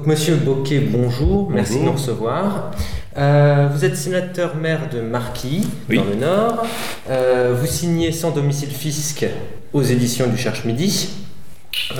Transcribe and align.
Donc, 0.00 0.06
Monsieur 0.06 0.36
Boquet, 0.36 0.80
bonjour, 0.80 1.50
merci 1.50 1.78
de 1.78 1.84
nous 1.84 1.92
recevoir. 1.92 2.70
Euh, 3.18 3.68
vous 3.70 3.84
êtes 3.84 3.96
sénateur 3.96 4.56
maire 4.56 4.88
de 4.90 5.02
Marquis, 5.02 5.68
dans 5.94 6.04
le 6.04 6.14
Nord. 6.14 6.64
Euh, 7.10 7.54
vous 7.54 7.66
signez 7.66 8.10
sans 8.10 8.30
domicile 8.30 8.70
fisc 8.70 9.26
aux 9.74 9.82
éditions 9.82 10.26
du 10.28 10.38
Cherche 10.38 10.64
Midi. 10.64 11.10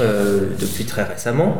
Euh, 0.00 0.46
depuis 0.58 0.84
très 0.84 1.02
récemment. 1.02 1.58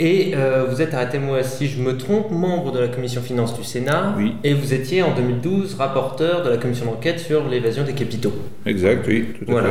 Et 0.00 0.34
vous 0.70 0.80
êtes, 0.80 0.94
arrêtez-moi 0.94 1.42
si 1.42 1.66
je 1.68 1.78
me 1.78 1.98
trompe, 1.98 2.30
membre 2.30 2.72
de 2.72 2.78
la 2.78 2.88
commission 2.88 3.20
finances 3.20 3.54
du 3.54 3.62
Sénat. 3.62 4.14
Oui. 4.16 4.32
Et 4.44 4.54
vous 4.54 4.72
étiez 4.72 5.02
en 5.02 5.14
2012 5.14 5.74
rapporteur 5.74 6.42
de 6.42 6.48
la 6.48 6.56
commission 6.56 6.86
d'enquête 6.86 7.20
sur 7.20 7.46
l'évasion 7.46 7.84
des 7.84 7.92
capitaux. 7.92 8.32
Exact, 8.64 9.04
oui, 9.06 9.26
tout 9.38 9.44
à 9.46 9.52
voilà. 9.52 9.68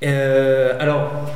fait. 0.00 0.10
alors, 0.80 1.30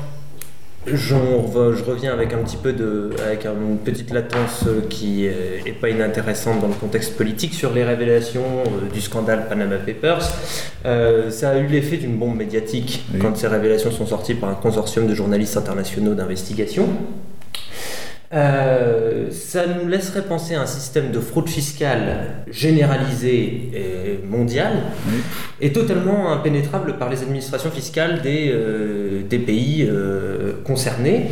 je 0.87 1.85
reviens 1.85 2.13
avec 2.13 2.33
un 2.33 2.39
petit 2.39 2.57
peu 2.57 2.73
de, 2.73 3.11
avec 3.25 3.47
une 3.47 3.79
petite 3.79 4.11
latence 4.11 4.65
qui 4.91 5.27
est, 5.27 5.73
pas 5.81 5.89
inintéressante 5.89 6.61
dans 6.61 6.69
le 6.69 6.75
contexte 6.75 7.17
politique 7.17 7.55
sur 7.55 7.73
les 7.73 7.85
révélations 7.85 8.43
euh, 8.43 8.93
du 8.93 9.01
scandale 9.01 9.49
Panama 9.49 9.77
Papers. 9.77 10.31
Euh, 10.87 11.31
ça 11.31 11.51
a 11.51 11.59
eu 11.59 11.67
l'effet 11.67 11.97
d'une 11.97 12.17
bombe 12.17 12.37
médiatique 12.37 13.05
quand 13.21 13.37
ces 13.37 13.49
révélations 13.49 13.91
sont 13.91 14.07
sorties 14.07 14.35
par 14.35 14.51
un 14.51 14.55
consortium 14.55 15.07
de 15.07 15.15
journalistes 15.15 15.57
internationaux 15.57 16.15
d'investigation. 16.15 16.89
Euh, 18.35 19.31
ça 19.31 19.65
nous 19.67 19.87
laisserait 19.89 20.23
penser 20.23 20.57
à 20.57 20.63
un 20.63 20.67
système 20.67 21.13
de 21.13 21.21
fraude 21.21 21.49
fiscale 21.49 22.43
généralisé 22.51 23.71
et 23.73 24.27
mondial 24.27 24.73
et 25.61 25.73
totalement 25.73 26.33
impénétrable 26.33 26.99
par 26.99 27.11
les 27.11 27.23
administrations 27.23 27.71
fiscales 27.71 28.23
des, 28.23 28.51
euh, 28.53 29.23
des 29.29 29.39
pays 29.39 29.87
euh, 29.89 30.55
concernés. 30.65 31.27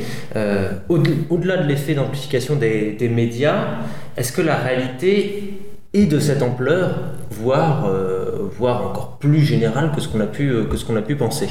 Au-delà 0.88 1.56
de 1.56 1.66
l'effet 1.66 1.94
d'amplification 1.94 2.54
des, 2.54 2.92
des, 2.92 3.08
médias, 3.08 3.78
est-ce 4.16 4.32
que 4.32 4.42
la 4.42 4.56
réalité 4.56 5.54
est 5.94 6.06
de 6.06 6.20
cette 6.20 6.42
ampleur, 6.42 7.00
voire, 7.30 7.90
voire 8.56 8.86
encore 8.86 9.18
plus 9.18 9.40
générale 9.40 9.90
que 9.94 10.00
ce 10.00 10.08
qu'on 10.08 10.20
a, 10.20 10.26
pu, 10.26 10.52
que 10.70 10.76
ce 10.76 10.84
qu'on 10.84 10.96
a 10.96 11.02
pu 11.02 11.16
penser? 11.16 11.48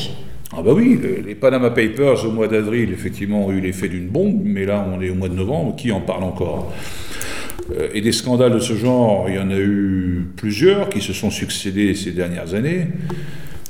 Ah 0.54 0.62
bah 0.62 0.74
oui, 0.74 1.00
les, 1.26 1.36
Panama 1.36 1.70
Papers 1.70 2.26
au 2.26 2.32
mois 2.32 2.48
d'avril, 2.48 2.92
effectivement, 2.92 3.46
ont 3.46 3.52
eu 3.52 3.62
l'effet 3.62 3.88
d'une 3.88 4.08
bombe, 4.08 4.42
mais 4.44 4.66
là 4.66 4.86
on 4.94 5.02
est 5.02 5.10
au 5.10 5.16
mois 5.16 5.30
de 5.30 5.36
novembre, 5.36 5.76
qui 5.78 5.92
en 5.92 6.02
parle 6.02 6.24
encore? 6.24 6.74
Euh, 7.78 7.88
Et 7.94 8.02
des 8.02 8.12
scandales 8.12 8.54
de 8.54 8.60
ce 8.60 8.74
genre, 8.74 9.30
il 9.30 9.36
y 9.36 9.40
en 9.40 9.50
a 9.50 9.58
eu 9.58 10.26
plusieurs 10.36 10.90
qui 10.90 11.00
se 11.00 11.14
sont 11.14 11.32
succédés 11.32 11.96
ces 11.96 12.12
dernières 12.12 12.54
années. 12.54 12.88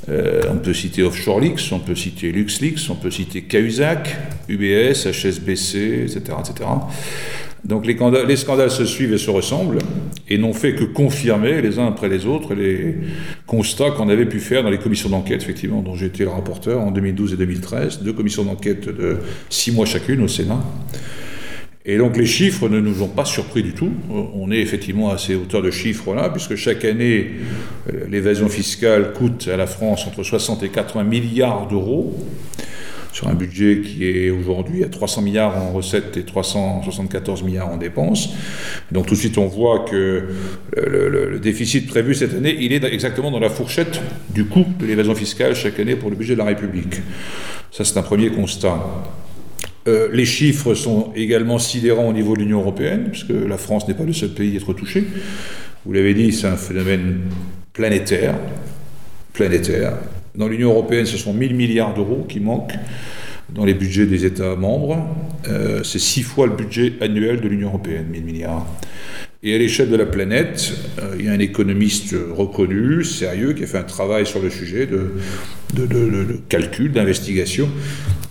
Euh, 0.08 0.42
on 0.50 0.56
peut 0.56 0.74
citer 0.74 1.04
Offshore 1.04 1.38
Leaks, 1.38 1.70
on 1.70 1.78
peut 1.78 1.94
citer 1.94 2.32
LuxLeaks, 2.32 2.90
on 2.90 2.96
peut 2.96 3.12
citer 3.12 3.42
Cahuzac, 3.42 4.16
UBS, 4.48 5.06
HSBC, 5.06 6.02
etc. 6.02 6.20
etc. 6.40 6.68
Donc 7.64 7.86
les, 7.86 7.96
les, 8.26 8.36
scandales 8.36 8.72
se 8.72 8.84
suivent 8.84 9.12
et 9.12 9.18
se 9.18 9.30
ressemblent, 9.30 9.78
et 10.28 10.36
n'ont 10.36 10.52
fait 10.52 10.74
que 10.74 10.82
confirmer 10.82 11.62
les 11.62 11.78
uns 11.78 11.86
après 11.86 12.08
les 12.08 12.26
autres 12.26 12.54
les 12.54 12.96
constats 13.52 13.90
qu'on 13.90 14.08
avait 14.08 14.24
pu 14.24 14.40
faire 14.40 14.62
dans 14.62 14.70
les 14.70 14.78
commissions 14.78 15.10
d'enquête, 15.10 15.42
effectivement, 15.42 15.82
dont 15.82 15.94
été 15.94 16.24
le 16.24 16.30
rapporteur 16.30 16.80
en 16.80 16.90
2012 16.90 17.34
et 17.34 17.36
2013, 17.36 18.00
deux 18.00 18.14
commissions 18.14 18.44
d'enquête 18.44 18.88
de 18.88 19.18
six 19.50 19.70
mois 19.72 19.84
chacune 19.84 20.22
au 20.22 20.28
Sénat. 20.28 20.64
Et 21.84 21.98
donc 21.98 22.16
les 22.16 22.24
chiffres 22.24 22.70
ne 22.70 22.80
nous 22.80 23.02
ont 23.02 23.08
pas 23.08 23.26
surpris 23.26 23.62
du 23.62 23.74
tout. 23.74 23.92
On 24.08 24.50
est 24.50 24.60
effectivement 24.60 25.10
à 25.10 25.18
ces 25.18 25.34
hauteurs 25.34 25.60
de 25.60 25.70
chiffres-là, 25.70 26.30
puisque 26.30 26.56
chaque 26.56 26.86
année, 26.86 27.32
euh, 27.92 28.06
l'évasion 28.08 28.48
fiscale 28.48 29.12
coûte 29.12 29.50
à 29.52 29.58
la 29.58 29.66
France 29.66 30.06
entre 30.06 30.22
60 30.22 30.62
et 30.62 30.70
80 30.70 31.04
milliards 31.04 31.68
d'euros 31.68 32.16
sur 33.12 33.28
un 33.28 33.34
budget 33.34 33.82
qui 33.82 34.08
est 34.08 34.30
aujourd'hui 34.30 34.84
à 34.84 34.88
300 34.88 35.22
milliards 35.22 35.56
en 35.56 35.72
recettes 35.72 36.16
et 36.16 36.24
374 36.24 37.42
milliards 37.42 37.68
en 37.68 37.76
dépenses. 37.76 38.30
Donc 38.90 39.06
tout 39.06 39.14
de 39.14 39.18
suite, 39.18 39.38
on 39.38 39.46
voit 39.46 39.84
que 39.84 40.28
le, 40.76 41.38
déficit 41.38 41.86
prévu 41.86 42.14
cette 42.14 42.34
année, 42.34 42.56
il 42.60 42.72
est 42.72 42.84
exactement 42.84 43.30
dans 43.30 43.40
la 43.40 43.50
fourchette 43.50 44.00
du 44.30 44.46
coût 44.46 44.64
de 44.78 44.86
l'évasion 44.86 45.14
fiscale 45.14 45.54
chaque 45.54 45.78
année 45.78 45.96
pour 45.96 46.10
le 46.10 46.16
budget 46.16 46.34
de 46.34 46.38
la 46.38 46.44
République. 46.44 47.00
Ça, 47.70 47.84
c'est 47.84 47.98
un 47.98 48.02
premier 48.02 48.30
constat. 48.30 48.78
Euh, 49.88 50.08
les 50.12 50.24
chiffres 50.24 50.74
sont 50.74 51.12
également 51.16 51.58
sidérants 51.58 52.08
au 52.08 52.12
niveau 52.12 52.34
de 52.36 52.40
l'Union 52.40 52.60
européenne, 52.60 53.08
puisque 53.10 53.30
la 53.30 53.58
France 53.58 53.88
n'est 53.88 53.94
pas 53.94 54.04
le 54.04 54.12
seul 54.12 54.30
pays 54.30 54.54
à 54.54 54.56
être 54.56 54.72
touché. 54.74 55.04
Vous 55.84 55.92
l'avez 55.92 56.14
dit, 56.14 56.32
c'est 56.32 56.46
un 56.46 56.56
phénomène 56.56 57.22
planétaire. 57.72 58.34
Planétaire. 59.32 59.94
Dans 60.34 60.48
l'Union 60.48 60.70
européenne, 60.70 61.04
ce 61.04 61.18
sont 61.18 61.34
1000 61.34 61.54
milliards 61.54 61.94
d'euros 61.94 62.24
qui 62.26 62.40
manquent 62.40 62.74
dans 63.54 63.64
les 63.64 63.74
budgets 63.74 64.06
des 64.06 64.24
États 64.24 64.56
membres. 64.56 65.06
Euh, 65.48 65.82
c'est 65.82 65.98
six 65.98 66.22
fois 66.22 66.46
le 66.46 66.54
budget 66.54 66.94
annuel 67.02 67.40
de 67.40 67.48
l'Union 67.48 67.68
européenne, 67.68 68.06
1000 68.10 68.24
milliards. 68.24 68.66
Et 69.42 69.54
à 69.54 69.58
l'échelle 69.58 69.90
de 69.90 69.96
la 69.96 70.06
planète, 70.06 70.72
euh, 71.00 71.16
il 71.18 71.26
y 71.26 71.28
a 71.28 71.32
un 71.32 71.38
économiste 71.38 72.14
reconnu, 72.30 73.04
sérieux, 73.04 73.52
qui 73.52 73.64
a 73.64 73.66
fait 73.66 73.78
un 73.78 73.82
travail 73.82 74.24
sur 74.24 74.40
le 74.40 74.48
sujet 74.48 74.86
de, 74.86 75.12
de, 75.74 76.40
calcul, 76.48 76.92
d'investigation, 76.92 77.68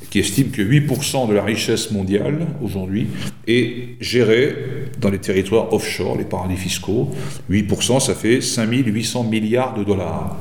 qui 0.09 0.19
estime 0.19 0.49
que 0.49 0.61
8% 0.61 1.29
de 1.29 1.33
la 1.33 1.43
richesse 1.43 1.91
mondiale 1.91 2.47
aujourd'hui 2.63 3.07
est 3.47 3.89
gérée 3.99 4.55
dans 4.99 5.09
les 5.09 5.19
territoires 5.19 5.71
offshore, 5.73 6.17
les 6.17 6.25
paradis 6.25 6.57
fiscaux. 6.57 7.11
8%, 7.51 7.99
ça 7.99 8.15
fait 8.15 8.41
5800 8.41 9.25
milliards 9.25 9.77
de 9.77 9.83
dollars. 9.83 10.39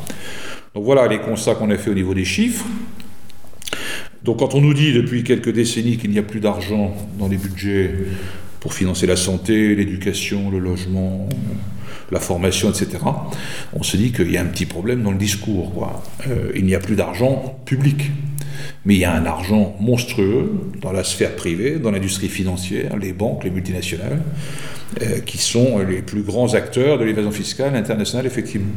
Donc 0.74 0.84
voilà 0.84 1.08
les 1.08 1.18
constats 1.18 1.54
qu'on 1.54 1.70
a 1.70 1.76
fait 1.76 1.90
au 1.90 1.94
niveau 1.94 2.14
des 2.14 2.24
chiffres. 2.24 2.64
Donc 4.22 4.38
quand 4.38 4.54
on 4.54 4.60
nous 4.60 4.74
dit 4.74 4.92
depuis 4.92 5.24
quelques 5.24 5.52
décennies 5.52 5.96
qu'il 5.96 6.10
n'y 6.10 6.18
a 6.18 6.22
plus 6.22 6.40
d'argent 6.40 6.94
dans 7.18 7.28
les 7.28 7.36
budgets 7.36 7.92
pour 8.60 8.74
financer 8.74 9.06
la 9.06 9.16
santé, 9.16 9.74
l'éducation, 9.74 10.50
le 10.50 10.58
logement, 10.58 11.28
la 12.10 12.20
formation, 12.20 12.70
etc., 12.70 12.98
on 13.72 13.82
se 13.82 13.96
dit 13.96 14.12
qu'il 14.12 14.30
y 14.30 14.36
a 14.36 14.42
un 14.42 14.46
petit 14.46 14.66
problème 14.66 15.02
dans 15.02 15.12
le 15.12 15.18
discours. 15.18 15.90
Euh, 16.28 16.52
il 16.54 16.66
n'y 16.66 16.74
a 16.74 16.80
plus 16.80 16.96
d'argent 16.96 17.58
public. 17.64 18.10
Mais 18.84 18.94
il 18.94 19.00
y 19.00 19.04
a 19.04 19.14
un 19.14 19.26
argent 19.26 19.76
monstrueux 19.80 20.52
dans 20.80 20.92
la 20.92 21.04
sphère 21.04 21.34
privée, 21.36 21.78
dans 21.78 21.90
l'industrie 21.90 22.28
financière, 22.28 22.96
les 22.96 23.12
banques, 23.12 23.44
les 23.44 23.50
multinationales, 23.50 24.22
euh, 25.00 25.20
qui 25.20 25.38
sont 25.38 25.78
les 25.78 26.02
plus 26.02 26.22
grands 26.22 26.54
acteurs 26.54 26.98
de 26.98 27.04
l'évasion 27.04 27.30
fiscale 27.30 27.76
internationale, 27.76 28.26
effectivement. 28.26 28.72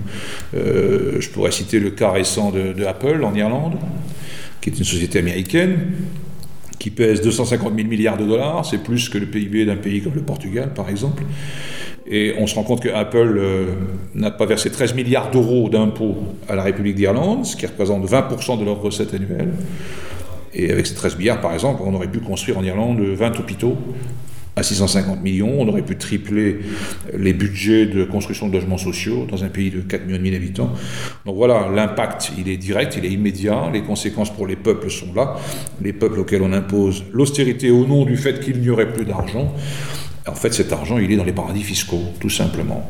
Euh, 0.55 1.19
je 1.19 1.27
pourrais 1.29 1.51
citer 1.51 1.79
le 1.79 1.89
cas 1.89 2.11
récent 2.11 2.51
de, 2.51 2.85
Apple 2.85 3.23
en 3.23 3.33
Irlande, 3.33 3.77
qui 4.61 4.69
est 4.69 4.77
une 4.77 4.83
société 4.83 5.17
américaine, 5.17 5.91
qui 6.77 6.91
pèse 6.91 7.21
250 7.21 7.73
000 7.75 7.87
milliards 7.87 8.17
de 8.17 8.27
dollars, 8.27 8.63
c'est 8.63 8.77
plus 8.77 9.09
que 9.09 9.17
le 9.17 9.25
PIB 9.25 9.65
d'un 9.65 9.75
pays 9.75 10.03
comme 10.03 10.13
le 10.13 10.21
Portugal, 10.21 10.71
par 10.75 10.87
exemple. 10.87 11.23
Et 12.05 12.35
on 12.37 12.45
se 12.45 12.53
rend 12.53 12.63
compte 12.63 12.83
que 12.83 12.89
Apple 12.89 13.35
euh, 13.39 13.65
n'a 14.13 14.29
pas 14.29 14.45
versé 14.45 14.69
13 14.69 14.93
milliards 14.93 15.31
d'euros 15.31 15.67
d'impôts 15.67 16.17
à 16.47 16.53
la 16.53 16.61
République 16.61 16.95
d'Irlande, 16.95 17.43
ce 17.43 17.55
qui 17.55 17.65
représente 17.65 18.07
20% 18.07 18.59
de 18.59 18.65
leurs 18.65 18.79
recettes 18.79 19.15
annuelles. 19.15 19.53
Et 20.53 20.69
avec 20.69 20.85
ces 20.85 20.93
13 20.93 21.17
milliards, 21.17 21.41
par 21.41 21.53
exemple, 21.53 21.81
on 21.83 21.93
aurait 21.95 22.11
pu 22.11 22.19
construire 22.19 22.59
en 22.59 22.63
Irlande 22.63 22.99
20 22.99 23.39
hôpitaux 23.39 23.77
à 24.55 24.61
650 24.61 25.21
millions, 25.21 25.55
on 25.59 25.67
aurait 25.67 25.81
pu 25.81 25.97
tripler 25.97 26.59
les 27.17 27.33
budgets 27.33 27.87
de 27.87 28.03
construction 28.03 28.47
de 28.47 28.53
logements 28.53 28.77
sociaux 28.77 29.25
dans 29.29 29.43
un 29.43 29.47
pays 29.47 29.71
de 29.71 29.81
4 29.81 30.05
millions 30.05 30.31
d'habitants. 30.31 30.71
Donc 31.25 31.35
voilà, 31.35 31.69
l'impact, 31.73 32.33
il 32.37 32.47
est 32.49 32.57
direct, 32.57 32.95
il 32.97 33.05
est 33.05 33.11
immédiat, 33.11 33.69
les 33.73 33.81
conséquences 33.81 34.31
pour 34.31 34.45
les 34.45 34.55
peuples 34.55 34.91
sont 34.91 35.13
là, 35.15 35.37
les 35.81 35.93
peuples 35.93 36.19
auxquels 36.19 36.43
on 36.43 36.53
impose 36.53 37.03
l'austérité 37.11 37.71
au 37.71 37.87
nom 37.87 38.05
du 38.05 38.15
fait 38.15 38.39
qu'il 38.39 38.59
n'y 38.59 38.69
aurait 38.69 38.93
plus 38.93 39.05
d'argent. 39.05 39.53
En 40.27 40.35
fait, 40.35 40.53
cet 40.53 40.71
argent, 40.71 40.99
il 40.99 41.11
est 41.11 41.17
dans 41.17 41.23
les 41.23 41.33
paradis 41.33 41.63
fiscaux, 41.63 42.03
tout 42.19 42.29
simplement. 42.29 42.89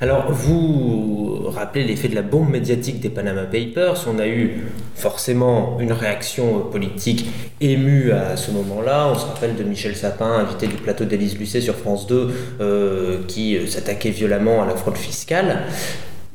Alors, 0.00 0.30
vous 0.30 1.42
rappelez 1.48 1.82
l'effet 1.82 2.06
de 2.06 2.14
la 2.14 2.22
bombe 2.22 2.50
médiatique 2.50 3.00
des 3.00 3.08
Panama 3.08 3.42
Papers. 3.42 4.06
On 4.06 4.20
a 4.20 4.28
eu 4.28 4.62
forcément 4.94 5.76
une 5.80 5.90
réaction 5.90 6.60
politique 6.60 7.26
émue 7.60 8.12
à 8.12 8.36
ce 8.36 8.52
moment-là. 8.52 9.08
On 9.12 9.18
se 9.18 9.26
rappelle 9.26 9.56
de 9.56 9.64
Michel 9.64 9.96
Sapin, 9.96 10.30
invité 10.30 10.68
du 10.68 10.76
plateau 10.76 11.04
d'Élise 11.04 11.36
Lucet 11.36 11.60
sur 11.60 11.74
France 11.74 12.06
2, 12.06 12.30
euh, 12.60 13.18
qui 13.26 13.56
euh, 13.56 13.66
s'attaquait 13.66 14.10
violemment 14.10 14.62
à 14.62 14.66
la 14.66 14.76
fraude 14.76 14.96
fiscale. 14.96 15.64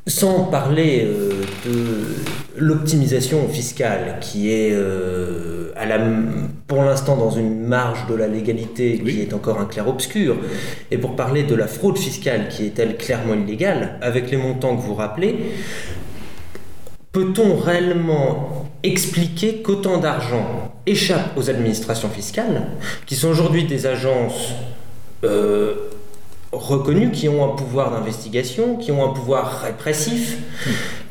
Sans 0.05 0.45
parler 0.45 1.05
euh, 1.05 1.43
de 1.65 2.05
l'optimisation 2.57 3.47
fiscale 3.47 4.17
qui 4.21 4.51
est 4.51 4.75
à 5.75 5.85
la, 5.85 5.97
pour 6.67 6.83
l'instant 6.83 7.17
dans 7.17 7.31
une 7.31 7.65
marge 7.65 8.07
de 8.07 8.15
la 8.15 8.27
légalité 8.27 8.99
qui 8.99 9.21
est 9.21 9.33
encore 9.33 9.59
un 9.59 9.65
clair-obscur, 9.65 10.37
et 10.91 10.97
pour 10.97 11.15
parler 11.15 11.43
de 11.43 11.55
la 11.55 11.67
fraude 11.67 11.97
fiscale 11.97 12.47
qui 12.49 12.65
est 12.65 12.79
elle 12.79 12.97
clairement 12.97 13.33
illégale, 13.33 13.97
avec 14.01 14.29
les 14.31 14.37
montants 14.37 14.75
que 14.75 14.81
vous 14.81 14.95
rappelez, 14.95 15.35
peut-on 17.11 17.55
réellement 17.55 18.65
expliquer 18.83 19.61
qu'autant 19.61 19.97
d'argent 19.97 20.73
échappe 20.85 21.37
aux 21.37 21.49
administrations 21.49 22.09
fiscales, 22.09 22.67
qui 23.05 23.15
sont 23.15 23.29
aujourd'hui 23.29 23.63
des 23.63 23.85
agences 23.85 24.53
euh, 25.23 25.75
reconnues, 26.53 27.11
qui 27.11 27.27
ont 27.27 27.43
un 27.43 27.55
pouvoir 27.55 27.91
d'investigation, 27.91 28.77
qui 28.77 28.91
ont 28.91 29.03
un 29.09 29.13
pouvoir 29.13 29.61
répressif, 29.61 30.37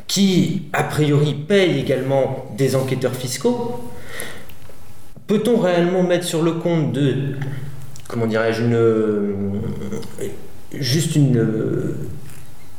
qui, 0.07 0.63
a 0.73 0.83
priori, 0.83 1.33
payent 1.33 1.79
également 1.79 2.45
des 2.57 2.75
enquêteurs 2.75 3.15
fiscaux. 3.15 3.81
Peut-on 5.27 5.57
réellement 5.57 6.03
mettre 6.03 6.25
sur 6.25 6.41
le 6.41 6.53
compte 6.53 6.91
de 6.91 7.35
comment 8.07 8.27
dirais-je, 8.27 8.63
une, 8.63 9.61
juste 10.73 11.15
une, 11.15 11.95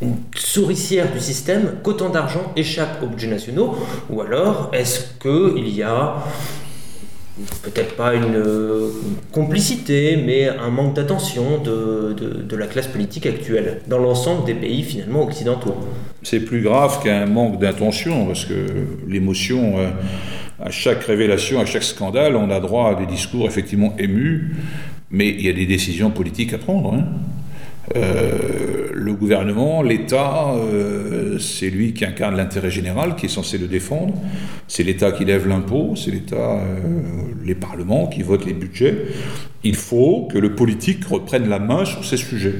une 0.00 0.16
souricière 0.36 1.10
du 1.12 1.20
système 1.20 1.76
qu'autant 1.82 2.10
d'argent 2.10 2.52
échappe 2.54 3.02
aux 3.02 3.06
budgets 3.06 3.28
nationaux? 3.28 3.76
Ou 4.10 4.20
alors 4.20 4.70
est-ce 4.72 5.00
qu'il 5.20 5.68
y 5.68 5.82
a 5.82 6.16
peut-être 7.62 7.96
pas 7.96 8.14
une 8.14 8.40
complicité, 9.32 10.16
mais 10.16 10.48
un 10.48 10.70
manque 10.70 10.94
d'attention 10.94 11.58
de, 11.58 12.56
la 12.56 12.66
classe 12.66 12.86
politique 12.86 13.26
actuelle 13.26 13.80
dans 13.88 13.98
l'ensemble 13.98 14.44
des 14.44 14.54
pays 14.54 14.82
finalement 14.82 15.24
occidentaux. 15.24 15.76
C'est 16.22 16.40
plus 16.40 16.62
grave 16.62 17.02
qu'un 17.02 17.26
manque 17.26 17.58
d'intention, 17.58 18.26
parce 18.26 18.44
que 18.44 18.54
l'émotion, 19.08 19.78
euh, 19.78 19.90
à 20.62 20.70
chaque 20.70 21.02
révélation, 21.04 21.60
à 21.60 21.66
chaque 21.66 21.82
scandale, 21.82 22.36
on 22.36 22.50
a 22.50 22.60
droit 22.60 22.90
à 22.90 22.94
des 22.94 23.06
discours 23.06 23.46
effectivement 23.46 23.94
émus, 23.98 24.54
mais 25.10 25.28
il 25.28 25.44
y 25.44 25.48
a 25.48 25.52
des 25.52 25.66
décisions 25.66 26.10
politiques 26.10 26.52
à 26.52 26.58
prendre. 26.58 26.94
Hein. 26.94 27.04
Euh, 27.96 28.88
le 28.92 29.14
gouvernement, 29.14 29.82
l'État, 29.82 30.54
euh, 30.54 31.38
c'est 31.38 31.68
lui 31.68 31.92
qui 31.92 32.04
incarne 32.04 32.36
l'intérêt 32.36 32.70
général, 32.70 33.16
qui 33.16 33.26
est 33.26 33.28
censé 33.28 33.58
le 33.58 33.66
défendre. 33.66 34.14
C'est 34.68 34.82
l'État 34.82 35.12
qui 35.12 35.24
lève 35.24 35.46
l'impôt, 35.46 35.94
c'est 35.96 36.10
l'État, 36.10 36.36
euh, 36.36 36.90
les 37.44 37.54
parlements 37.54 38.06
qui 38.06 38.22
votent 38.22 38.46
les 38.46 38.54
budgets. 38.54 38.96
Il 39.62 39.76
faut 39.76 40.28
que 40.32 40.38
le 40.38 40.54
politique 40.54 41.04
reprenne 41.04 41.48
la 41.48 41.58
main 41.58 41.84
sur 41.84 42.04
ces 42.04 42.16
sujets. 42.16 42.54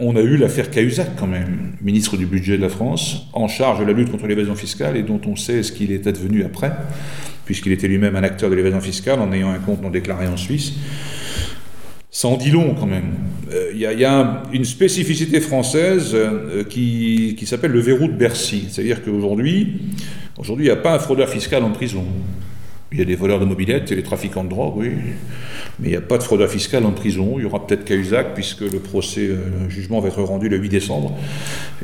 on 0.00 0.16
a 0.16 0.20
eu 0.20 0.36
l'affaire 0.36 0.70
Cahuzac 0.70 1.16
quand 1.16 1.26
même, 1.26 1.72
ministre 1.80 2.16
du 2.16 2.26
budget 2.26 2.56
de 2.56 2.62
la 2.62 2.68
France, 2.68 3.26
en 3.32 3.48
charge 3.48 3.80
de 3.80 3.84
la 3.84 3.92
lutte 3.92 4.10
contre 4.10 4.26
l'évasion 4.26 4.54
fiscale 4.54 4.96
et 4.96 5.02
dont 5.02 5.20
on 5.26 5.36
sait 5.36 5.62
ce 5.62 5.72
qu'il 5.72 5.90
est 5.90 6.06
advenu 6.06 6.44
après, 6.44 6.72
puisqu'il 7.46 7.72
était 7.72 7.88
lui-même 7.88 8.14
un 8.14 8.22
acteur 8.22 8.50
de 8.50 8.54
l'évasion 8.54 8.80
fiscale 8.80 9.20
en 9.20 9.32
ayant 9.32 9.50
un 9.50 9.58
compte 9.58 9.82
non 9.82 9.90
déclaré 9.90 10.28
en 10.28 10.36
Suisse. 10.36 10.74
Ça 12.10 12.28
en 12.28 12.36
dit 12.36 12.50
long 12.50 12.76
quand 12.78 12.86
même. 12.86 13.14
Il 13.54 13.84
euh, 13.84 13.92
y, 13.92 14.04
a 14.04 14.42
une 14.52 14.64
spécificité 14.64 15.40
française 15.40 16.10
euh, 16.14 16.64
qui, 16.64 17.36
s'appelle 17.46 17.70
le 17.70 17.78
verrou 17.78 18.08
de 18.08 18.12
Bercy. 18.12 18.66
C'est-à-dire 18.68 19.04
qu'aujourd'hui, 19.04 19.80
aujourd'hui, 20.36 20.66
il 20.66 20.68
n'y 20.68 20.72
a 20.72 20.80
pas 20.80 20.94
un 20.94 20.98
fraudeur 20.98 21.28
fiscal 21.28 21.62
en 21.62 21.70
prison. 21.70 22.04
Il 22.90 22.98
y 22.98 23.02
a 23.02 23.04
des 23.04 23.14
voleurs 23.14 23.38
de 23.38 23.44
mobilettes 23.44 23.92
et 23.92 23.96
des 23.96 24.02
trafiquants 24.02 24.42
de 24.42 24.48
drogue, 24.48 24.74
oui. 24.76 24.90
Mais 25.78 25.88
il 25.88 25.90
n'y 25.90 25.96
a 25.96 26.00
pas 26.00 26.18
de 26.18 26.22
fraudeur 26.24 26.48
fiscal 26.48 26.84
en 26.84 26.92
prison. 26.92 27.34
Il 27.38 27.42
y 27.42 27.44
aura 27.44 27.64
peut-être 27.64 27.84
Cahuzac, 27.84 28.34
puisque 28.34 28.62
le 28.62 28.80
procès, 28.80 29.28
euh, 29.28 29.36
le 29.64 29.70
jugement 29.70 30.00
va 30.00 30.08
être 30.08 30.22
rendu 30.22 30.48
le 30.48 30.56
8 30.56 30.68
décembre. 30.68 31.16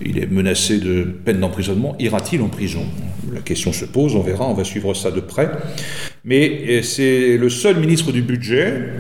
Il 0.05 0.19
est 0.19 0.31
menacé 0.31 0.79
de 0.79 1.03
peine 1.03 1.39
d'emprisonnement. 1.39 1.95
Ira-t-il 2.01 2.43
en 2.43 2.49
prison? 2.49 2.85
La 3.33 3.43
question 3.43 3.73
se 3.73 3.85
pose, 3.85 4.17
on 4.17 4.23
verra, 4.23 4.49
on 4.49 4.55
va 4.55 4.65
suivre 4.65 4.93
ça 4.95 5.13
de 5.13 5.21
près. 5.21 5.51
Mais 6.25 6.83
c'est 6.83 7.37
le 7.37 7.49
seul 7.49 7.79
ministre 7.79 8.11
du 8.11 8.23
budget 8.23 8.91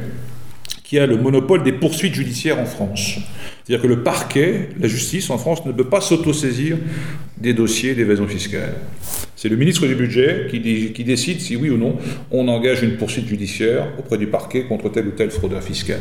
qui 0.90 0.98
a 0.98 1.06
le 1.06 1.16
monopole 1.16 1.62
des 1.62 1.70
poursuites 1.70 2.14
judiciaires 2.14 2.58
en 2.58 2.64
France. 2.64 3.20
C'est-à-dire 3.62 3.80
que 3.80 3.86
le 3.86 4.02
parquet, 4.02 4.70
la 4.76 4.88
justice 4.88 5.30
en 5.30 5.38
France 5.38 5.64
ne 5.64 5.70
peut 5.70 5.84
pas 5.84 6.00
s'autosaisir 6.00 6.78
des 7.38 7.54
dossiers 7.54 7.94
d'évasion 7.94 8.26
fiscale. 8.26 8.74
C'est 9.36 9.48
le 9.48 9.54
ministre 9.54 9.86
du 9.86 9.94
Budget 9.94 10.48
qui, 10.50 10.90
qui, 10.92 11.04
décide 11.04 11.40
si 11.40 11.54
oui 11.54 11.70
ou 11.70 11.76
non 11.76 11.96
on 12.32 12.48
engage 12.48 12.82
une 12.82 12.96
poursuite 12.96 13.28
judiciaire 13.28 13.86
auprès 14.00 14.18
du 14.18 14.26
parquet 14.26 14.64
contre 14.64 14.88
tel 14.88 15.06
ou 15.06 15.12
tel 15.12 15.30
fraudeur 15.30 15.62
fiscal. 15.62 16.00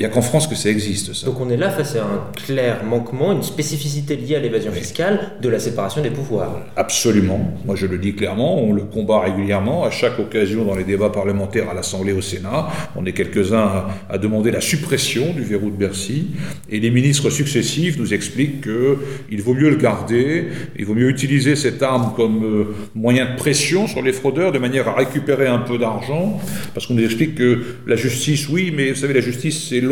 Il 0.00 0.06
n'y 0.06 0.12
a 0.12 0.14
qu'en 0.14 0.22
France 0.22 0.46
que 0.46 0.54
ça 0.54 0.70
existe, 0.70 1.12
ça. 1.12 1.26
Donc 1.26 1.40
on 1.40 1.50
est 1.50 1.56
là 1.56 1.70
face 1.70 1.96
à 1.96 2.04
un 2.04 2.30
clair 2.46 2.84
manquement, 2.84 3.32
une 3.32 3.42
spécificité 3.42 4.14
liée 4.14 4.36
à 4.36 4.38
l'évasion 4.38 4.70
fiscale 4.70 5.32
de 5.42 5.48
la 5.48 5.58
séparation 5.58 6.00
des 6.00 6.10
pouvoirs. 6.10 6.60
Absolument. 6.76 7.40
Moi 7.64 7.74
je 7.74 7.86
le 7.86 7.98
dis 7.98 8.14
clairement, 8.14 8.62
on 8.62 8.72
le 8.72 8.82
combat 8.82 9.18
régulièrement, 9.18 9.82
à 9.82 9.90
chaque 9.90 10.20
occasion 10.20 10.64
dans 10.64 10.76
les 10.76 10.84
débats 10.84 11.10
parlementaires 11.10 11.68
à 11.68 11.74
l'Assemblée, 11.74 12.12
au 12.12 12.20
Sénat. 12.20 12.68
On 12.94 13.04
est 13.06 13.12
quelques-uns 13.12 13.86
à, 14.08 14.18
demander 14.18 14.52
la 14.52 14.60
suppression 14.60 15.32
du 15.32 15.42
verrou 15.42 15.68
de 15.68 15.74
Bercy. 15.74 16.28
Et 16.70 16.78
les 16.78 16.92
ministres 16.92 17.28
successifs 17.28 17.98
nous 17.98 18.14
expliquent 18.14 18.62
qu'il 18.62 19.42
vaut 19.42 19.54
mieux 19.54 19.70
le 19.70 19.78
garder, 19.78 20.46
il 20.78 20.84
vaut 20.84 20.94
mieux 20.94 21.08
utiliser 21.08 21.56
cette 21.56 21.82
arme 21.82 22.12
comme 22.14 22.44
euh, 22.44 22.64
moyen 22.94 23.32
de 23.32 23.36
pression 23.36 23.88
sur 23.88 24.02
les 24.02 24.12
fraudeurs 24.12 24.52
de 24.52 24.60
manière 24.60 24.86
à 24.86 24.94
récupérer 24.94 25.48
un 25.48 25.58
peu 25.58 25.76
d'argent. 25.76 26.40
Parce 26.72 26.86
qu'on 26.86 26.94
nous 26.94 27.04
explique 27.04 27.34
que 27.34 27.62
la 27.84 27.96
justice, 27.96 28.48
oui, 28.48 28.72
mais 28.72 28.92
vous 28.92 29.00
savez, 29.00 29.14
la 29.14 29.20
justice 29.20 29.66
c'est 29.68 29.87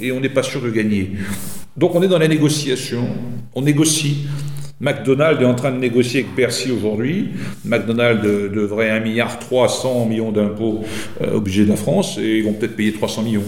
et 0.00 0.12
on 0.12 0.20
n'est 0.20 0.28
pas 0.28 0.42
sûr 0.42 0.60
de 0.62 0.70
gagner. 0.70 1.12
Donc 1.76 1.94
on 1.94 2.02
est 2.02 2.08
dans 2.08 2.18
la 2.18 2.28
négociation, 2.28 3.06
on 3.54 3.62
négocie. 3.62 4.26
McDonald's 4.80 5.40
est 5.40 5.46
en 5.46 5.54
train 5.54 5.70
de 5.70 5.78
négocier 5.78 6.20
avec 6.20 6.34
Bercy 6.34 6.70
aujourd'hui. 6.70 7.30
McDonald's 7.64 8.22
devrait 8.22 8.90
1 8.90 9.00
milliard 9.00 9.38
300 9.38 10.06
millions 10.06 10.32
d'impôts 10.32 10.84
euh, 11.20 11.36
au 11.36 11.40
budget 11.40 11.64
de 11.64 11.70
la 11.70 11.76
France 11.76 12.18
et 12.18 12.38
ils 12.38 12.44
vont 12.44 12.52
peut-être 12.52 12.76
payer 12.76 12.92
300 12.92 13.22
millions. 13.22 13.42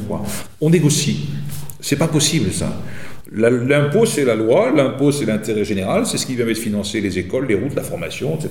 On 0.61 0.71
négocie. 0.71 1.27
C'est 1.81 1.97
pas 1.97 2.09
possible 2.09 2.53
ça. 2.53 2.73
L'impôt, 3.33 4.07
c'est 4.07 4.25
la 4.25 4.37
loi, 4.37 4.71
l'impôt, 4.75 5.11
c'est 5.11 5.25
l'intérêt 5.25 5.65
général, 5.65 6.07
c'est 6.07 6.17
ce 6.17 6.27
qui 6.27 6.35
permet 6.35 6.53
de 6.53 6.59
financer 6.59 7.01
les 7.01 7.19
écoles, 7.19 7.47
les 7.49 7.57
routes, 7.57 7.75
la 7.75 7.83
formation, 7.83 8.37
etc. 8.37 8.51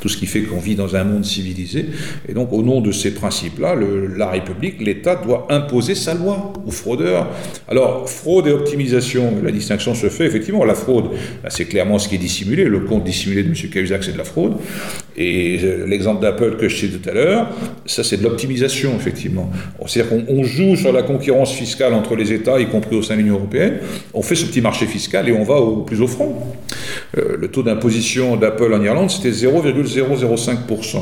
Tout 0.00 0.08
ce 0.08 0.16
qui 0.16 0.26
fait 0.26 0.42
qu'on 0.42 0.58
vit 0.58 0.74
dans 0.74 0.96
un 0.96 1.04
monde 1.04 1.24
civilisé. 1.24 1.86
Et 2.28 2.34
donc, 2.34 2.52
au 2.52 2.62
nom 2.62 2.80
de 2.80 2.90
ces 2.90 3.14
principes-là, 3.14 3.76
la 4.16 4.28
République, 4.28 4.80
l'État 4.80 5.14
doit 5.14 5.46
imposer 5.50 5.94
sa 5.94 6.14
loi 6.14 6.52
aux 6.66 6.72
fraudeurs. 6.72 7.28
Alors, 7.68 8.10
fraude 8.10 8.48
et 8.48 8.52
optimisation, 8.52 9.34
la 9.40 9.52
distinction 9.52 9.94
se 9.94 10.08
fait 10.08 10.26
effectivement. 10.26 10.64
La 10.64 10.74
fraude, 10.74 11.10
ben, 11.42 11.50
c'est 11.50 11.66
clairement 11.66 12.00
ce 12.00 12.08
qui 12.08 12.16
est 12.16 12.18
dissimulé. 12.18 12.64
Le 12.64 12.80
compte 12.80 13.04
dissimulé 13.04 13.44
de 13.44 13.48
M. 13.48 13.70
Cahuzac, 13.70 14.02
c'est 14.02 14.12
de 14.12 14.18
la 14.18 14.24
fraude. 14.24 14.54
Et 15.16 15.58
euh, 15.62 15.86
l'exemple 15.86 16.22
d'Apple 16.22 16.56
que 16.56 16.68
je 16.68 16.76
citais 16.76 16.98
tout 16.98 17.08
à 17.08 17.12
l'heure, 17.12 17.50
ça, 17.86 18.02
c'est 18.02 18.16
de 18.16 18.22
l'optimisation, 18.22 18.94
effectivement. 18.96 19.50
C'est-à-dire 19.86 20.24
qu'on 20.26 20.42
joue 20.42 20.76
sur 20.76 20.92
la 20.92 21.02
concurrence 21.02 21.52
fiscale 21.52 21.94
entre 21.94 22.16
les 22.16 22.32
États, 22.32 22.58
y 22.60 22.66
compris 22.66 22.96
au 22.96 23.02
sein 23.02 23.14
de 23.14 23.20
l'Union 23.20 23.34
européenne 23.34 23.78
on 24.14 24.22
fait 24.22 24.34
ce 24.34 24.46
petit 24.46 24.60
marché 24.60 24.86
fiscal 24.86 25.28
et 25.28 25.32
on 25.32 25.42
va 25.42 25.56
au 25.56 25.82
plus 25.82 26.00
au 26.00 26.06
front. 26.06 26.36
Euh, 27.18 27.36
le 27.38 27.48
taux 27.48 27.62
d'imposition 27.62 28.36
d'Apple 28.36 28.72
en 28.72 28.82
Irlande, 28.82 29.10
c'était 29.10 29.30
0,005% 29.30 30.98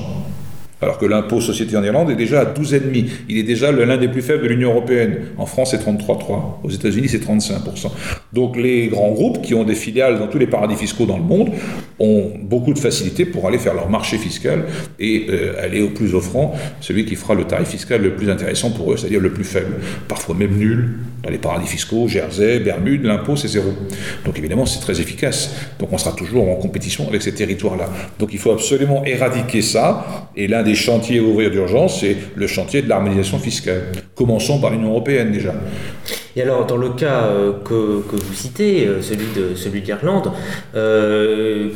alors 0.83 0.99
que 0.99 1.07
l'impôt 1.07 1.41
société 1.41 1.77
en 1.77 1.85
Irlande 1.85 2.11
est 2.11 2.17
déjà 2.17 2.41
à 2.41 2.45
12,5. 2.45 3.05
Il 3.29 3.39
est 3.39 3.43
déjà 3.43 3.73
l'un 3.73 3.97
des 3.97 4.09
plus 4.09 4.23
faibles 4.23 4.43
de 4.43 4.49
l'Union 4.49 4.71
européenne. 4.71 5.19
En 5.37 5.47
France, 5.47 5.73
c'est 5.73 5.83
33,3. 5.83 6.65
Aux 6.65 6.71
États-Unis, 6.71 7.09
c'est 7.09 7.23
35%. 7.23 7.91
Donc 8.33 8.57
les 8.57 8.89
grands 8.89 9.11
groupes 9.13 9.43
qui 9.43 9.55
ont 9.55 9.65
des 9.65 9.75
filiales 9.75 10.19
dans 10.19 10.29
tous 10.29 10.39
les 10.39 10.47
paradis 10.47 10.77
fiscaux 10.77 11.07
dans 11.07 11.19
le 11.19 11.25
monde 11.25 11.51
ont 11.99 12.33
beaucoup 12.43 12.73
de 12.73 12.79
facilité 12.79 13.25
pour 13.25 13.47
aller 13.47 13.59
faire 13.59 13.75
leur 13.75 13.91
marché 13.91 14.17
fiscal 14.17 14.65
et 14.99 15.27
euh, 15.29 15.63
aller 15.63 15.83
au 15.83 15.91
plus 15.91 16.15
offrant, 16.15 16.55
celui 16.81 17.05
qui 17.05 17.17
fera 17.17 17.35
le 17.35 17.45
tarif 17.45 17.69
fiscal 17.69 18.01
le 18.03 18.15
plus 18.15 18.31
intéressant 18.31 18.71
pour 18.71 18.93
eux, 18.93 18.97
c'est-à-dire 18.97 19.21
le 19.21 19.33
plus 19.33 19.45
faible, 19.45 19.77
parfois 20.09 20.35
même 20.35 20.57
nul. 20.57 20.99
Dans 21.23 21.31
les 21.31 21.39
paradis 21.39 21.67
fiscaux, 21.67 22.09
Jersey, 22.09 22.61
Bermude, 22.61 23.05
l'impôt 23.05 23.37
c'est 23.37 23.49
zéro. 23.49 23.71
Donc 24.25 24.39
évidemment, 24.39 24.65
c'est 24.65 24.81
très 24.81 25.01
efficace. 25.01 25.55
Donc 25.79 25.93
on 25.93 25.99
sera 25.99 26.13
toujours 26.13 26.49
en 26.49 26.57
compétition 26.57 27.07
avec 27.09 27.23
ces 27.23 27.35
territoires-là. 27.35 27.89
Donc 28.19 28.31
il 28.33 28.39
faut 28.39 28.53
absolument 28.53 29.05
éradiquer 29.05 29.63
ça. 29.63 30.31
Et 30.37 30.49
l'un 30.49 30.63
des 30.63 30.75
chantiers 30.75 31.19
à 31.19 31.23
ouvrir 31.23 31.51
d'urgence, 31.51 32.01
c'est 32.01 32.17
le 32.35 32.47
chantier 32.47 32.83
de 32.83 32.89
l'harmonisation 32.89 33.39
fiscale. 33.39 33.93
Commençons 34.15 34.61
par 34.61 34.71
l'Union 34.71 34.91
européenne 34.91 35.33
déjà. 35.33 35.55
Et 36.37 36.43
alors, 36.43 36.65
dans 36.67 36.77
le 36.77 36.91
cas 36.91 37.25
euh, 37.25 37.53
que, 37.65 38.03
que, 38.09 38.17
vous 38.17 38.35
citez, 38.35 38.87
euh, 38.87 39.03
celui 39.03 39.27
de 39.35 39.57
celui 39.57 39.81
d'Irlande, 39.81 40.31
euh, 40.77 41.71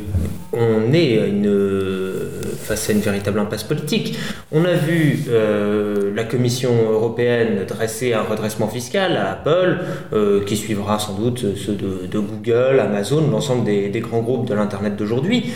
on 0.52 0.92
est 0.92 1.28
une, 1.28 2.20
face 2.62 2.88
à 2.88 2.92
une 2.92 3.00
véritable 3.00 3.40
impasse 3.40 3.64
politique. 3.64 4.16
On 4.52 4.64
a 4.64 4.74
vu 4.74 5.24
la 6.14 6.22
Commission 6.22 6.70
européenne 6.92 7.64
dresser 7.66 8.12
un 8.12 8.22
redressement 8.22 8.68
fiscal 8.68 9.16
à 9.16 9.32
Apple, 9.32 9.78
qui 10.46 10.56
suivra 10.56 11.00
sans 11.00 11.14
doute 11.14 11.56
ceux 11.56 11.74
de, 11.74 12.18
Google, 12.20 12.78
Amazon, 12.78 13.28
l'ensemble 13.28 13.64
des, 13.64 13.88
des 13.88 13.98
grands 13.98 14.20
groupes 14.20 14.46
de 14.46 14.54
l'Internet 14.54 14.94
d'aujourd'hui 14.94 15.52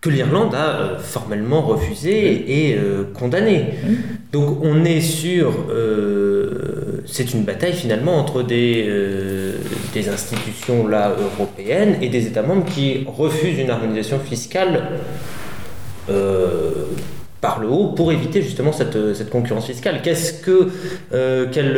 que 0.00 0.08
l'Irlande 0.08 0.54
a 0.54 0.98
formellement 0.98 1.60
refusé 1.60 2.70
et 2.70 2.78
condamné. 3.12 3.74
Donc 4.32 4.58
on 4.62 4.84
est 4.84 5.02
sur... 5.02 5.52
Euh, 5.70 7.02
c'est 7.04 7.34
une 7.34 7.44
bataille 7.44 7.74
finalement 7.74 8.16
entre 8.18 8.42
des, 8.42 8.88
des 9.92 10.08
institutions 10.08 10.86
là, 10.88 11.14
européennes 11.36 11.98
et 12.00 12.08
des 12.08 12.26
États 12.26 12.42
membres 12.42 12.64
qui 12.64 13.04
refusent 13.06 13.58
une 13.58 13.70
harmonisation 13.70 14.18
fiscale 14.18 14.88
par 17.40 17.58
le 17.60 17.68
haut 17.68 17.88
pour 17.88 18.12
éviter 18.12 18.40
justement 18.40 18.72
cette, 18.72 19.14
cette 19.14 19.30
concurrence 19.30 19.66
fiscale. 19.66 20.00
Qu'est-ce 20.00 20.32
que 20.34 20.70
quel 21.52 21.76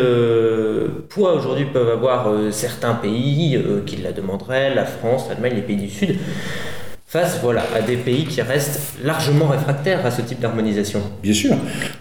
poids 1.09 1.33
aujourd'hui 1.35 1.65
peuvent 1.65 1.91
avoir 1.91 2.31
certains 2.53 2.95
pays 2.95 3.59
qui 3.87 3.97
la 3.97 4.13
demanderaient, 4.13 4.75
la 4.75 4.85
France, 4.85 5.27
l'Allemagne, 5.29 5.55
les 5.57 5.63
pays 5.63 5.77
du 5.77 5.91
Sud? 5.91 6.17
Face 7.15 7.39
voilà, 7.41 7.63
à 7.73 7.81
des 7.81 7.97
pays 7.97 8.25
qui 8.25 8.43
restent 8.43 8.97
largement 9.05 9.47
réfractaires 9.47 10.05
à 10.05 10.11
ce 10.11 10.21
type 10.23 10.41
d'harmonisation 10.41 11.01
Bien 11.23 11.33
sûr, 11.33 11.55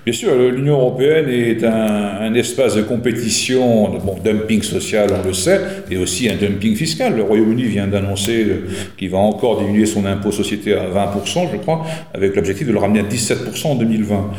bien 0.03 0.13
sûr. 0.13 0.33
L'Union 0.35 0.73
européenne 0.73 1.29
est 1.29 1.63
un, 1.63 2.33
espace 2.33 2.73
de 2.73 2.81
compétition, 2.81 3.93
de 3.93 3.99
bon, 3.99 4.15
dumping 4.23 4.63
social, 4.63 5.11
on 5.13 5.27
le 5.27 5.33
sait, 5.33 5.61
et 5.91 5.97
aussi 5.97 6.27
un 6.31 6.35
dumping 6.35 6.75
fiscal. 6.75 7.15
Le 7.15 7.21
Royaume-Uni 7.21 7.65
vient 7.65 7.85
d'annoncer 7.85 8.63
qu'il 8.97 9.11
va 9.11 9.19
encore 9.19 9.59
diminuer 9.59 9.85
son 9.85 10.03
impôt 10.07 10.31
société 10.31 10.73
à 10.73 10.87
20%, 10.87 11.51
je 11.51 11.57
crois, 11.57 11.85
avec 12.15 12.35
l'objectif 12.35 12.65
de 12.65 12.71
le 12.71 12.79
ramener 12.79 13.01
à 13.01 13.03
17% 13.03 13.67
en 13.67 13.75
2020. 13.75 14.31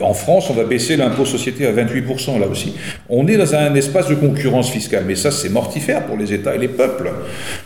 En 0.00 0.14
France, 0.14 0.48
on 0.50 0.54
va 0.54 0.64
baisser 0.64 0.96
l'impôt 0.96 1.24
société 1.24 1.66
à 1.66 1.72
28%, 1.72 2.40
là 2.40 2.46
aussi. 2.46 2.74
On 3.08 3.26
est 3.26 3.36
dans 3.36 3.54
un 3.54 3.74
espace 3.74 4.08
de 4.08 4.14
concurrence 4.14 4.70
fiscale, 4.70 5.04
mais 5.06 5.14
ça, 5.14 5.30
c'est 5.30 5.48
mortifère 5.48 6.06
pour 6.06 6.16
les 6.16 6.32
États 6.32 6.54
et 6.54 6.58
les 6.58 6.68
peuples. 6.68 7.10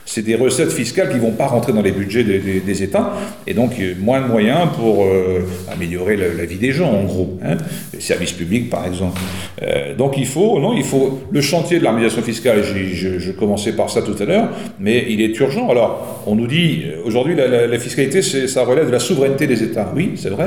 C'est 0.04 0.22
des 0.22 0.34
recettes 0.34 0.72
fiscales 0.72 1.08
qui 1.10 1.16
ne 1.16 1.20
vont 1.20 1.32
pas 1.32 1.46
rentrer 1.46 1.72
dans 1.72 1.82
les 1.82 1.92
budgets 1.92 2.24
des, 2.24 2.82
États, 2.82 3.12
et 3.46 3.54
donc 3.54 3.72
moins 3.98 4.20
de 4.20 4.26
moyens 4.26 4.68
pour 4.76 5.04
euh, 5.04 5.46
améliorer 5.72 6.16
la, 6.16 6.44
vie 6.44 6.58
des 6.58 6.72
gens, 6.72 6.90
en 6.92 7.04
gros. 7.04 7.38
Hein. 7.44 7.56
les 7.92 8.00
services 8.00 8.32
publics, 8.32 8.70
par 8.70 8.86
exemple. 8.86 9.20
Euh, 9.62 9.94
donc 9.94 10.16
il 10.16 10.26
faut, 10.26 10.58
non, 10.60 10.74
il 10.74 10.84
faut 10.84 11.20
le 11.30 11.40
chantier 11.40 11.78
de 11.78 11.84
l'harmonisation 11.84 12.22
fiscale, 12.22 12.62
je, 12.62 13.30
commençais 13.32 13.72
par 13.72 13.90
ça 13.90 14.02
tout 14.02 14.14
à 14.20 14.24
l'heure, 14.24 14.48
mais 14.78 15.06
il 15.08 15.20
est 15.20 15.38
urgent. 15.38 15.68
Alors, 15.68 16.22
on 16.26 16.34
nous 16.34 16.46
dit, 16.46 16.84
aujourd'hui, 17.04 17.34
la, 17.34 17.78
fiscalité, 17.78 18.22
ça 18.22 18.64
relève 18.64 18.86
de 18.86 18.92
la 18.92 18.98
souveraineté 18.98 19.46
des 19.46 19.62
États. 19.62 19.90
Oui, 19.94 20.12
c'est 20.16 20.30
vrai. 20.30 20.46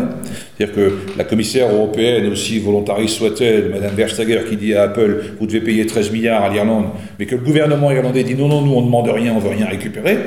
C'est-à-dire 0.58 0.76
que 0.76 0.94
la 1.18 1.24
commissaire 1.24 1.72
européenne, 1.72 2.32
aussi 2.32 2.60
volontariste 2.60 3.16
soit-elle, 3.16 3.70
Mme 3.70 3.96
Verstager, 3.96 4.42
qui 4.50 4.58
dit 4.58 4.74
à 4.74 4.84
Apple, 4.84 5.24
vous 5.40 5.48
devez 5.48 5.62
payer 5.62 5.86
13 5.86 6.12
milliards 6.12 6.44
à 6.44 6.50
l'Irlande, 6.50 6.86
mais 7.18 7.26
que 7.26 7.36
le 7.36 7.42
gouvernement 7.42 7.92
irlandais 7.92 8.24
dit 8.24 8.36
non, 8.36 8.48
non, 8.48 8.62
nous 8.62 8.74
on 8.74 8.82
ne 8.82 8.86
demande 8.86 9.10
rien, 9.10 9.34
on 9.36 9.40
veut 9.40 9.50
rien 9.50 9.68
récupérer, 9.68 10.18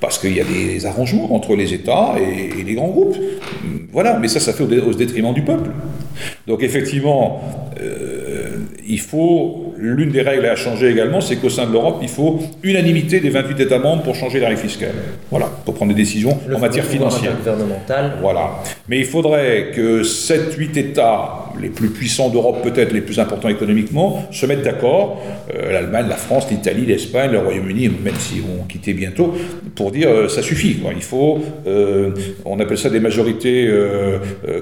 parce 0.00 0.18
qu'il 0.18 0.36
y 0.36 0.40
a 0.40 0.44
des 0.44 0.86
arrangements 0.86 1.34
entre 1.34 1.54
les 1.56 1.74
États 1.74 2.14
et, 2.18 2.62
les 2.62 2.74
grands 2.74 2.88
groupes. 2.88 3.16
Voilà, 3.92 4.18
mais 4.18 4.28
ça, 4.28 4.40
ça 4.40 4.52
fait 4.52 4.62
au, 4.62 4.94
détriment 4.94 5.34
du 5.34 5.42
peuple. 5.42 5.70
Donc 6.46 6.62
effectivement, 6.62 7.42
euh, 7.80 8.21
il 8.86 9.00
faut 9.00 9.74
l'une 9.78 10.10
des 10.10 10.22
règles 10.22 10.46
à 10.46 10.56
changer 10.56 10.90
également, 10.90 11.20
c'est 11.20 11.36
qu'au 11.36 11.50
sein 11.50 11.66
de 11.66 11.72
l'Europe, 11.72 11.98
il 12.02 12.08
faut 12.08 12.40
unanimité 12.62 13.20
des 13.20 13.30
28 13.30 13.60
États 13.60 13.78
membres 13.78 14.02
pour 14.02 14.14
changer 14.14 14.40
la 14.40 14.48
règle 14.48 14.60
fiscale. 14.60 14.94
Voilà, 15.30 15.46
pour 15.64 15.74
prendre 15.74 15.92
des 15.92 16.00
décisions 16.00 16.38
en 16.54 16.58
matière 16.58 16.84
financière. 16.84 17.36
Gouvernementale. 17.36 18.12
Voilà. 18.20 18.50
Mais 18.88 18.98
il 18.98 19.06
faudrait 19.06 19.70
que 19.74 20.02
7-8 20.02 20.78
États 20.78 21.42
les 21.60 21.68
plus 21.68 21.88
puissants 21.88 22.28
d'Europe, 22.28 22.62
peut-être 22.62 22.92
les 22.92 23.00
plus 23.00 23.18
importants 23.18 23.48
économiquement, 23.48 24.26
se 24.30 24.46
mettent 24.46 24.62
d'accord, 24.62 25.22
euh, 25.54 25.72
l'Allemagne, 25.72 26.06
la 26.08 26.16
France, 26.16 26.46
l'Italie, 26.50 26.86
l'Espagne, 26.86 27.32
le 27.32 27.38
Royaume-Uni, 27.38 27.88
même 27.88 28.14
si 28.18 28.40
vont 28.40 28.64
quitter 28.68 28.94
bientôt, 28.94 29.34
pour 29.74 29.90
dire 29.90 30.08
euh, 30.08 30.28
ça 30.28 30.42
suffit. 30.42 30.76
Il 30.94 31.02
faut, 31.02 31.40
euh, 31.66 32.10
on 32.44 32.58
appelle 32.60 32.78
ça 32.78 32.90
des 32.90 33.00
majorités 33.00 33.70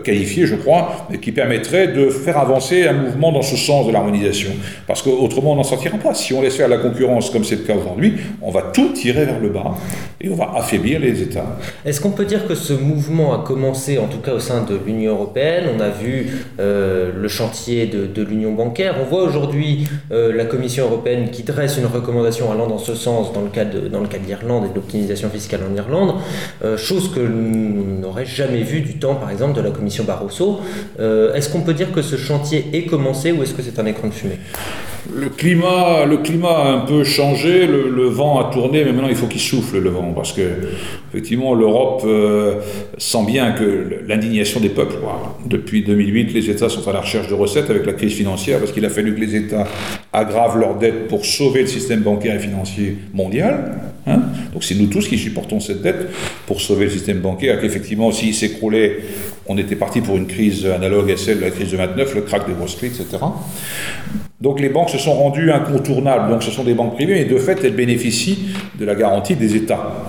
qualifiées, 0.05 0.47
je 0.47 0.57
crois, 0.57 1.07
qui 1.21 1.33
permettraient 1.33 1.89
de 1.89 2.09
faire 2.09 2.39
avancer 2.39 2.87
un 2.87 2.93
mouvement 2.93 3.33
dans 3.33 3.43
ce 3.43 3.57
sens 3.57 3.87
de 3.87 3.93
l'harmonisation. 3.93 4.51
Parce 4.87 5.03
qu'autrement, 5.03 5.53
on 5.53 5.57
n'en 5.57 5.63
sortira 5.63 5.99
pas. 5.99 6.15
Si 6.15 6.33
on 6.35 6.43
laisse 6.43 6.57
faire 6.57 6.69
la 6.69 6.79
concurrence 6.79 7.31
comme 7.31 7.45
c'est 7.45 7.57
le 7.57 7.63
cas 7.63 7.75
aujourd'hui, 7.75 8.15
on 8.43 8.51
va 8.51 8.63
tout 8.63 8.93
tirer 8.93 9.25
vers 9.25 9.41
le 9.41 9.49
bas 9.49 9.75
et 10.21 10.29
on 10.29 10.35
va 10.35 10.53
affaiblir 10.57 11.01
les 11.01 11.23
États. 11.23 11.57
Est-ce 11.85 12.01
qu'on 12.01 12.11
peut 12.11 12.25
dire 12.25 12.47
que 12.47 12.55
ce 12.55 12.73
mouvement 12.73 13.35
a 13.35 13.45
commencé, 13.45 13.99
en 13.99 14.07
tout 14.11 14.19
cas 14.19 14.33
au 14.33 14.41
sein 14.41 14.65
de 14.65 14.79
l'Union 14.85 15.13
européenne 15.13 15.65
On 15.77 15.81
a 15.81 15.89
vu 15.89 16.45
euh, 16.59 17.11
le 17.17 17.29
chantier 17.29 17.87
de, 17.87 18.23
l'union 18.23 18.53
bancaire. 18.53 18.97
On 19.01 19.05
voit 19.05 19.23
aujourd'hui 19.23 19.89
euh, 20.13 20.33
la 20.33 20.45
Commission 20.45 20.85
européenne 20.85 21.31
qui 21.31 21.43
dresse 21.43 21.79
une 21.79 21.87
recommandation 21.87 22.53
allant 22.53 22.67
dans 22.67 22.79
ce 22.79 22.95
sens 22.95 23.33
dans 23.33 23.41
le 23.41 23.49
cas 23.49 23.65
de, 23.65 23.89
dans 23.89 24.01
le 24.01 24.09
l'Irlande 24.27 24.67
et 24.67 24.69
de 24.69 24.75
l'optimisation 24.75 25.31
fiscale 25.31 25.61
en 25.71 25.75
Irlande, 25.75 26.15
euh, 26.65 26.77
chose 26.77 27.11
que 27.13 27.21
l'on 27.21 28.01
n'aurait 28.01 28.27
jamais 28.27 28.63
vue 28.63 28.81
du 28.81 28.99
temps, 28.99 29.15
par 29.15 29.31
exemple, 29.31 29.57
de 29.57 29.63
la 29.63 29.71
Commission 29.71 30.05
Barroso. 30.05 30.61
est-ce 30.99 31.49
qu'on 31.49 31.63
peut 31.63 31.75
dire 31.75 31.93
que 31.93 32.03
ce 32.03 32.17
chantier 32.17 32.67
est 32.73 32.85
commencé 32.85 33.33
ou 33.33 33.43
est-ce 33.43 33.55
que 33.55 33.63
c'est 33.63 33.79
un 33.79 33.87
écran 33.87 34.09
de 34.09 34.13
fumée? 34.13 34.39
Le 35.15 35.29
climat, 35.29 36.05
le 36.07 36.19
climat 36.19 36.49
a 36.49 36.69
un 36.73 36.81
peu 36.81 37.05
changé, 37.05 37.67
le, 37.67 38.09
vent 38.09 38.41
a 38.41 38.53
tourné, 38.53 38.85
mais 38.85 38.93
maintenant 38.93 39.09
il 39.09 39.17
faut 39.17 39.27
qu'il 39.27 39.41
souffle 39.41 39.79
le 39.79 39.91
vent, 39.91 40.13
parce 40.15 40.33
que 40.33 40.43
effectivement 41.11 41.55
l'Europe 41.55 42.03
euh, 42.05 42.61
sent 42.99 43.25
bien 43.27 43.53
que 43.53 44.03
l'indignation 44.07 44.61
des 44.61 44.69
peuples. 44.69 44.97
Depuis 45.47 45.83
2008, 45.83 46.33
les 46.33 46.51
États 46.51 46.69
sont 46.69 46.87
à 46.89 46.93
la 46.93 47.01
recherche 47.01 47.29
de 47.29 47.35
recettes 47.35 47.71
avec 47.71 47.87
la 47.87 47.93
crise 47.93 48.13
financière, 48.13 48.59
parce 48.59 48.73
qu'il 48.73 48.85
a 48.85 48.91
fallu 48.91 49.15
que 49.15 49.21
les 49.21 49.37
États 49.37 49.67
aggravent 50.13 50.59
leurs 50.59 50.77
dettes 50.77 51.09
pour 51.09 51.25
sauver 51.25 51.63
le 51.63 51.69
système 51.69 52.01
bancaire 52.01 52.35
et 52.35 52.41
financier 52.41 52.97
mondial. 53.15 53.73
Hein. 54.07 54.21
Donc 54.53 54.65
c'est 54.65 54.75
nous 54.75 54.87
tous 54.87 55.09
qui 55.09 55.19
supportons 55.19 55.61
cette 55.61 55.83
dette 55.83 56.09
pour 56.47 56.61
sauver 56.61 56.87
le 56.87 56.91
système 56.91 57.19
bancaire, 57.19 57.61
qu'effectivement 57.61 58.11
s'il 58.13 58.35
s'écroulait, 58.35 58.99
on 59.47 59.59
était 59.59 59.77
parti 59.77 60.01
pour 60.01 60.17
une 60.17 60.27
crise 60.27 60.67
analogue 60.67 61.11
à 61.11 61.17
celle 61.17 61.39
de 61.39 61.45
la 61.45 61.51
crise 61.51 61.71
de 61.71 61.77
29, 61.77 62.15
le 62.15 62.21
crack 62.23 62.49
de 62.49 62.55
Wall 62.55 62.69
Street, 62.69 62.89
etc. 62.89 63.19
Donc 64.41 64.61
les 64.61 64.71
banques 64.71 64.91
se 64.91 64.99
sont 64.99 65.13
rendues 65.13 65.53
incontournables, 65.53 66.31
donc 66.31 66.43
ce 66.43 66.51
sont 66.51 66.65
des 66.65 66.75
banques 66.75 66.95
privées, 66.95 67.21
et 67.21 67.25
de 67.25 67.37
fait 67.37 67.63
elles 67.63 67.75
bénéficient 67.75 68.49
de 68.79 68.85
la 68.85 68.95
garantie 68.95 69.37
des 69.37 69.57
États. 69.57 70.07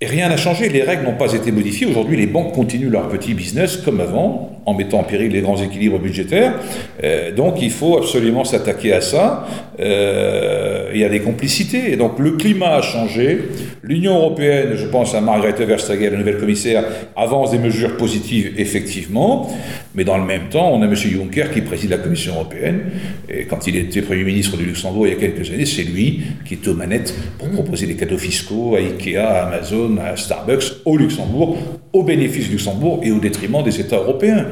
Et 0.00 0.06
rien 0.06 0.28
n'a 0.28 0.36
changé, 0.36 0.68
les 0.68 0.82
règles 0.82 1.04
n'ont 1.04 1.16
pas 1.16 1.32
été 1.32 1.52
modifiées. 1.52 1.86
Aujourd'hui, 1.86 2.16
les 2.16 2.26
banques 2.26 2.52
continuent 2.52 2.90
leur 2.90 3.08
petit 3.08 3.34
business 3.34 3.76
comme 3.76 4.00
avant, 4.00 4.60
en 4.66 4.74
mettant 4.74 5.00
en 5.00 5.04
péril 5.04 5.32
les 5.32 5.40
grands 5.40 5.60
équilibres 5.60 5.98
budgétaires. 5.98 6.54
Euh, 7.02 7.32
donc 7.32 7.60
il 7.62 7.70
faut 7.70 7.98
absolument 7.98 8.44
s'attaquer 8.44 8.92
à 8.92 9.00
ça. 9.00 9.46
Euh, 9.80 10.90
il 10.94 11.00
y 11.00 11.04
a 11.04 11.08
des 11.08 11.20
complicités. 11.20 11.92
Et 11.92 11.96
donc 11.96 12.18
le 12.18 12.32
climat 12.32 12.76
a 12.76 12.82
changé. 12.82 13.38
L'Union 13.82 14.16
européenne, 14.16 14.74
je 14.76 14.86
pense 14.86 15.14
à 15.14 15.20
Margrethe 15.20 15.60
Verstager, 15.60 16.10
la 16.10 16.18
nouvelle 16.18 16.38
commissaire, 16.38 16.84
avance 17.16 17.50
des 17.50 17.58
mesures 17.58 17.96
positives, 17.96 18.52
effectivement. 18.58 19.50
Mais 19.94 20.04
dans 20.04 20.18
le 20.18 20.24
même 20.24 20.48
temps, 20.50 20.72
on 20.72 20.82
a 20.82 20.86
M. 20.86 20.94
Juncker 20.94 21.50
qui 21.52 21.60
préside 21.62 21.90
la 21.90 21.98
Commission 21.98 22.34
européenne. 22.34 22.80
Et 23.28 23.44
quand 23.44 23.66
il 23.66 23.76
était 23.76 24.02
Premier 24.02 24.24
ministre 24.24 24.56
du 24.56 24.64
Luxembourg 24.64 25.06
il 25.06 25.14
y 25.14 25.16
a 25.16 25.18
quelques 25.18 25.50
années, 25.50 25.66
c'est 25.66 25.82
lui 25.82 26.22
qui 26.44 26.54
est 26.54 26.68
aux 26.68 26.74
manettes 26.74 27.14
pour 27.38 27.50
proposer 27.50 27.86
des 27.86 27.96
cadeaux 27.96 28.18
fiscaux 28.18 28.76
à 28.76 28.78
Ikea, 28.78 29.16
à 29.16 29.46
Amazon, 29.46 29.96
à 29.98 30.16
Starbucks, 30.16 30.82
au 30.84 30.96
Luxembourg, 30.96 31.58
au 31.92 32.02
bénéfice 32.02 32.46
du 32.46 32.52
Luxembourg 32.52 33.00
et 33.02 33.10
au 33.10 33.18
détriment 33.18 33.62
des 33.62 33.80
États 33.80 33.96
européens. 33.96 34.46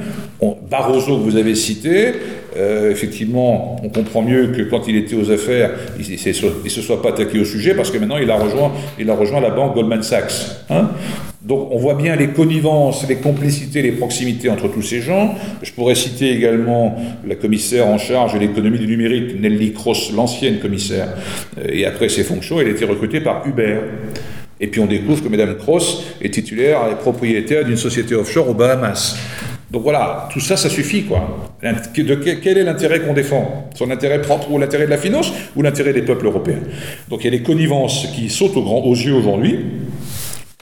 Barroso, 0.71 1.19
que 1.19 1.23
vous 1.23 1.37
avez 1.37 1.55
cité, 1.55 2.13
euh, 2.57 2.91
effectivement, 2.91 3.77
on 3.85 3.89
comprend 3.89 4.23
mieux 4.23 4.49
que 4.49 4.63
quand 4.63 4.89
il 4.89 4.97
était 4.97 5.15
aux 5.15 5.31
affaires, 5.31 5.71
il 5.99 6.11
ne 6.11 6.69
se 6.69 6.83
soit 6.83 7.03
pas 7.03 7.11
attaqué 7.11 7.39
au 7.39 7.45
sujet, 7.45 7.75
parce 7.75 7.91
que 7.91 7.99
maintenant 7.99 8.19
il 8.19 8.31
a 8.31 8.37
rejoint, 8.37 8.73
il 8.99 9.09
a 9.11 9.15
rejoint 9.15 9.41
la 9.41 9.51
banque 9.51 9.75
Goldman 9.75 10.03
Sachs. 10.03 10.33
Hein. 10.71 10.91
donc 11.43 11.69
on 11.71 11.79
voit 11.79 11.95
bien 11.95 12.17
les 12.17 12.29
connivences, 12.29 13.07
les 13.09 13.17
complicités, 13.17 13.83
les 13.83 13.93
proximités 13.93 14.49
entre 14.49 14.69
tous 14.69 14.83
ces 14.83 15.01
gens. 15.01 15.35
Je 15.63 15.73
pourrais 15.73 15.95
citer 15.95 16.31
également 16.33 16.97
la 17.27 17.35
commissaire 17.35 17.87
en 17.87 17.99
charge 17.99 18.35
de 18.35 18.39
l'économie 18.39 18.79
du 18.79 18.87
numérique, 18.87 19.41
Nelly 19.41 19.73
Cross, 19.73 20.13
l'ancienne 20.13 20.59
commissaire. 20.59 21.09
Euh, 21.59 21.67
et 21.73 21.85
après 21.85 22.09
ses 22.09 22.25
fonctions, 22.25 22.61
elle 22.61 22.69
a 22.69 22.71
été 22.71 22.85
recrutée 22.85 23.21
par 23.21 23.47
Uber. 23.47 23.79
Et 24.63 24.67
puis 24.67 24.81
on 24.81 24.87
découvre 24.87 25.23
que 25.23 25.29
Mme 25.29 25.57
Cross 25.57 26.05
est 26.21 26.35
titulaire 26.35 26.81
et 26.93 26.97
propriétaire 26.97 27.65
d'une 27.65 27.79
société 27.79 28.15
offshore 28.15 28.51
aux 28.51 28.55
Bahamas. 28.55 29.17
Donc 29.71 29.83
voilà, 29.83 30.29
tout 30.33 30.41
ça, 30.41 30.57
ça 30.57 30.69
suffit, 30.69 31.05
quoi. 31.05 31.51
De 31.63 32.15
quel 32.15 32.59
est 32.59 32.65
l'intérêt 32.65 33.01
qu'on 33.01 33.13
défend? 33.13 33.69
Son 33.75 33.91
intérêt 33.91 34.21
propre 34.21 34.51
ou 34.51 34.59
l'intérêt 34.59 34.87
de 34.87 34.91
la 34.91 34.99
finance 34.99 35.33
ou 35.55 35.63
l'intérêt 35.63 35.93
des 35.93 36.03
peuples 36.03 36.27
européens? 36.27 36.59
Donc 37.09 37.21
il 37.23 37.33
y 37.33 37.35
a 37.35 37.39
des 37.39 37.45
connivences 37.45 38.09
qui 38.15 38.31
sautent 38.31 38.57
aux 38.57 38.95
yeux 38.95 39.15
aujourd'hui. 39.15 39.61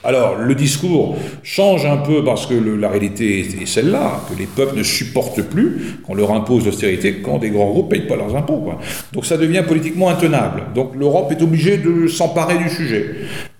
Alors, 0.01 0.37
le 0.37 0.55
discours 0.55 1.17
change 1.43 1.85
un 1.85 1.97
peu 1.97 2.23
parce 2.23 2.45
que 2.45 2.53
la 2.53 2.87
réalité 2.87 3.39
est, 3.39 3.65
celle-là, 3.65 4.21
que 4.29 4.39
les 4.39 4.45
peuples 4.45 4.77
ne 4.77 4.83
supportent 4.83 5.41
plus 5.41 5.97
qu'on 6.05 6.13
leur 6.13 6.31
impose 6.31 6.65
l'austérité 6.65 7.15
quand 7.15 7.39
des 7.39 7.49
grands 7.49 7.69
groupes 7.69 7.91
ne 7.91 7.97
payent 7.97 8.07
pas 8.07 8.15
leurs 8.15 8.33
impôts. 8.33 8.71
Donc 9.11 9.25
ça 9.25 9.35
devient 9.35 9.63
politiquement 9.67 10.09
intenable. 10.09 10.67
Donc 10.73 10.95
l'Europe 10.95 11.33
est 11.33 11.41
obligée 11.41 11.77
de 11.77 12.07
s'emparer 12.07 12.57
du 12.59 12.69
sujet. 12.69 13.07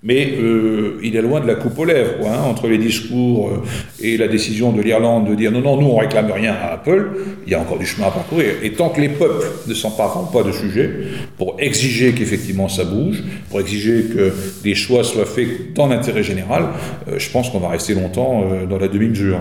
Mais 0.02 0.32
euh, 0.40 0.98
il 1.04 1.18
est 1.18 1.22
loin 1.22 1.42
de 1.42 1.48
la 1.48 1.56
coupe 1.56 1.78
aux 1.78 1.84
lèvres, 1.84 2.26
hein, 2.26 2.40
entre 2.46 2.68
les 2.68 2.78
discours 2.78 3.50
euh, 3.50 3.64
et 4.02 4.16
la 4.16 4.30
décision 4.30 4.72
de 4.72 4.82
l'Irlande 4.82 5.30
de 5.30 5.36
dire 5.36 5.52
non, 5.52 5.60
non, 5.60 5.82
nous 5.82 5.88
on 5.88 5.98
réclame 5.98 6.32
rien 6.32 6.54
à 6.54 6.74
Apple, 6.74 7.10
il 7.46 7.52
y 7.52 7.56
a 7.56 7.60
encore 7.60 7.78
du 7.78 7.86
chemin 7.86 8.08
à 8.08 8.12
parcourir. 8.12 8.54
Et 8.64 8.72
tant 8.72 8.90
que 8.90 9.02
les 9.02 9.10
peuples 9.10 9.46
ne 9.68 9.74
s'empareront 9.74 10.32
pas 10.32 10.44
de 10.44 10.54
sujet, 10.54 10.90
pour 11.38 11.58
exiger 11.60 12.14
qu'effectivement 12.14 12.70
ça 12.70 12.86
bouge, 12.86 13.24
pour 13.50 13.60
exiger 13.60 14.04
que 14.04 14.32
des 14.64 14.76
choix 14.76 15.04
soient 15.04 15.26
faits 15.26 15.74
dans 15.74 15.88
l'intérêt 15.88 16.24
général, 16.24 16.70
euh, 17.10 17.20
je 17.20 17.30
pense 17.30 17.50
qu'on 17.50 17.60
va 17.60 17.68
rester 17.70 17.94
longtemps 17.94 18.46
dans 18.70 18.78
la 18.78 18.88
demi-mesure. 18.88 19.40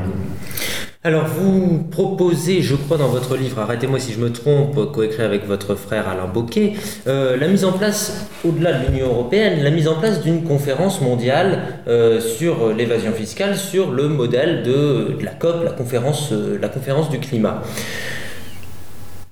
Alors 1.05 1.27
vous 1.27 1.85
proposez, 1.93 2.61
je 2.61 2.75
crois 2.75 2.97
dans 2.97 3.07
votre 3.07 3.37
livre, 3.37 3.61
arrêtez-moi 3.61 4.01
si 4.01 4.13
je 4.13 4.19
me 4.19 4.33
trompe, 4.33 4.91
coécrit 4.91 5.23
avec 5.23 5.47
votre 5.47 5.77
frère 5.77 6.09
Alain 6.09 6.27
Bocquet, 6.27 6.73
euh, 7.07 7.37
la 7.37 7.47
mise 7.47 7.65
en 7.65 7.71
place, 7.71 8.29
au-delà 8.45 8.73
de 8.73 8.89
l'Union 8.89 9.07
européenne, 9.07 9.63
la 9.63 9.71
mise 9.71 9.87
en 9.87 9.95
place 9.95 10.23
d'une 10.23 10.43
conférence 10.43 11.01
mondiale 11.01 11.61
euh, 11.87 12.21
sur 12.21 12.75
l'évasion 12.75 13.13
fiscale, 13.13 13.57
sur 13.57 13.93
le 13.93 14.09
modèle 14.09 14.65
de, 14.65 15.17
la 15.23 15.31
COP, 15.31 15.63
la 15.63 15.71
conférence, 15.71 16.33
euh, 16.33 16.59
la 16.61 16.69
conférence 16.69 17.11
du 17.11 17.21
climat. 17.21 17.63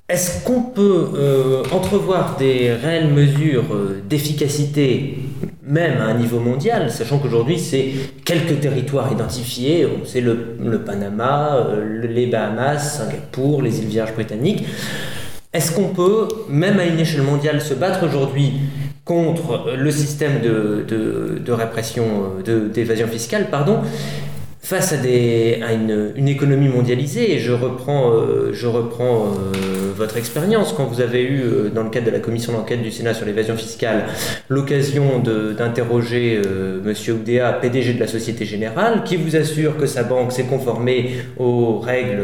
Est-ce 0.09 0.45
qu'on 0.45 0.61
peut 0.61 1.09
euh, 1.15 1.63
entrevoir 1.73 2.37
des 2.37 2.71
réelles 2.71 3.09
mesures 3.09 3.65
euh, 3.73 4.01
d'efficacité, 4.07 5.17
même 5.63 5.99
à 5.99 6.05
un 6.05 6.13
niveau 6.13 6.39
mondial, 6.39 6.89
sachant 6.89 7.17
qu'aujourd'hui 7.19 7.59
c'est 7.59 7.91
quelques 8.23 8.61
territoires 8.61 9.11
identifiés, 9.11 9.85
c'est 10.05 10.21
le, 10.21 10.55
Panama, 10.85 11.57
euh, 11.57 12.07
les 12.07 12.27
Bahamas, 12.27 12.99
Singapour, 12.99 13.61
les 13.61 13.79
îles 13.79 13.87
Vierges 13.87 14.13
britanniques. 14.13 14.65
Est-ce 15.51 15.73
qu'on 15.73 15.89
peut, 15.89 16.29
même 16.47 16.79
à 16.79 16.85
une 16.85 16.99
échelle 17.01 17.23
mondiale, 17.23 17.59
se 17.59 17.73
battre 17.73 18.05
aujourd'hui 18.05 18.53
contre 19.03 19.73
le 19.77 19.91
système 19.91 20.39
de 20.41 21.51
répression, 21.51 22.05
d'évasion 22.73 23.07
fiscale, 23.07 23.47
pardon, 23.49 23.79
face 24.67 24.91
à, 24.91 24.97
une, 24.97 26.27
économie 26.27 26.67
mondialisée, 26.67 27.35
et 27.35 27.39
je 27.39 27.53
reprends, 27.53 28.11
euh, 28.11 28.51
euh, 28.51 29.93
votre 29.95 30.17
expérience, 30.17 30.73
quand 30.75 30.83
vous 30.83 30.99
avez 30.99 31.23
eu, 31.23 31.39
euh, 31.39 31.69
dans 31.69 31.83
le 31.83 31.89
cadre 31.89 32.07
de 32.07 32.11
la 32.11 32.19
commission 32.19 32.51
d'enquête 32.51 32.81
du 32.81 32.91
Sénat 32.91 33.13
sur 33.13 33.25
l'évasion 33.25 33.55
fiscale, 33.55 34.07
l'occasion 34.49 35.19
d'interroger 35.57 36.41
M. 36.85 36.93
Oudéa, 37.15 37.53
PDG 37.53 37.93
de 37.93 38.01
la 38.01 38.07
Société 38.07 38.43
Générale, 38.43 39.03
qui 39.05 39.15
vous 39.15 39.37
assure 39.37 39.77
que 39.77 39.85
sa 39.85 40.03
banque 40.03 40.33
s'est 40.33 40.47
conformée 40.47 41.11
aux 41.37 41.79
règles 41.79 42.21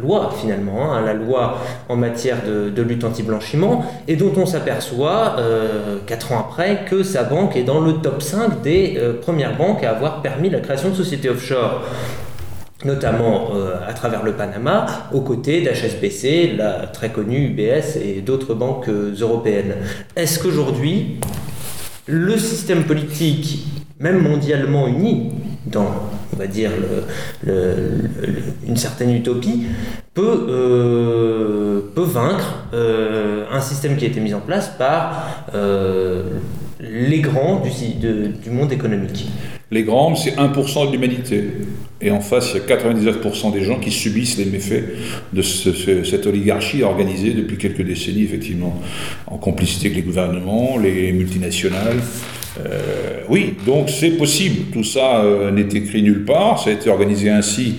loi 0.00 0.30
finalement, 0.40 0.92
hein, 0.92 1.02
la 1.04 1.14
loi 1.14 1.58
en 1.88 1.96
matière 1.96 2.38
de, 2.46 2.82
lutte 2.82 3.04
anti-blanchiment, 3.04 3.84
et 4.08 4.16
dont 4.16 4.32
on 4.36 4.46
s'aperçoit, 4.46 5.36
euh, 5.38 5.98
quatre 6.06 6.32
ans 6.32 6.40
après, 6.40 6.84
que 6.88 7.02
sa 7.02 7.24
banque 7.24 7.56
est 7.56 7.62
dans 7.62 7.80
le 7.80 7.94
top 7.94 8.22
5 8.22 8.62
des 8.62 8.96
euh, 8.96 9.20
premières 9.20 9.56
banques 9.56 9.84
à 9.84 9.90
avoir 9.90 10.22
permis 10.22 10.50
la 10.50 10.60
création 10.60 10.90
de 10.90 10.94
sociétés 10.94 11.28
offshore 11.28 11.82
notamment 12.82 13.50
euh, 13.54 13.74
à 13.86 13.92
travers 13.92 14.22
le 14.22 14.32
Panama, 14.32 14.86
aux 15.12 15.20
côtés 15.20 15.60
d'HSBC, 15.60 16.54
la 16.56 16.86
très 16.86 17.10
connue 17.10 17.48
UBS 17.48 17.98
et 18.02 18.22
d'autres 18.22 18.54
banques 18.54 18.88
européennes. 18.88 19.74
Est-ce 20.16 20.38
qu'aujourd'hui, 20.38 21.20
le 22.06 22.38
système 22.38 22.84
politique, 22.84 23.66
même 23.98 24.22
mondialement 24.22 24.88
uni, 24.88 25.30
dans 25.66 26.10
on 26.32 26.36
va 26.36 26.46
dire, 26.46 26.70
une 27.46 28.76
certaine 28.76 29.14
utopie, 29.14 29.66
peut, 30.14 30.46
euh, 30.48 31.80
peut 31.94 32.02
vaincre 32.02 32.64
euh, 32.74 33.44
un 33.50 33.60
système 33.60 33.96
qui 33.96 34.04
a 34.04 34.08
été 34.08 34.20
mis 34.20 34.34
en 34.34 34.40
place 34.40 34.70
par 34.76 35.44
euh, 35.54 36.22
les 36.80 37.20
grands 37.20 37.60
du, 37.60 37.70
du 38.42 38.50
monde 38.50 38.72
économique. 38.72 39.26
Les 39.70 39.84
grands, 39.84 40.16
c'est 40.16 40.32
1% 40.32 40.88
de 40.88 40.92
l'humanité. 40.92 41.44
Et 42.00 42.10
en 42.10 42.20
face, 42.20 42.54
il 42.54 42.68
y 42.68 42.72
a 42.72 42.76
99% 42.76 43.52
des 43.52 43.62
gens 43.62 43.78
qui 43.78 43.92
subissent 43.92 44.36
les 44.36 44.46
méfaits 44.46 44.84
de 45.32 45.42
cette 45.42 46.26
oligarchie 46.26 46.82
organisée 46.82 47.34
depuis 47.34 47.56
quelques 47.56 47.82
décennies, 47.82 48.22
effectivement, 48.22 48.80
en 49.28 49.36
complicité 49.38 49.86
avec 49.86 49.98
les 49.98 50.02
gouvernements, 50.02 50.76
les 50.76 51.12
multinationales, 51.12 51.98
euh, 52.58 53.20
oui, 53.28 53.54
donc 53.64 53.90
c'est 53.90 54.10
possible. 54.10 54.72
Tout 54.72 54.84
ça 54.84 55.22
euh, 55.22 55.50
n'est 55.50 55.68
écrit 55.72 56.02
nulle 56.02 56.24
part. 56.24 56.62
Ça 56.62 56.70
a 56.70 56.72
été 56.72 56.90
organisé 56.90 57.30
ainsi. 57.30 57.76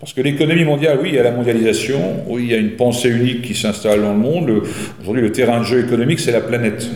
Parce 0.00 0.12
que 0.12 0.20
l'économie 0.20 0.64
mondiale, 0.64 0.98
oui, 1.02 1.10
il 1.10 1.14
y 1.16 1.18
a 1.18 1.22
la 1.22 1.32
mondialisation, 1.32 2.24
oui, 2.28 2.44
il 2.44 2.50
y 2.50 2.54
a 2.54 2.58
une 2.58 2.72
pensée 2.72 3.08
unique 3.08 3.42
qui 3.42 3.54
s'installe 3.54 4.02
dans 4.02 4.12
le 4.12 4.18
monde. 4.18 4.62
Aujourd'hui, 5.00 5.22
le 5.22 5.32
terrain 5.32 5.60
de 5.60 5.64
jeu 5.64 5.84
économique, 5.84 6.20
c'est 6.20 6.32
la 6.32 6.40
planète. 6.40 6.88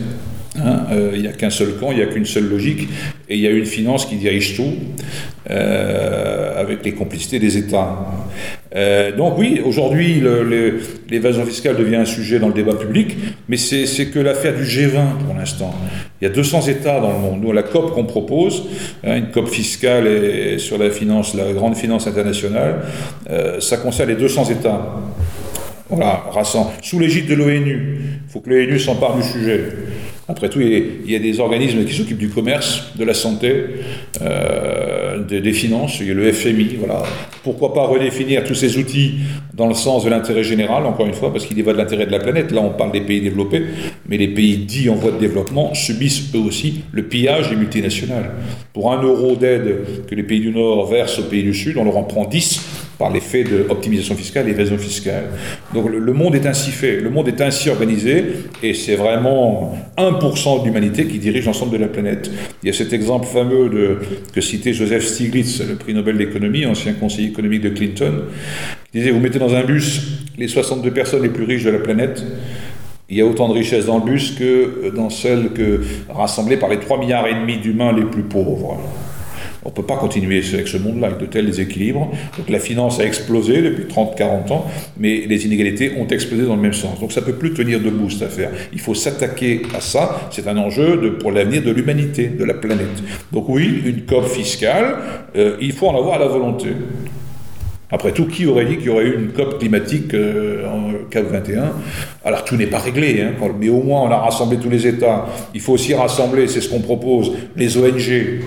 Hein, 0.57 0.85
euh, 0.91 1.11
il 1.13 1.21
n'y 1.21 1.27
a 1.27 1.33
qu'un 1.33 1.49
seul 1.49 1.75
camp, 1.79 1.91
il 1.91 1.97
n'y 1.97 2.03
a 2.03 2.07
qu'une 2.07 2.25
seule 2.25 2.47
logique, 2.49 2.87
et 3.29 3.35
il 3.35 3.41
y 3.41 3.47
a 3.47 3.51
une 3.51 3.65
finance 3.65 4.05
qui 4.05 4.15
dirige 4.15 4.55
tout, 4.55 4.73
avec 5.47 6.85
les 6.85 6.93
complicités 6.93 7.39
des 7.39 7.57
États. 7.57 7.97
Euh, 8.73 9.15
donc 9.15 9.37
oui, 9.37 9.61
aujourd'hui, 9.63 10.23
l'évasion 11.09 11.45
fiscale 11.45 11.75
devient 11.75 11.97
un 11.97 12.05
sujet 12.05 12.39
dans 12.39 12.47
le 12.47 12.53
débat 12.53 12.75
public, 12.75 13.17
mais 13.49 13.57
c'est 13.57 14.07
que 14.07 14.19
l'affaire 14.19 14.55
du 14.55 14.63
G20 14.63 15.25
pour 15.25 15.35
l'instant. 15.35 15.73
Il 16.21 16.27
y 16.27 16.31
a 16.31 16.33
200 16.33 16.67
États 16.67 16.99
dans 16.99 17.11
le 17.11 17.19
monde. 17.19 17.41
Nous, 17.41 17.51
la 17.51 17.63
COP 17.63 17.93
qu'on 17.93 18.05
propose, 18.05 18.63
hein, 19.03 19.17
une 19.17 19.31
COP 19.31 19.49
fiscale 19.49 20.59
sur 20.59 20.77
la 20.77 20.89
grande 21.53 21.75
finance 21.75 22.07
internationale, 22.07 22.81
ça 23.59 23.77
concerne 23.77 24.09
les 24.09 24.15
200 24.15 24.49
États. 24.49 24.95
Voilà, 25.89 26.23
sous 26.81 26.99
l'égide 26.99 27.27
de 27.27 27.35
l'ONU. 27.35 27.99
Il 28.25 28.31
faut 28.31 28.39
que 28.39 28.49
l'ONU 28.49 28.79
s'empare 28.79 29.17
du 29.17 29.23
sujet. 29.23 29.59
Après 30.27 30.49
tout, 30.49 30.61
il 30.61 31.11
y 31.11 31.15
a 31.15 31.19
des 31.19 31.39
organismes 31.39 31.83
qui 31.83 31.93
s'occupent 31.93 32.17
du 32.17 32.29
commerce, 32.29 32.93
de 32.95 33.03
la 33.03 33.13
santé, 33.13 33.65
euh, 34.21 35.23
des, 35.23 35.53
finances, 35.53 35.99
il 35.99 36.07
y 36.07 36.11
a 36.11 36.13
le 36.13 36.31
FMI, 36.31 36.75
voilà. 36.77 37.03
Pourquoi 37.43 37.73
pas 37.73 37.85
redéfinir 37.85 38.43
tous 38.43 38.53
ces 38.53 38.77
outils 38.77 39.15
dans 39.53 39.67
le 39.67 39.73
sens 39.73 40.05
de 40.05 40.09
l'intérêt 40.09 40.43
général, 40.43 40.85
encore 40.85 41.07
une 41.07 41.13
fois, 41.13 41.31
parce 41.31 41.45
qu'il 41.45 41.57
y 41.57 41.61
va 41.61 41.73
de 41.73 41.77
l'intérêt 41.77 42.05
de 42.05 42.11
la 42.11 42.19
planète. 42.19 42.51
Là, 42.51 42.61
on 42.61 42.69
parle 42.69 42.91
des 42.91 43.01
pays 43.01 43.19
développés, 43.19 43.63
mais 44.07 44.17
les 44.17 44.27
pays 44.27 44.57
dits 44.57 44.89
en 44.89 44.95
voie 44.95 45.11
de 45.11 45.19
développement 45.19 45.73
subissent 45.73 46.33
eux 46.35 46.39
aussi 46.39 46.83
le 46.91 47.03
pillage 47.03 47.49
des 47.49 47.55
multinationales. 47.55 48.31
Pour 48.73 48.93
un 48.93 49.01
euro 49.01 49.35
d'aide 49.35 50.05
que 50.07 50.15
les 50.15 50.23
pays 50.23 50.39
du 50.39 50.51
Nord 50.51 50.87
versent 50.87 51.19
aux 51.19 51.23
pays 51.23 51.43
du 51.43 51.53
Sud, 51.53 51.77
on 51.77 51.83
leur 51.83 51.97
en 51.97 52.03
prend 52.03 52.25
10 52.25 52.61
par 53.01 53.09
l'effet 53.09 53.43
d'optimisation 53.43 54.15
fiscale 54.15 54.47
et 54.47 54.51
d'évasion 54.51 54.77
fiscale. 54.77 55.23
Donc 55.73 55.89
le, 55.89 56.13
monde 56.13 56.35
est 56.35 56.45
ainsi 56.45 56.69
fait, 56.69 56.97
le 56.97 57.09
monde 57.09 57.27
est 57.27 57.41
ainsi 57.41 57.71
organisé, 57.71 58.23
et 58.61 58.75
c'est 58.75 58.95
vraiment 58.95 59.75
1% 59.97 60.61
de 60.61 60.65
l'humanité 60.65 61.07
qui 61.07 61.17
dirige 61.17 61.47
l'ensemble 61.47 61.71
de 61.71 61.77
la 61.77 61.87
planète. 61.87 62.29
Il 62.61 62.67
y 62.67 62.69
a 62.69 62.73
cet 62.73 62.93
exemple 62.93 63.25
fameux 63.25 63.99
que 64.31 64.39
citait 64.39 64.73
Joseph 64.73 65.03
Stiglitz, 65.03 65.63
le 65.67 65.77
prix 65.77 65.95
Nobel 65.95 66.15
d'économie, 66.15 66.67
ancien 66.67 66.93
conseiller 66.93 67.29
économique 67.29 67.61
de 67.61 67.69
Clinton, 67.69 68.25
qui 68.91 68.99
disait, 68.99 69.09
vous 69.09 69.19
mettez 69.19 69.39
dans 69.39 69.55
un 69.55 69.63
bus 69.63 70.03
les 70.37 70.47
62 70.47 70.91
personnes 70.91 71.23
les 71.23 71.29
plus 71.29 71.45
riches 71.45 71.63
de 71.63 71.71
la 71.71 71.79
planète, 71.79 72.23
il 73.09 73.17
y 73.17 73.21
a 73.21 73.25
autant 73.25 73.49
de 73.49 73.53
richesses 73.53 73.87
dans 73.87 73.97
le 73.97 74.05
bus 74.05 74.35
que 74.37 74.91
dans 74.95 75.09
celles 75.09 75.53
que 75.53 75.81
rassemblées 76.07 76.57
par 76.57 76.69
les 76.69 76.77
3 76.77 76.99
milliards 76.99 77.25
et 77.25 77.33
demi 77.33 77.57
d'humains 77.57 77.93
les 77.93 78.05
plus 78.05 78.23
pauvres. 78.23 78.79
On 79.63 79.69
ne 79.69 79.73
peut 79.73 79.83
pas 79.83 79.97
continuer 79.97 80.41
avec 80.53 80.67
ce 80.67 80.77
monde-là, 80.77 81.07
avec 81.07 81.19
de 81.19 81.25
tels 81.27 81.45
déséquilibres. 81.45 82.09
Donc 82.37 82.49
la 82.49 82.59
finance 82.59 82.99
a 82.99 83.05
explosé 83.05 83.61
depuis 83.61 83.83
30-40 83.83 84.51
ans, 84.51 84.65
mais 84.97 85.25
les 85.27 85.45
inégalités 85.45 85.93
ont 85.99 86.07
explosé 86.07 86.43
dans 86.45 86.55
le 86.55 86.61
même 86.61 86.73
sens. 86.73 86.99
Donc 86.99 87.11
ça 87.11 87.21
ne 87.21 87.25
peut 87.25 87.33
plus 87.33 87.53
tenir 87.53 87.79
debout 87.79 88.09
cette 88.09 88.23
affaire. 88.23 88.49
Il 88.73 88.79
faut 88.79 88.95
s'attaquer 88.95 89.61
à 89.75 89.81
ça. 89.81 90.29
C'est 90.31 90.47
un 90.47 90.57
enjeu 90.57 91.17
pour 91.19 91.31
l'avenir 91.31 91.61
de 91.61 91.71
l'humanité, 91.71 92.27
de 92.27 92.43
la 92.43 92.55
planète. 92.55 92.87
Donc 93.31 93.49
oui, 93.49 93.83
une 93.85 94.01
COP 94.01 94.27
fiscale, 94.27 94.95
euh, 95.35 95.57
il 95.61 95.73
faut 95.73 95.87
en 95.87 95.97
avoir 95.97 96.17
la 96.17 96.27
volonté. 96.27 96.69
Après 97.93 98.13
tout, 98.13 98.25
qui 98.25 98.45
aurait 98.45 98.65
dit 98.65 98.77
qu'il 98.77 98.85
y 98.85 98.89
aurait 98.89 99.05
eu 99.05 99.15
une 99.15 99.33
COP 99.33 99.59
climatique 99.59 100.13
euh, 100.13 100.65
en 100.65 100.91
COP 101.11 101.29
21 101.29 101.73
Alors 102.23 102.45
tout 102.45 102.55
n'est 102.55 102.67
pas 102.67 102.79
réglé, 102.79 103.21
hein, 103.21 103.33
mais 103.59 103.67
au 103.67 103.83
moins 103.83 104.01
on 104.01 104.11
a 104.11 104.17
rassemblé 104.17 104.57
tous 104.57 104.69
les 104.69 104.87
États. 104.87 105.25
Il 105.53 105.59
faut 105.59 105.73
aussi 105.73 105.93
rassembler, 105.93 106.47
c'est 106.47 106.61
ce 106.61 106.69
qu'on 106.69 106.79
propose, 106.79 107.33
les 107.57 107.77
ONG, 107.77 108.39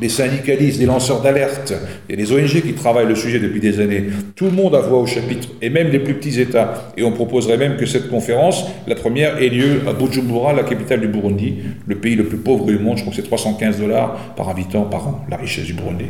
les 0.00 0.08
syndicalistes, 0.08 0.80
les 0.80 0.86
lanceurs 0.86 1.20
d'alerte, 1.22 1.72
et 2.08 2.16
les 2.16 2.32
ONG 2.32 2.62
qui 2.62 2.72
travaillent 2.74 3.06
le 3.08 3.14
sujet 3.14 3.38
depuis 3.38 3.60
des 3.60 3.80
années. 3.80 4.04
Tout 4.34 4.46
le 4.46 4.52
monde 4.52 4.74
a 4.74 4.80
voix 4.80 4.98
au 4.98 5.06
chapitre, 5.06 5.48
et 5.60 5.70
même 5.70 5.88
les 5.88 5.98
plus 5.98 6.14
petits 6.14 6.40
États. 6.40 6.92
Et 6.96 7.02
on 7.02 7.12
proposerait 7.12 7.56
même 7.56 7.76
que 7.76 7.86
cette 7.86 8.08
conférence, 8.08 8.64
la 8.86 8.94
première, 8.94 9.42
ait 9.42 9.48
lieu 9.48 9.82
à 9.88 9.92
Bujumbura, 9.92 10.52
la 10.52 10.62
capitale 10.62 11.00
du 11.00 11.08
Burundi, 11.08 11.56
le 11.86 11.96
pays 11.96 12.16
le 12.16 12.24
plus 12.24 12.38
pauvre 12.38 12.66
du 12.66 12.78
monde. 12.78 12.96
Je 12.96 13.02
crois 13.02 13.14
que 13.14 13.20
c'est 13.20 13.26
315 13.26 13.78
dollars 13.78 14.34
par 14.36 14.48
habitant 14.48 14.82
par 14.82 15.08
an, 15.08 15.24
la 15.30 15.36
richesse 15.36 15.64
du 15.64 15.74
Burundi. 15.74 16.06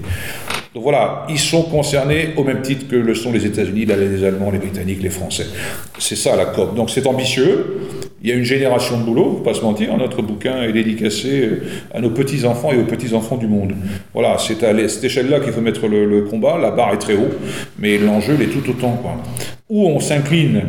Donc 0.74 0.82
voilà, 0.82 1.26
ils 1.28 1.38
sont 1.38 1.62
concernés 1.62 2.30
au 2.36 2.44
même 2.44 2.62
titre 2.62 2.86
que 2.88 2.96
le 2.96 3.14
sont 3.14 3.32
les 3.32 3.46
États-Unis, 3.46 3.86
les 3.86 4.24
Allemands, 4.24 4.50
les 4.50 4.58
Britanniques, 4.58 5.02
les 5.02 5.10
Français. 5.10 5.46
C'est 5.98 6.16
ça 6.16 6.36
la 6.36 6.46
COP. 6.46 6.74
Donc 6.74 6.90
c'est 6.90 7.06
ambitieux. 7.06 7.78
Il 8.20 8.28
y 8.28 8.32
a 8.32 8.34
une 8.34 8.44
génération 8.44 8.98
de 8.98 9.04
boulot, 9.04 9.36
faut 9.38 9.44
pas 9.44 9.54
se 9.54 9.62
mentir. 9.62 9.96
Notre 9.96 10.22
bouquin 10.22 10.62
est 10.62 10.72
dédicacé 10.72 11.48
à 11.94 12.00
nos 12.00 12.10
petits-enfants 12.10 12.72
et 12.72 12.78
aux 12.78 12.84
petits-enfants 12.84 13.36
du 13.36 13.46
monde. 13.46 13.74
Voilà, 14.12 14.38
c'est 14.38 14.62
à 14.64 14.88
cette 14.88 15.04
échelle-là 15.04 15.40
qu'il 15.40 15.52
faut 15.52 15.60
mettre 15.60 15.86
le, 15.86 16.22
combat. 16.22 16.58
La 16.58 16.72
barre 16.72 16.94
est 16.94 16.98
très 16.98 17.14
haut, 17.14 17.30
mais 17.78 17.96
l'enjeu 17.98 18.34
l'est 18.34 18.46
tout 18.46 18.68
autant. 18.70 19.00
Où 19.70 19.86
on 19.86 20.00
s'incline 20.00 20.62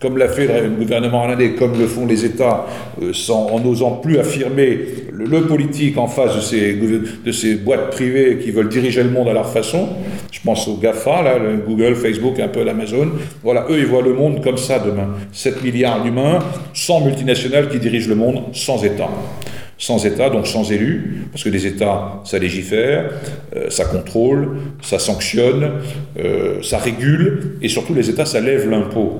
comme 0.00 0.18
l'a 0.18 0.28
fait 0.28 0.46
le 0.46 0.70
gouvernement 0.70 1.24
hollandais, 1.24 1.52
comme 1.52 1.78
le 1.78 1.86
font 1.86 2.06
les 2.06 2.24
États, 2.24 2.66
euh, 3.02 3.12
sans, 3.12 3.46
en 3.46 3.60
n'osant 3.60 3.92
plus 3.92 4.18
affirmer 4.18 4.78
le, 5.12 5.42
politique 5.42 5.96
en 5.96 6.06
face 6.06 6.36
de 6.36 7.32
ces, 7.32 7.54
boîtes 7.54 7.90
privées 7.90 8.38
qui 8.42 8.50
veulent 8.50 8.68
diriger 8.68 9.02
le 9.02 9.10
monde 9.10 9.28
à 9.28 9.32
leur 9.32 9.50
façon. 9.50 9.88
Je 10.30 10.40
pense 10.44 10.68
aux 10.68 10.76
GAFA, 10.76 11.22
là, 11.22 11.38
Google, 11.66 11.94
Facebook, 11.94 12.38
un 12.40 12.48
peu 12.48 12.62
l'Amazon. 12.62 13.08
Voilà, 13.42 13.66
eux, 13.70 13.78
ils 13.78 13.86
voient 13.86 14.02
le 14.02 14.12
monde 14.12 14.42
comme 14.42 14.58
ça 14.58 14.78
demain. 14.78 15.08
7 15.32 15.62
milliards 15.62 16.02
d'humains, 16.02 16.40
sans 16.74 17.00
multinationales 17.00 17.68
qui 17.68 17.78
dirigent 17.78 18.08
le 18.08 18.16
monde, 18.16 18.42
sans 18.52 18.84
État 18.84 19.08
sans 19.78 20.04
État, 20.06 20.30
donc 20.30 20.46
sans 20.46 20.70
élus, 20.72 21.24
parce 21.30 21.44
que 21.44 21.50
les 21.50 21.66
États, 21.66 22.20
ça 22.24 22.38
légifère, 22.38 23.10
euh, 23.54 23.68
ça 23.68 23.84
contrôle, 23.84 24.58
ça 24.80 24.98
sanctionne, 24.98 25.70
euh, 26.18 26.62
ça 26.62 26.78
régule, 26.78 27.58
et 27.60 27.68
surtout 27.68 27.94
les 27.94 28.08
États, 28.08 28.24
ça 28.24 28.40
lève 28.40 28.70
l'impôt. 28.70 29.18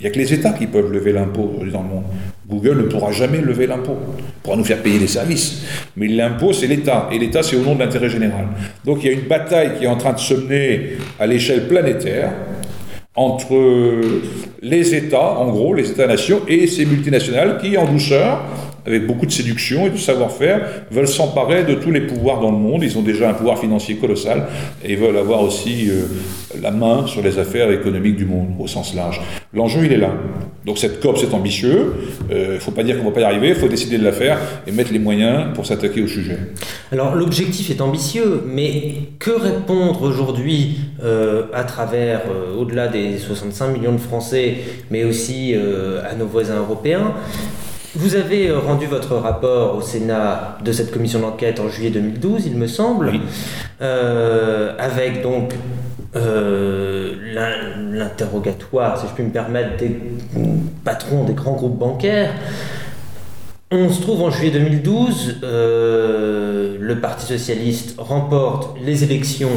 Il 0.00 0.06
n'y 0.06 0.08
a 0.08 0.10
que 0.10 0.18
les 0.18 0.34
États 0.34 0.50
qui 0.50 0.66
peuvent 0.66 0.92
lever 0.92 1.12
l'impôt 1.12 1.54
dans 1.72 1.82
le 1.82 1.88
monde. 1.88 2.04
Google 2.48 2.78
ne 2.78 2.82
pourra 2.82 3.12
jamais 3.12 3.40
lever 3.40 3.68
l'impôt. 3.68 3.96
Pourra 4.42 4.56
nous 4.56 4.64
faire 4.64 4.82
payer 4.82 4.98
des 4.98 5.06
services. 5.06 5.62
Mais 5.96 6.08
l'impôt, 6.08 6.52
c'est 6.52 6.66
l'État. 6.66 7.08
Et 7.12 7.20
l'État, 7.20 7.44
c'est 7.44 7.54
au 7.54 7.62
nom 7.62 7.76
de 7.76 7.80
l'intérêt 7.80 8.08
général. 8.08 8.46
Donc 8.84 9.04
il 9.04 9.06
y 9.06 9.10
a 9.10 9.12
une 9.12 9.28
bataille 9.28 9.78
qui 9.78 9.84
est 9.84 9.88
en 9.88 9.96
train 9.96 10.12
de 10.12 10.18
se 10.18 10.34
mener 10.34 10.96
à 11.20 11.26
l'échelle 11.28 11.68
planétaire 11.68 12.32
entre 13.14 14.00
les 14.60 14.94
États, 14.94 15.38
en 15.38 15.50
gros, 15.50 15.72
les 15.72 15.88
États-nations, 15.88 16.40
et 16.48 16.66
ces 16.66 16.84
multinationales 16.84 17.58
qui, 17.58 17.76
en 17.76 17.84
douceur, 17.84 18.44
avec 18.86 19.06
beaucoup 19.06 19.26
de 19.26 19.32
séduction 19.32 19.86
et 19.86 19.90
de 19.90 19.96
savoir-faire, 19.96 20.84
veulent 20.90 21.08
s'emparer 21.08 21.64
de 21.64 21.74
tous 21.74 21.90
les 21.90 22.00
pouvoirs 22.00 22.40
dans 22.40 22.50
le 22.50 22.56
monde. 22.56 22.82
Ils 22.82 22.98
ont 22.98 23.02
déjà 23.02 23.30
un 23.30 23.34
pouvoir 23.34 23.58
financier 23.58 23.96
colossal 23.96 24.48
et 24.84 24.96
veulent 24.96 25.16
avoir 25.16 25.42
aussi 25.42 25.88
euh, 25.88 26.02
la 26.60 26.70
main 26.70 27.06
sur 27.06 27.22
les 27.22 27.38
affaires 27.38 27.70
économiques 27.70 28.16
du 28.16 28.24
monde 28.24 28.48
au 28.58 28.66
sens 28.66 28.94
large. 28.94 29.20
L'enjeu, 29.54 29.84
il 29.84 29.92
est 29.92 29.98
là. 29.98 30.10
Donc 30.64 30.78
cette 30.78 31.00
COP, 31.00 31.18
c'est 31.18 31.34
ambitieux. 31.34 31.94
Il 32.30 32.36
euh, 32.36 32.54
ne 32.54 32.58
faut 32.58 32.70
pas 32.72 32.82
dire 32.82 32.96
qu'on 32.96 33.04
ne 33.04 33.08
va 33.08 33.14
pas 33.14 33.20
y 33.20 33.24
arriver, 33.24 33.50
il 33.50 33.54
faut 33.54 33.68
décider 33.68 33.98
de 33.98 34.04
la 34.04 34.12
faire 34.12 34.38
et 34.66 34.72
mettre 34.72 34.92
les 34.92 34.98
moyens 34.98 35.54
pour 35.54 35.66
s'attaquer 35.66 36.02
au 36.02 36.08
sujet. 36.08 36.38
Alors 36.90 37.14
l'objectif 37.14 37.70
est 37.70 37.80
ambitieux, 37.80 38.42
mais 38.46 38.94
que 39.18 39.30
répondre 39.30 40.02
aujourd'hui 40.02 40.78
euh, 41.02 41.44
à 41.52 41.64
travers, 41.64 42.22
au-delà 42.58 42.88
des 42.88 43.18
65 43.18 43.68
millions 43.68 43.92
de 43.92 43.98
Français, 43.98 44.56
mais 44.90 45.04
aussi 45.04 45.54
à 45.54 46.14
nos 46.14 46.26
voisins 46.26 46.58
européens? 46.58 47.14
Vous 47.94 48.16
avez 48.16 48.48
euh, 48.48 48.58
rendu 48.58 48.86
votre 48.86 49.16
rapport 49.16 49.76
au 49.76 49.82
Sénat 49.82 50.58
de 50.64 50.72
cette 50.72 50.90
commission 50.90 51.20
d'enquête 51.20 51.60
en 51.60 51.68
juillet 51.68 51.90
2012, 51.90 52.46
il 52.46 52.56
me 52.56 52.66
semble, 52.66 53.12
euh, 53.82 54.74
avec 54.78 55.22
donc 55.22 55.52
euh, 56.16 57.14
l'interrogatoire, 57.92 58.98
si 58.98 59.06
je 59.08 59.12
puis 59.12 59.24
me 59.24 59.30
permettre, 59.30 59.76
des 59.76 59.96
patrons 60.84 61.24
des 61.24 61.34
grands 61.34 61.54
groupes 61.54 61.78
bancaires. 61.78 62.32
On 63.70 63.88
se 63.88 64.02
trouve 64.02 64.22
en 64.22 64.30
juillet 64.30 64.52
2012, 64.52 65.40
le 65.42 66.94
Parti 67.00 67.24
socialiste 67.24 67.94
remporte 67.96 68.76
les 68.84 69.02
élections 69.02 69.48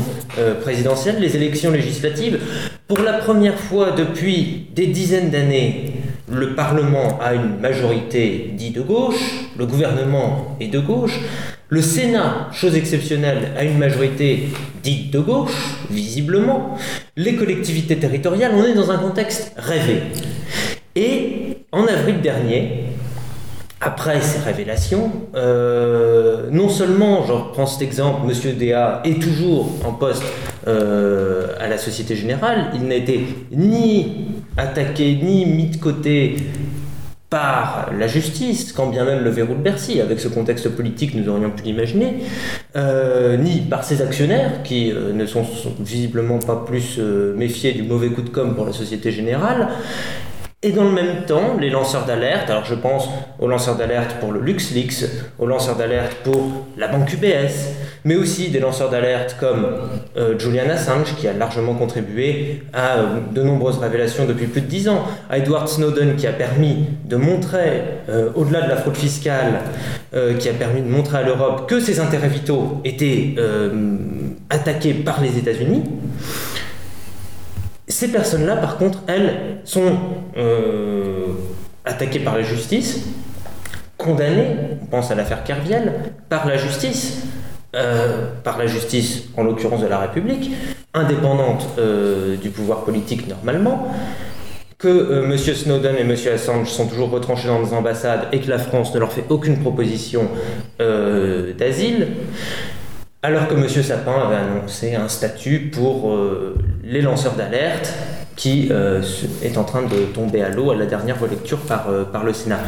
présidentielles, 0.62 1.17
les 1.19 1.36
élections 1.36 1.69
législatives. 1.69 2.39
Pour 2.88 3.00
la 3.00 3.12
première 3.12 3.60
fois 3.60 3.91
depuis 3.91 4.67
des 4.74 4.88
dizaines 4.88 5.32
d'années, 5.32 5.95
le 6.32 6.56
Parlement 6.56 7.20
a 7.22 7.34
une 7.34 7.60
majorité 7.60 8.52
dite 8.54 8.76
de 8.76 8.82
gauche, 8.82 9.50
le 9.58 9.66
gouvernement 9.66 10.58
est 10.60 10.68
de 10.68 10.80
gauche, 10.80 11.20
le 11.70 11.82
Sénat, 11.82 12.50
chose 12.52 12.76
exceptionnelle, 12.76 13.52
a 13.58 13.64
une 13.64 13.78
majorité 13.78 14.50
dite 14.84 15.12
de 15.12 15.20
gauche, 15.20 15.78
visiblement, 15.90 16.78
les 17.16 17.36
collectivités 17.36 17.98
territoriales, 17.98 18.52
on 18.56 18.64
est 18.64 18.74
dans 18.74 18.92
un 18.92 18.98
contexte 18.98 19.54
rêvé. 19.58 20.04
Et 20.96 21.58
en 21.72 21.86
avril 21.86 22.22
dernier, 22.22 22.86
après 23.82 24.22
ces 24.22 24.40
révélations, 24.40 25.12
euh, 25.36 26.50
non 26.52 26.70
seulement, 26.70 27.26
je 27.26 27.34
reprends 27.34 27.66
cet 27.66 27.82
exemple, 27.82 28.32
M. 28.32 28.56
Déa 28.58 29.02
est 29.04 29.22
toujours 29.22 29.70
en 29.86 29.92
poste 29.92 30.24
euh, 30.68 31.48
à 31.60 31.68
la 31.68 31.78
Société 31.78 32.16
Générale, 32.16 32.72
il 32.74 32.84
n'a 32.84 32.96
été 32.96 33.28
ni 33.52 34.35
attaqué 34.58 35.15
ni 35.22 35.46
mis 35.46 35.68
de 35.68 35.78
côté 35.78 36.38
par 37.30 37.91
la 37.98 38.08
justice, 38.08 38.72
quand 38.72 38.88
bien 38.88 39.04
même 39.04 39.24
le 39.24 39.30
verrou 39.30 39.56
de 39.56 39.60
Bercy, 39.62 40.00
avec 40.00 40.20
ce 40.20 40.28
contexte 40.28 40.70
politique, 40.70 41.15
nous 41.15 41.28
aurions 41.28 41.50
pu 41.50 41.63
l'imaginer, 41.63 42.18
euh, 42.76 43.36
ni 43.36 43.62
par 43.62 43.84
ses 43.84 44.02
actionnaires, 44.02 44.63
qui 44.63 44.94
ne 44.94 45.26
sont, 45.26 45.44
visiblement 45.80 46.39
pas 46.39 46.56
plus 46.56 47.00
méfiés 47.36 47.74
du 47.74 47.84
mauvais 47.84 48.10
coup 48.10 48.22
de 48.22 48.30
com' 48.30 48.56
pour 48.56 48.65
la 48.65 48.74
Société 48.74 49.12
Générale, 49.12 49.70
et 50.65 50.71
dans 50.71 50.84
le 50.84 50.91
même 50.91 51.25
temps, 51.28 51.58
les 51.60 51.69
lanceurs 51.69 52.06
d'alerte, 52.06 52.49
alors 52.49 52.65
je 52.65 52.73
pense 52.73 53.08
aux 53.38 53.47
lanceurs 53.47 53.75
d'alerte 53.75 54.15
pour 54.19 54.32
le 54.32 54.41
LuxLeaks, 54.41 55.06
aux 55.38 55.45
lanceurs 55.45 55.75
d'alerte 55.75 56.15
pour 56.23 56.65
la 56.75 56.88
banque 56.88 57.13
UBS, 57.13 57.69
mais 58.04 58.15
aussi 58.15 58.49
des 58.49 58.60
lanceurs 58.60 58.89
d'alerte 58.89 59.38
comme 59.39 59.67
euh, 60.17 60.39
Julian 60.39 60.67
Assange, 60.71 61.15
qui 61.17 61.28
a 61.28 61.34
largement 61.34 61.75
contribué 61.75 62.63
à 62.73 62.97
euh, 62.97 63.06
de 63.32 63.43
nombreuses 63.43 63.78
révélations 63.78 64.25
depuis 64.25 64.47
plus 64.47 64.62
de 64.62 64.65
dix 64.65 64.89
ans, 64.89 65.04
à 65.30 65.38
Edward 65.38 65.67
Snowden, 65.67 66.15
qui 66.15 66.25
a 66.25 66.34
permis 66.34 66.88
de 67.06 67.15
montrer, 67.15 67.84
euh, 68.10 68.30
au-delà 68.34 68.62
de 68.62 68.69
la 68.69 68.78
fraude 68.78 68.97
fiscale, 68.97 69.62
qui 70.39 70.47
a 70.47 70.54
permis 70.54 70.82
de 70.82 70.88
montrer 70.88 71.17
à 71.17 71.23
l'Europe 71.23 71.69
que 71.69 71.82
ses 71.82 71.99
intérêts 71.99 72.30
vitaux 72.30 72.80
étaient 72.86 73.36
attaqués 74.49 74.93
par 74.93 75.21
les 75.21 75.38
États-Unis. 75.38 75.84
Ces 77.88 78.12
personnes-là, 78.12 78.56
par 78.58 78.78
contre, 78.78 79.00
elles 79.08 79.60
sont 79.63 79.98
euh, 80.38 81.28
attaquées 81.86 82.19
par 82.19 82.36
la 82.36 82.41
justice, 82.41 83.06
condamnées, 83.98 84.56
on 84.82 84.86
pense 84.88 85.12
à 85.12 85.15
l'affaire 85.15 85.43
Kerviel, 85.43 85.93
par 86.28 86.48
la 86.48 86.58
justice, 86.58 87.24
euh, 87.76 88.26
par 88.43 88.58
la 88.58 88.65
justice, 88.65 89.26
en 89.38 89.43
l'occurrence 89.43 89.82
de 89.82 89.88
la 89.88 90.00
République, 90.00 90.52
indépendante 90.95 91.67
euh, 91.78 92.38
du 92.38 92.50
pouvoir 92.50 92.86
politique 92.86 93.28
normalement, 93.28 93.88
que 94.80 95.24
M. 95.24 95.38
Snowden 95.38 95.95
et 95.95 96.02
M. 96.02 96.15
Assange 96.34 96.69
sont 96.69 96.88
toujours 96.88 97.12
retranchés 97.12 97.48
dans 97.48 97.60
nos 97.60 97.74
ambassades 97.74 98.28
et 98.32 98.39
que 98.41 98.50
la 98.50 98.58
France 98.58 98.95
ne 98.95 99.00
leur 99.00 99.13
fait 99.13 99.26
aucune 99.30 99.60
proposition 99.60 100.28
d'asile 100.80 102.08
alors 103.24 103.48
que 103.48 103.56
M. 103.56 103.67
Sapin 103.67 104.28
avait 104.28 104.36
annoncé 104.36 104.93
un 104.95 105.08
statut 105.08 105.71
pour 105.74 106.13
les 106.86 107.02
lanceurs 107.02 107.34
d'alerte 107.34 107.93
qui 108.36 108.67
euh, 108.69 109.02
est 109.41 109.58
en 109.58 109.63
train 109.63 109.84
de 109.84 110.06
tomber 110.13 110.43
à 110.43 110.50
l'eau 110.50 110.71
à 110.71 110.76
la 110.76 110.86
dernière 110.86 111.19
relecture 111.19 111.60
par, 111.60 111.89
euh, 111.89 112.04
par 112.04 112.24
le 112.24 112.34
Sénat. 112.34 112.60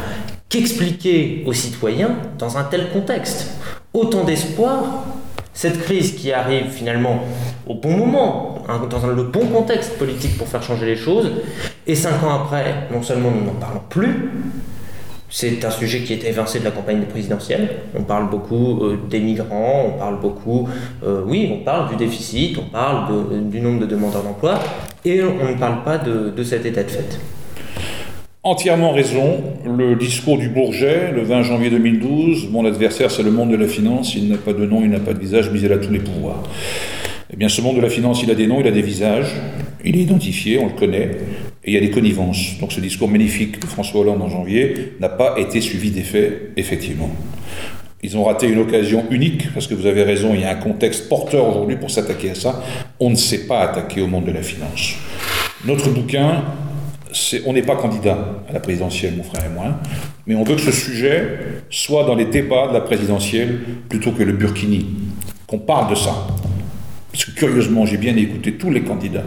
Qu'expliquer 0.48 1.44
aux 1.46 1.52
citoyens 1.52 2.16
dans 2.38 2.56
un 2.58 2.64
tel 2.64 2.90
contexte? 2.90 3.50
Autant 3.92 4.24
d'espoir, 4.24 5.04
cette 5.52 5.80
crise 5.82 6.14
qui 6.14 6.32
arrive 6.32 6.70
finalement 6.70 7.22
au 7.66 7.74
bon 7.74 7.96
moment, 7.96 8.64
hein, 8.68 8.80
dans 8.88 9.06
le 9.06 9.22
bon 9.22 9.46
contexte 9.46 9.98
politique 9.98 10.38
pour 10.38 10.48
faire 10.48 10.62
changer 10.62 10.86
les 10.86 10.96
choses, 10.96 11.30
et 11.86 11.94
cinq 11.94 12.22
ans 12.24 12.34
après, 12.34 12.88
non 12.90 13.02
seulement 13.02 13.30
nous 13.30 13.44
n'en 13.44 13.58
parlons 13.58 13.82
plus, 13.88 14.30
c'est 15.30 15.64
un 15.64 15.70
sujet 15.70 16.00
qui 16.00 16.14
est 16.14 16.24
évincé 16.24 16.60
de 16.60 16.64
la 16.64 16.70
campagne 16.70 17.02
présidentielle. 17.02 17.68
On 17.98 18.02
parle 18.02 18.30
beaucoup 18.30 18.82
euh, 18.82 18.98
des 19.08 19.20
migrants, 19.20 19.92
on 19.94 19.98
parle 19.98 20.20
beaucoup, 20.20 20.68
euh, 21.04 21.22
oui, 21.26 21.50
on 21.52 21.64
parle 21.64 21.90
du 21.90 21.96
déficit, 21.96 22.56
on 22.58 22.70
parle 22.70 23.50
du 23.50 23.60
nombre 23.60 23.80
de 23.80 23.86
demandeurs 23.86 24.22
d'emploi, 24.22 24.58
et 25.04 25.22
on, 25.22 25.50
ne 25.50 25.58
parle 25.58 25.82
pas 25.84 25.98
de, 25.98 26.30
de, 26.30 26.42
cet 26.42 26.64
état 26.64 26.82
de 26.82 26.90
fait. 26.90 27.20
Entièrement 28.42 28.92
raison. 28.92 29.42
Le 29.66 29.96
discours 29.96 30.38
du 30.38 30.48
Bourget, 30.48 31.12
le 31.14 31.22
20 31.22 31.42
janvier 31.42 31.70
2012, 31.70 32.48
mon 32.50 32.64
adversaire 32.64 33.10
c'est 33.10 33.22
le 33.22 33.30
monde 33.30 33.50
de 33.50 33.56
la 33.56 33.66
finance, 33.66 34.14
il 34.14 34.30
n'a 34.30 34.38
pas 34.38 34.54
de 34.54 34.64
nom, 34.64 34.80
il 34.82 34.90
n'a 34.90 35.00
pas 35.00 35.12
de 35.12 35.18
visage, 35.18 35.50
mais 35.52 35.60
il 35.60 35.70
a 35.72 35.76
tous 35.76 35.90
les 35.90 35.98
pouvoirs. 35.98 36.42
Eh 37.30 37.36
bien, 37.36 37.50
ce 37.50 37.60
monde 37.60 37.76
de 37.76 37.82
la 37.82 37.90
finance, 37.90 38.22
il 38.22 38.30
a 38.30 38.34
des 38.34 38.46
noms, 38.46 38.60
il 38.60 38.66
a 38.66 38.70
des 38.70 38.80
visages, 38.80 39.34
il 39.84 39.96
est 39.96 40.02
identifié, 40.02 40.58
on 40.58 40.66
le 40.66 40.72
connaît, 40.72 41.10
et 41.68 41.72
il 41.72 41.74
y 41.74 41.76
a 41.76 41.80
des 41.80 41.90
connivences. 41.90 42.58
Donc 42.60 42.72
ce 42.72 42.80
discours 42.80 43.10
magnifique 43.10 43.60
de 43.60 43.66
François 43.66 44.00
Hollande 44.00 44.22
en 44.22 44.30
janvier 44.30 44.94
n'a 45.00 45.10
pas 45.10 45.38
été 45.38 45.60
suivi 45.60 45.90
d'effet, 45.90 46.52
effectivement. 46.56 47.10
Ils 48.02 48.16
ont 48.16 48.24
raté 48.24 48.48
une 48.48 48.60
occasion 48.60 49.04
unique, 49.10 49.52
parce 49.52 49.66
que 49.66 49.74
vous 49.74 49.84
avez 49.84 50.02
raison, 50.02 50.32
il 50.32 50.40
y 50.40 50.44
a 50.44 50.50
un 50.50 50.54
contexte 50.54 51.10
porteur 51.10 51.46
aujourd'hui 51.46 51.76
pour 51.76 51.90
s'attaquer 51.90 52.30
à 52.30 52.34
ça. 52.34 52.64
On 52.98 53.10
ne 53.10 53.16
sait 53.16 53.46
pas 53.46 53.60
attaquer 53.60 54.00
au 54.00 54.06
monde 54.06 54.24
de 54.24 54.30
la 54.30 54.40
finance. 54.40 54.94
Notre 55.66 55.90
bouquin, 55.90 56.42
c'est, 57.12 57.42
on 57.44 57.52
n'est 57.52 57.60
pas 57.60 57.76
candidat 57.76 58.42
à 58.48 58.52
la 58.54 58.60
présidentielle, 58.60 59.12
mon 59.18 59.24
frère 59.24 59.44
et 59.44 59.52
moi, 59.52 59.78
mais 60.26 60.36
on 60.36 60.44
veut 60.44 60.54
que 60.54 60.62
ce 60.62 60.72
sujet 60.72 61.38
soit 61.68 62.04
dans 62.04 62.14
les 62.14 62.26
débats 62.26 62.68
de 62.68 62.72
la 62.72 62.80
présidentielle 62.80 63.58
plutôt 63.90 64.12
que 64.12 64.22
le 64.22 64.32
Burkini, 64.32 64.86
qu'on 65.46 65.58
parle 65.58 65.90
de 65.90 65.96
ça. 65.96 66.28
Parce 67.12 67.26
que 67.26 67.32
curieusement, 67.32 67.84
j'ai 67.84 67.98
bien 67.98 68.16
écouté 68.16 68.52
tous 68.52 68.70
les 68.70 68.82
candidats, 68.82 69.24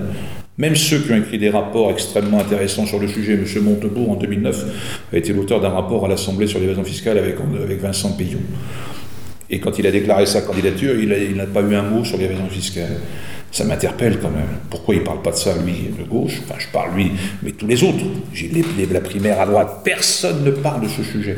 même 0.57 0.75
ceux 0.75 0.99
qui 0.99 1.11
ont 1.11 1.17
écrit 1.17 1.37
des 1.37 1.49
rapports 1.49 1.91
extrêmement 1.91 2.39
intéressants 2.39 2.85
sur 2.85 2.99
le 2.99 3.07
sujet. 3.07 3.33
M. 3.33 3.45
Montebourg, 3.63 4.11
en 4.11 4.15
2009, 4.15 4.65
a 5.13 5.17
été 5.17 5.33
l'auteur 5.33 5.61
d'un 5.61 5.69
rapport 5.69 6.05
à 6.05 6.07
l'Assemblée 6.07 6.47
sur 6.47 6.59
l'évasion 6.59 6.83
fiscale 6.83 7.17
avec, 7.17 7.35
Vincent 7.81 8.11
Payon. 8.11 8.39
Et 9.49 9.59
quand 9.59 9.79
il 9.79 9.87
a 9.87 9.91
déclaré 9.91 10.25
sa 10.25 10.41
candidature, 10.41 10.95
il 10.95 11.35
n'a 11.35 11.45
pas 11.45 11.61
eu 11.61 11.75
un 11.75 11.83
mot 11.83 12.05
sur 12.05 12.17
l'évasion 12.17 12.47
fiscale. 12.47 12.97
Ça 13.51 13.65
m'interpelle 13.65 14.19
quand 14.19 14.29
même. 14.29 14.47
Pourquoi 14.69 14.95
il 14.95 15.01
ne 15.01 15.05
parle 15.05 15.21
pas 15.21 15.31
de 15.31 15.35
ça, 15.35 15.53
lui, 15.57 15.89
de 15.97 16.03
gauche? 16.07 16.39
Enfin, 16.43 16.55
je 16.57 16.67
parle 16.67 16.95
lui, 16.95 17.11
mais 17.43 17.51
tous 17.51 17.67
les 17.67 17.83
autres. 17.83 18.05
J'ai 18.33 18.49
la 18.91 19.01
primaire 19.01 19.41
à 19.41 19.45
droite. 19.45 19.81
Personne 19.83 20.45
ne 20.45 20.51
parle 20.51 20.83
de 20.83 20.87
ce 20.87 21.03
sujet. 21.03 21.35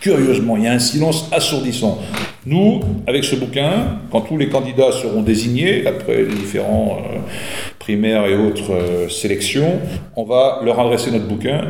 Curieusement, 0.00 0.56
il 0.56 0.64
y 0.64 0.66
a 0.66 0.72
un 0.72 0.78
silence 0.78 1.28
assourdissant. 1.32 1.98
Nous, 2.46 2.80
avec 3.06 3.24
ce 3.24 3.36
bouquin, 3.36 4.00
quand 4.10 4.22
tous 4.22 4.36
les 4.36 4.48
candidats 4.50 4.92
seront 4.92 5.22
désignés, 5.22 5.86
après 5.86 6.24
les 6.24 6.34
différents 6.34 6.98
euh, 6.98 7.18
primaires 7.84 8.24
et 8.24 8.34
autres 8.34 8.72
euh, 8.72 9.08
sélections, 9.10 9.78
on 10.16 10.24
va 10.24 10.60
leur 10.64 10.80
adresser 10.80 11.10
notre 11.10 11.26
bouquin 11.26 11.60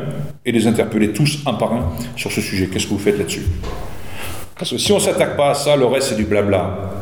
et 0.47 0.53
les 0.53 0.69
interpeller 0.69 1.13
tous 1.13 1.41
un 1.45 1.55
par 1.55 1.73
un 1.73 1.93
sur 2.15 2.31
ce 2.31 2.41
sujet. 2.41 2.69
Qu'est-ce 2.69 2.85
que 2.85 2.91
vous 2.91 3.01
faites 3.01 3.19
là-dessus? 3.19 3.43
Parce 4.57 4.71
que 4.71 4.79
si 4.79 4.93
on 4.93 4.97
ne 4.97 5.01
s'attaque 5.01 5.37
pas 5.37 5.51
à 5.51 5.55
ça, 5.55 5.75
le 5.75 5.87
reste 5.87 6.11
c'est 6.11 6.17
du 6.17 6.25
blabla. 6.25 6.93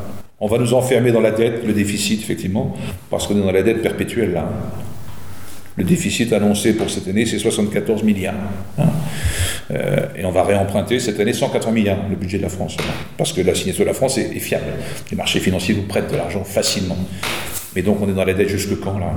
On 0.40 0.46
va 0.46 0.56
nous 0.56 0.72
enfermer 0.72 1.12
dans 1.12 1.20
la 1.20 1.30
dette, 1.30 1.62
le 1.66 1.74
déficit, 1.74 2.22
effectivement, 2.22 2.74
parce 3.10 3.26
qu'on 3.26 3.36
est 3.36 3.42
dans 3.42 3.52
la 3.52 3.62
dette 3.62 3.82
perpétuelle 3.82 4.32
là. 4.32 4.48
Le 5.76 5.84
déficit 5.84 6.32
annoncé 6.32 6.74
pour 6.74 6.88
cette 6.88 7.08
année, 7.08 7.26
c'est 7.26 7.38
74 7.38 8.02
milliards. 8.02 8.34
Hein. 8.78 8.84
Euh, 9.70 10.06
et 10.16 10.24
on 10.24 10.30
va 10.30 10.42
réemprunter 10.42 11.00
cette 11.00 11.18
année 11.20 11.32
180 11.32 11.72
milliards, 11.72 11.98
le 12.10 12.16
budget 12.16 12.38
de 12.38 12.42
la 12.42 12.48
France. 12.48 12.76
Parce 13.16 13.32
que 13.32 13.40
la 13.40 13.54
signature 13.54 13.84
de 13.84 13.88
la 13.88 13.94
France 13.94 14.18
est, 14.18 14.38
fiable. 14.38 14.66
Les 15.10 15.16
marchés 15.16 15.40
financiers 15.40 15.74
nous 15.74 15.82
prêtent 15.82 16.10
de 16.10 16.16
l'argent 16.16 16.44
facilement. 16.44 16.98
Mais 17.74 17.82
donc 17.82 17.98
on 18.00 18.08
est 18.08 18.14
dans 18.14 18.24
la 18.24 18.34
dette 18.34 18.48
jusque 18.48 18.78
quand 18.80 18.98
là? 18.98 19.12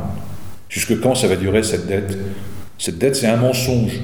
Jusque 0.69 0.99
quand 0.99 1.15
ça 1.15 1.27
va 1.27 1.35
durer 1.35 1.63
cette 1.63 1.87
dette? 1.87 2.17
Cette 2.77 2.97
dette, 2.97 3.15
c'est 3.15 3.27
un 3.27 3.37
mensonge. 3.37 3.99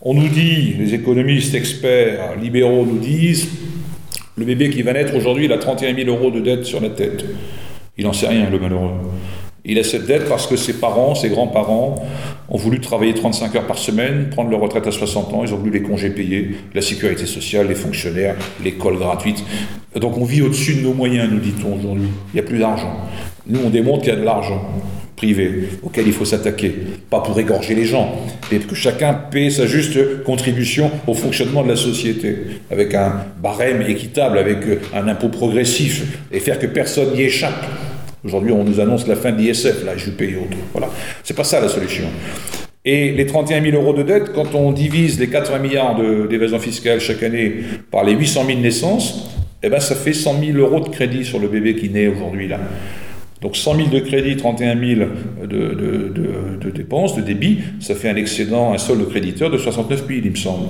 On 0.00 0.14
nous 0.14 0.28
dit, 0.28 0.74
les 0.78 0.94
économistes, 0.94 1.54
experts, 1.54 2.36
libéraux 2.40 2.86
nous 2.86 2.98
disent, 2.98 3.48
le 4.36 4.46
bébé 4.46 4.70
qui 4.70 4.80
va 4.82 4.94
naître 4.94 5.14
aujourd'hui, 5.14 5.44
il 5.44 5.52
a 5.52 5.58
31 5.58 5.94
000 5.94 6.08
euros 6.08 6.30
de 6.30 6.40
dette 6.40 6.64
sur 6.64 6.80
la 6.80 6.88
tête. 6.88 7.24
Il 7.98 8.04
n'en 8.04 8.14
sait 8.14 8.28
rien, 8.28 8.48
le 8.48 8.58
malheureux. 8.58 8.92
Il 9.66 9.78
a 9.78 9.84
cette 9.84 10.06
dette 10.06 10.26
parce 10.26 10.46
que 10.46 10.56
ses 10.56 10.72
parents, 10.72 11.14
ses 11.14 11.28
grands-parents 11.28 12.02
ont 12.48 12.56
voulu 12.56 12.80
travailler 12.80 13.12
35 13.12 13.54
heures 13.56 13.66
par 13.66 13.76
semaine, 13.76 14.30
prendre 14.30 14.48
leur 14.48 14.60
retraite 14.60 14.86
à 14.86 14.90
60 14.90 15.34
ans, 15.34 15.44
ils 15.44 15.52
ont 15.52 15.58
voulu 15.58 15.72
les 15.72 15.82
congés 15.82 16.08
payés, 16.08 16.52
la 16.72 16.80
sécurité 16.80 17.26
sociale, 17.26 17.68
les 17.68 17.74
fonctionnaires, 17.74 18.36
l'école 18.64 18.96
gratuite. 18.96 19.44
Donc 19.96 20.16
on 20.16 20.24
vit 20.24 20.40
au-dessus 20.40 20.76
de 20.76 20.80
nos 20.80 20.94
moyens, 20.94 21.30
nous 21.30 21.40
dit-on 21.40 21.78
aujourd'hui. 21.78 22.08
Il 22.32 22.36
n'y 22.36 22.40
a 22.40 22.48
plus 22.48 22.58
d'argent. 22.58 22.96
Nous, 23.50 23.60
on 23.64 23.70
démontre 23.70 24.02
qu'il 24.02 24.12
y 24.12 24.16
a 24.16 24.18
de 24.18 24.24
l'argent 24.24 24.62
privé 25.16 25.68
auquel 25.82 26.06
il 26.06 26.12
faut 26.14 26.24
s'attaquer. 26.24 26.72
Pas 27.10 27.20
pour 27.20 27.38
égorger 27.38 27.74
les 27.74 27.84
gens, 27.84 28.16
mais 28.50 28.58
que 28.58 28.74
chacun 28.74 29.12
paie 29.12 29.50
sa 29.50 29.66
juste 29.66 30.22
contribution 30.22 30.90
au 31.06 31.14
fonctionnement 31.14 31.62
de 31.62 31.68
la 31.68 31.76
société, 31.76 32.36
avec 32.70 32.94
un 32.94 33.24
barème 33.42 33.82
équitable, 33.82 34.38
avec 34.38 34.58
un 34.94 35.08
impôt 35.08 35.28
progressif, 35.28 36.18
et 36.32 36.40
faire 36.40 36.58
que 36.58 36.66
personne 36.66 37.12
n'y 37.12 37.22
échappe. 37.22 37.66
Aujourd'hui, 38.24 38.52
on 38.52 38.64
nous 38.64 38.80
annonce 38.80 39.06
la 39.06 39.16
fin 39.16 39.32
de 39.32 39.38
l'ISF, 39.38 39.84
la 39.84 39.96
JUP 39.96 40.22
et 40.22 40.36
autres. 40.36 40.56
Voilà. 40.72 40.88
C'est 41.22 41.36
pas 41.36 41.44
ça 41.44 41.60
la 41.60 41.68
solution. 41.68 42.04
Et 42.84 43.12
les 43.12 43.26
31 43.26 43.62
000 43.62 43.76
euros 43.76 43.92
de 43.92 44.02
dette, 44.02 44.32
quand 44.32 44.54
on 44.54 44.72
divise 44.72 45.20
les 45.20 45.28
80 45.28 45.58
milliards 45.58 46.00
d'évasion 46.28 46.58
fiscale 46.58 46.98
chaque 47.00 47.22
année 47.22 47.56
par 47.90 48.04
les 48.04 48.12
800 48.12 48.44
000 48.46 48.60
naissances, 48.60 49.30
eh 49.62 49.68
ben, 49.68 49.80
ça 49.80 49.94
fait 49.94 50.14
100 50.14 50.40
000 50.40 50.58
euros 50.58 50.80
de 50.80 50.88
crédit 50.88 51.24
sur 51.26 51.38
le 51.38 51.48
bébé 51.48 51.76
qui 51.76 51.90
naît 51.90 52.08
aujourd'hui 52.08 52.48
là. 52.48 52.58
Donc 53.40 53.56
100 53.56 53.76
000 53.76 53.88
de 53.88 54.00
crédit, 54.00 54.36
31 54.36 54.78
000 54.78 55.00
de, 55.46 56.70
dépenses, 56.70 57.16
de 57.16 57.22
débit, 57.22 57.60
ça 57.80 57.94
fait 57.94 58.10
un 58.10 58.16
excédent, 58.16 58.72
un 58.72 58.78
solde 58.78 59.08
créditeur 59.08 59.50
de 59.50 59.56
69 59.56 60.06
000, 60.06 60.20
il 60.24 60.30
me 60.30 60.36
semble. 60.36 60.68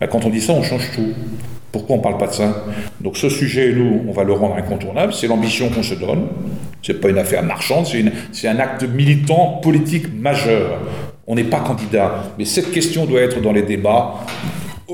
Ben, 0.00 0.06
quand 0.06 0.24
on 0.24 0.30
dit 0.30 0.40
ça, 0.40 0.52
on 0.52 0.62
change 0.62 0.90
tout. 0.94 1.12
Pourquoi 1.72 1.96
on 1.96 1.98
ne 1.98 2.02
parle 2.02 2.18
pas 2.18 2.28
de 2.28 2.32
ça? 2.32 2.64
Donc 3.00 3.16
ce 3.16 3.28
sujet, 3.28 3.72
nous, 3.72 4.02
on 4.06 4.12
va 4.12 4.24
le 4.24 4.34
rendre 4.34 4.54
incontournable, 4.56 5.12
c'est 5.12 5.26
l'ambition 5.26 5.68
qu'on 5.70 5.82
se 5.82 5.94
donne. 5.94 6.28
Ce 6.82 6.92
n'est 6.92 6.98
pas 6.98 7.08
une 7.08 7.18
affaire 7.18 7.42
marchande, 7.42 7.86
c'est 8.32 8.48
un 8.48 8.58
acte 8.58 8.84
militant, 8.84 9.60
politique 9.62 10.06
majeur. 10.14 10.80
On 11.26 11.34
n'est 11.34 11.44
pas 11.44 11.60
candidat, 11.60 12.24
mais 12.38 12.44
cette 12.44 12.72
question 12.72 13.06
doit 13.06 13.20
être 13.20 13.40
dans 13.40 13.52
les 13.52 13.62
débats 13.62 14.26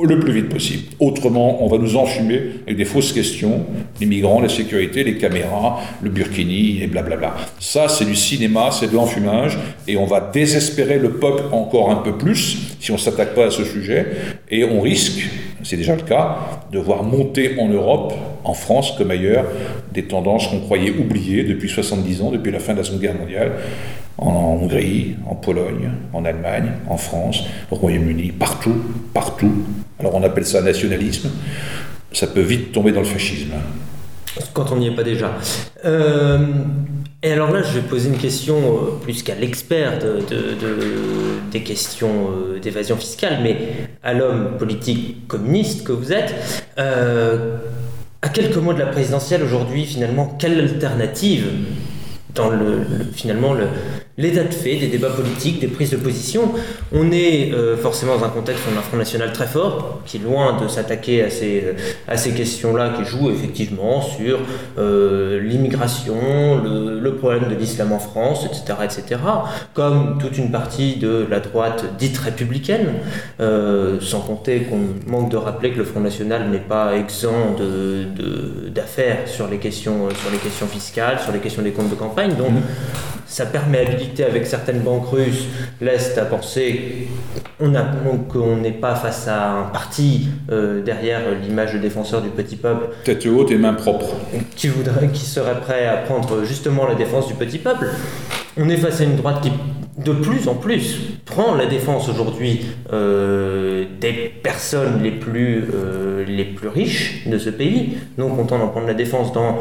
le 0.04 0.18
plus 0.20 0.32
vite 0.32 0.48
possible. 0.48 0.84
Autrement, 1.00 1.62
on 1.62 1.68
va 1.68 1.78
nous 1.78 1.96
enfumer 1.96 2.40
avec 2.66 2.76
des 2.76 2.84
fausses 2.84 3.12
questions, 3.12 3.64
les 4.00 4.06
migrants, 4.06 4.40
la 4.40 4.48
sécurité, 4.48 5.04
les 5.04 5.16
caméras, 5.16 5.80
le 6.02 6.10
burkini 6.10 6.82
et 6.82 6.86
blablabla. 6.86 7.34
Ça, 7.58 7.88
c'est 7.88 8.04
du 8.04 8.16
cinéma, 8.16 8.70
c'est 8.70 8.90
de 8.90 8.94
l'enfumage, 8.94 9.58
et 9.86 9.96
on 9.96 10.06
va 10.06 10.20
désespérer 10.20 10.98
le 10.98 11.12
peuple 11.12 11.44
encore 11.52 11.90
un 11.90 11.96
peu 11.96 12.16
plus 12.16 12.58
si 12.80 12.90
on 12.90 12.94
ne 12.94 13.00
s'attaque 13.00 13.34
pas 13.34 13.46
à 13.46 13.50
ce 13.50 13.64
sujet, 13.64 14.06
et 14.50 14.64
on 14.64 14.80
risque, 14.80 15.28
c'est 15.62 15.76
déjà 15.76 15.96
le 15.96 16.02
cas, 16.02 16.38
de 16.72 16.78
voir 16.78 17.02
monter 17.02 17.58
en 17.58 17.68
Europe, 17.68 18.14
en 18.44 18.54
France 18.54 18.94
comme 18.96 19.10
ailleurs, 19.10 19.44
des 19.92 20.04
tendances 20.04 20.48
qu'on 20.48 20.60
croyait 20.60 20.90
oubliées 20.90 21.42
depuis 21.42 21.68
70 21.68 22.22
ans, 22.22 22.30
depuis 22.30 22.52
la 22.52 22.60
fin 22.60 22.72
de 22.72 22.78
la 22.78 22.84
Seconde 22.84 23.00
Guerre 23.00 23.18
mondiale, 23.18 23.52
en 24.18 24.58
Hongrie, 24.60 25.16
en 25.26 25.34
Pologne, 25.34 25.90
en 26.12 26.24
Allemagne, 26.24 26.72
en 26.88 26.96
France, 26.96 27.44
au 27.70 27.76
Royaume-Uni, 27.76 28.32
partout, 28.32 28.76
partout. 29.14 29.52
Alors 30.00 30.14
on 30.14 30.22
appelle 30.22 30.46
ça 30.46 30.60
nationalisme, 30.60 31.30
ça 32.12 32.26
peut 32.26 32.40
vite 32.40 32.72
tomber 32.72 32.92
dans 32.92 33.00
le 33.00 33.06
fascisme. 33.06 33.52
Quand 34.52 34.72
on 34.72 34.76
n'y 34.76 34.88
est 34.88 34.94
pas 34.94 35.02
déjà. 35.02 35.32
Euh, 35.84 36.38
et 37.22 37.32
alors 37.32 37.50
là, 37.50 37.62
je 37.62 37.72
vais 37.78 37.86
poser 37.86 38.08
une 38.08 38.18
question 38.18 38.56
euh, 38.56 39.02
plus 39.02 39.22
qu'à 39.22 39.34
l'expert 39.34 39.98
de, 39.98 40.20
des 41.50 41.62
questions 41.62 42.30
euh, 42.30 42.58
d'évasion 42.60 42.96
fiscale, 42.96 43.38
mais 43.42 43.56
à 44.02 44.14
l'homme 44.14 44.56
politique 44.58 45.26
communiste 45.26 45.84
que 45.84 45.92
vous 45.92 46.12
êtes. 46.12 46.34
à 46.76 48.28
quelques 48.28 48.56
mois 48.56 48.74
de 48.74 48.80
la 48.80 48.86
présidentielle 48.86 49.42
aujourd'hui, 49.42 49.84
finalement, 49.84 50.26
quelle 50.38 50.58
alternative 50.60 51.46
dans 52.34 52.50
le, 52.50 52.84
finalement 53.12 53.54
le, 53.54 53.66
l'état 54.18 54.42
de 54.42 54.52
fait 54.52 54.76
des 54.76 54.88
débats 54.88 55.10
politiques, 55.10 55.60
des 55.60 55.68
prises 55.68 55.90
de 55.90 55.96
position. 55.96 56.52
On 56.92 57.10
est 57.12 57.52
euh, 57.52 57.76
forcément 57.76 58.18
dans 58.18 58.24
un 58.24 58.28
contexte 58.28 58.64
d'un 58.74 58.82
Front 58.82 58.96
National 58.96 59.32
très 59.32 59.46
fort, 59.46 60.02
qui 60.04 60.16
est 60.16 60.20
loin 60.20 60.60
de 60.60 60.66
s'attaquer 60.66 61.22
à 61.22 61.30
ces, 61.30 62.32
questions-là, 62.32 62.94
qui 62.98 63.04
joue 63.04 63.30
effectivement 63.30 64.02
sur 64.02 64.40
euh, 64.76 65.40
l'immigration, 65.40 66.16
le, 66.62 66.98
problème 67.18 67.48
de 67.48 67.54
l'islam 67.54 67.92
en 67.92 67.98
France, 67.98 68.44
etc., 68.44 68.78
etc., 68.84 69.20
comme 69.72 70.18
toute 70.20 70.36
une 70.36 70.50
partie 70.52 70.96
de 70.96 71.26
la 71.28 71.40
droite 71.40 71.96
dite 71.98 72.18
républicaine, 72.18 72.86
euh, 73.40 73.98
sans 74.00 74.20
compter 74.20 74.60
qu'on 74.60 75.10
manque 75.10 75.30
de 75.30 75.36
rappeler 75.36 75.72
que 75.72 75.78
le 75.78 75.84
Front 75.84 76.00
National 76.00 76.48
n'est 76.50 76.58
pas 76.58 76.94
exempt 76.96 77.56
d'affaires 78.68 79.26
sur, 79.26 79.48
les 79.48 79.58
questions, 79.58 80.08
fiscales, 80.70 81.18
sur 81.18 81.32
les 81.32 81.38
questions 81.38 81.62
des 81.62 81.70
comptes 81.70 81.90
de 81.90 81.94
campagne. 81.94 82.32
Mmh. 82.32 83.17
Sa 83.28 83.44
perméabilité 83.44 84.24
avec 84.24 84.46
certaines 84.46 84.80
banques 84.80 85.08
russes 85.08 85.46
laisse 85.80 86.16
à 86.16 86.24
penser 86.24 87.08
qu'on 87.58 88.56
n'est 88.56 88.72
pas 88.72 88.94
face 88.94 89.28
à 89.28 89.50
un 89.50 89.62
parti 89.64 90.28
euh, 90.50 90.82
derrière 90.82 91.20
l'image 91.42 91.74
de 91.74 91.78
défenseur 91.78 92.22
du 92.22 92.30
petit 92.30 92.56
peuple. 92.56 92.88
Tête 93.04 93.26
haute 93.26 93.50
et 93.50 93.58
main 93.58 93.74
propre. 93.74 94.14
Qui, 94.56 94.68
voudrait, 94.68 95.08
qui 95.08 95.26
serait 95.26 95.60
prêt 95.60 95.86
à 95.86 95.98
prendre 95.98 96.44
justement 96.44 96.86
la 96.86 96.94
défense 96.94 97.28
du 97.28 97.34
petit 97.34 97.58
peuple. 97.58 97.88
On 98.56 98.68
est 98.70 98.76
face 98.76 99.00
à 99.02 99.04
une 99.04 99.16
droite 99.16 99.42
qui, 99.42 99.52
de 100.02 100.12
plus 100.12 100.48
en 100.48 100.54
plus, 100.54 101.00
prend 101.26 101.54
la 101.54 101.66
défense 101.66 102.08
aujourd'hui 102.08 102.62
euh, 102.92 103.84
des 104.00 104.32
personnes 104.42 105.02
les 105.02 105.12
plus, 105.12 105.64
euh, 105.74 106.24
les 106.26 106.44
plus 106.44 106.68
riches 106.68 107.26
de 107.26 107.38
ce 107.38 107.50
pays, 107.50 107.98
non 108.16 108.30
content 108.30 108.58
d'en 108.58 108.68
prendre 108.68 108.86
la 108.86 108.94
défense 108.94 109.32
dans 109.32 109.58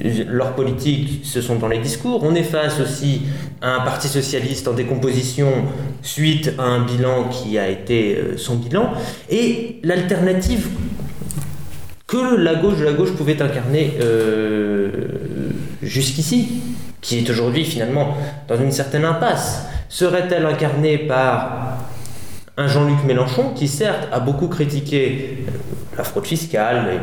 leur 0.00 0.54
politique, 0.54 1.20
ce 1.24 1.40
sont 1.40 1.56
dans 1.56 1.68
les 1.68 1.78
discours. 1.78 2.22
On 2.22 2.34
est 2.34 2.42
face 2.42 2.80
aussi 2.80 3.22
à 3.60 3.74
un 3.76 3.80
parti 3.80 4.08
socialiste 4.08 4.66
en 4.68 4.72
décomposition 4.72 5.48
suite 6.00 6.52
à 6.58 6.62
un 6.62 6.84
bilan 6.84 7.28
qui 7.28 7.58
a 7.58 7.68
été 7.68 8.16
euh, 8.16 8.36
son 8.36 8.56
bilan. 8.56 8.92
Et 9.30 9.80
l'alternative 9.82 10.68
que 12.06 12.36
la 12.36 12.54
gauche 12.54 12.78
de 12.78 12.84
la 12.84 12.92
gauche 12.92 13.12
pouvait 13.12 13.40
incarner 13.40 13.94
euh, 14.00 14.90
jusqu'ici, 15.82 16.62
qui 17.00 17.18
est 17.18 17.30
aujourd'hui 17.30 17.64
finalement 17.64 18.16
dans 18.48 18.56
une 18.56 18.72
certaine 18.72 19.04
impasse, 19.04 19.66
serait-elle 19.88 20.46
incarnée 20.46 20.98
par 20.98 21.78
un 22.56 22.68
Jean-Luc 22.68 23.04
Mélenchon 23.06 23.52
qui 23.54 23.68
certes 23.68 24.08
a 24.12 24.20
beaucoup 24.20 24.48
critiqué 24.48 25.44
la 25.96 26.04
fraude 26.04 26.26
fiscale, 26.26 27.00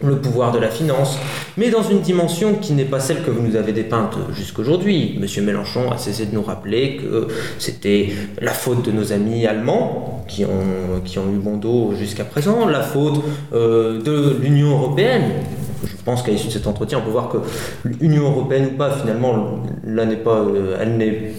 le 0.00 0.16
pouvoir 0.18 0.52
de 0.52 0.58
la 0.58 0.68
finance, 0.68 1.18
mais 1.56 1.70
dans 1.70 1.82
une 1.82 2.00
dimension 2.00 2.54
qui 2.54 2.72
n'est 2.72 2.84
pas 2.84 3.00
celle 3.00 3.22
que 3.22 3.30
vous 3.30 3.42
nous 3.42 3.56
avez 3.56 3.72
dépeinte 3.72 4.16
jusqu'aujourd'hui. 4.32 5.16
Monsieur 5.20 5.42
Mélenchon 5.42 5.90
a 5.90 5.98
cessé 5.98 6.26
de 6.26 6.34
nous 6.34 6.42
rappeler 6.42 6.98
que 6.98 7.26
c'était 7.58 8.10
la 8.40 8.52
faute 8.52 8.84
de 8.84 8.92
nos 8.92 9.12
amis 9.12 9.46
allemands 9.46 10.24
qui 10.28 10.44
ont, 10.44 11.00
qui 11.04 11.18
ont 11.18 11.26
eu 11.32 11.38
bon 11.38 11.56
dos 11.56 11.94
jusqu'à 11.96 12.24
présent, 12.24 12.66
la 12.66 12.82
faute 12.82 13.20
euh, 13.52 14.00
de 14.00 14.36
l'Union 14.40 14.70
européenne. 14.70 15.32
Je 15.84 15.96
pense 16.04 16.22
qu'à 16.22 16.30
l'issue 16.30 16.46
de 16.48 16.52
cet 16.52 16.66
entretien, 16.68 16.98
on 16.98 17.02
peut 17.02 17.10
voir 17.10 17.28
que 17.28 17.38
l'Union 17.84 18.30
européenne 18.30 18.70
ou 18.72 18.76
pas, 18.76 18.92
finalement, 18.92 19.62
là 19.84 20.06
n'est 20.06 20.16
pas, 20.16 20.38
euh, 20.38 20.76
elle 20.80 20.96
n'est 20.96 21.32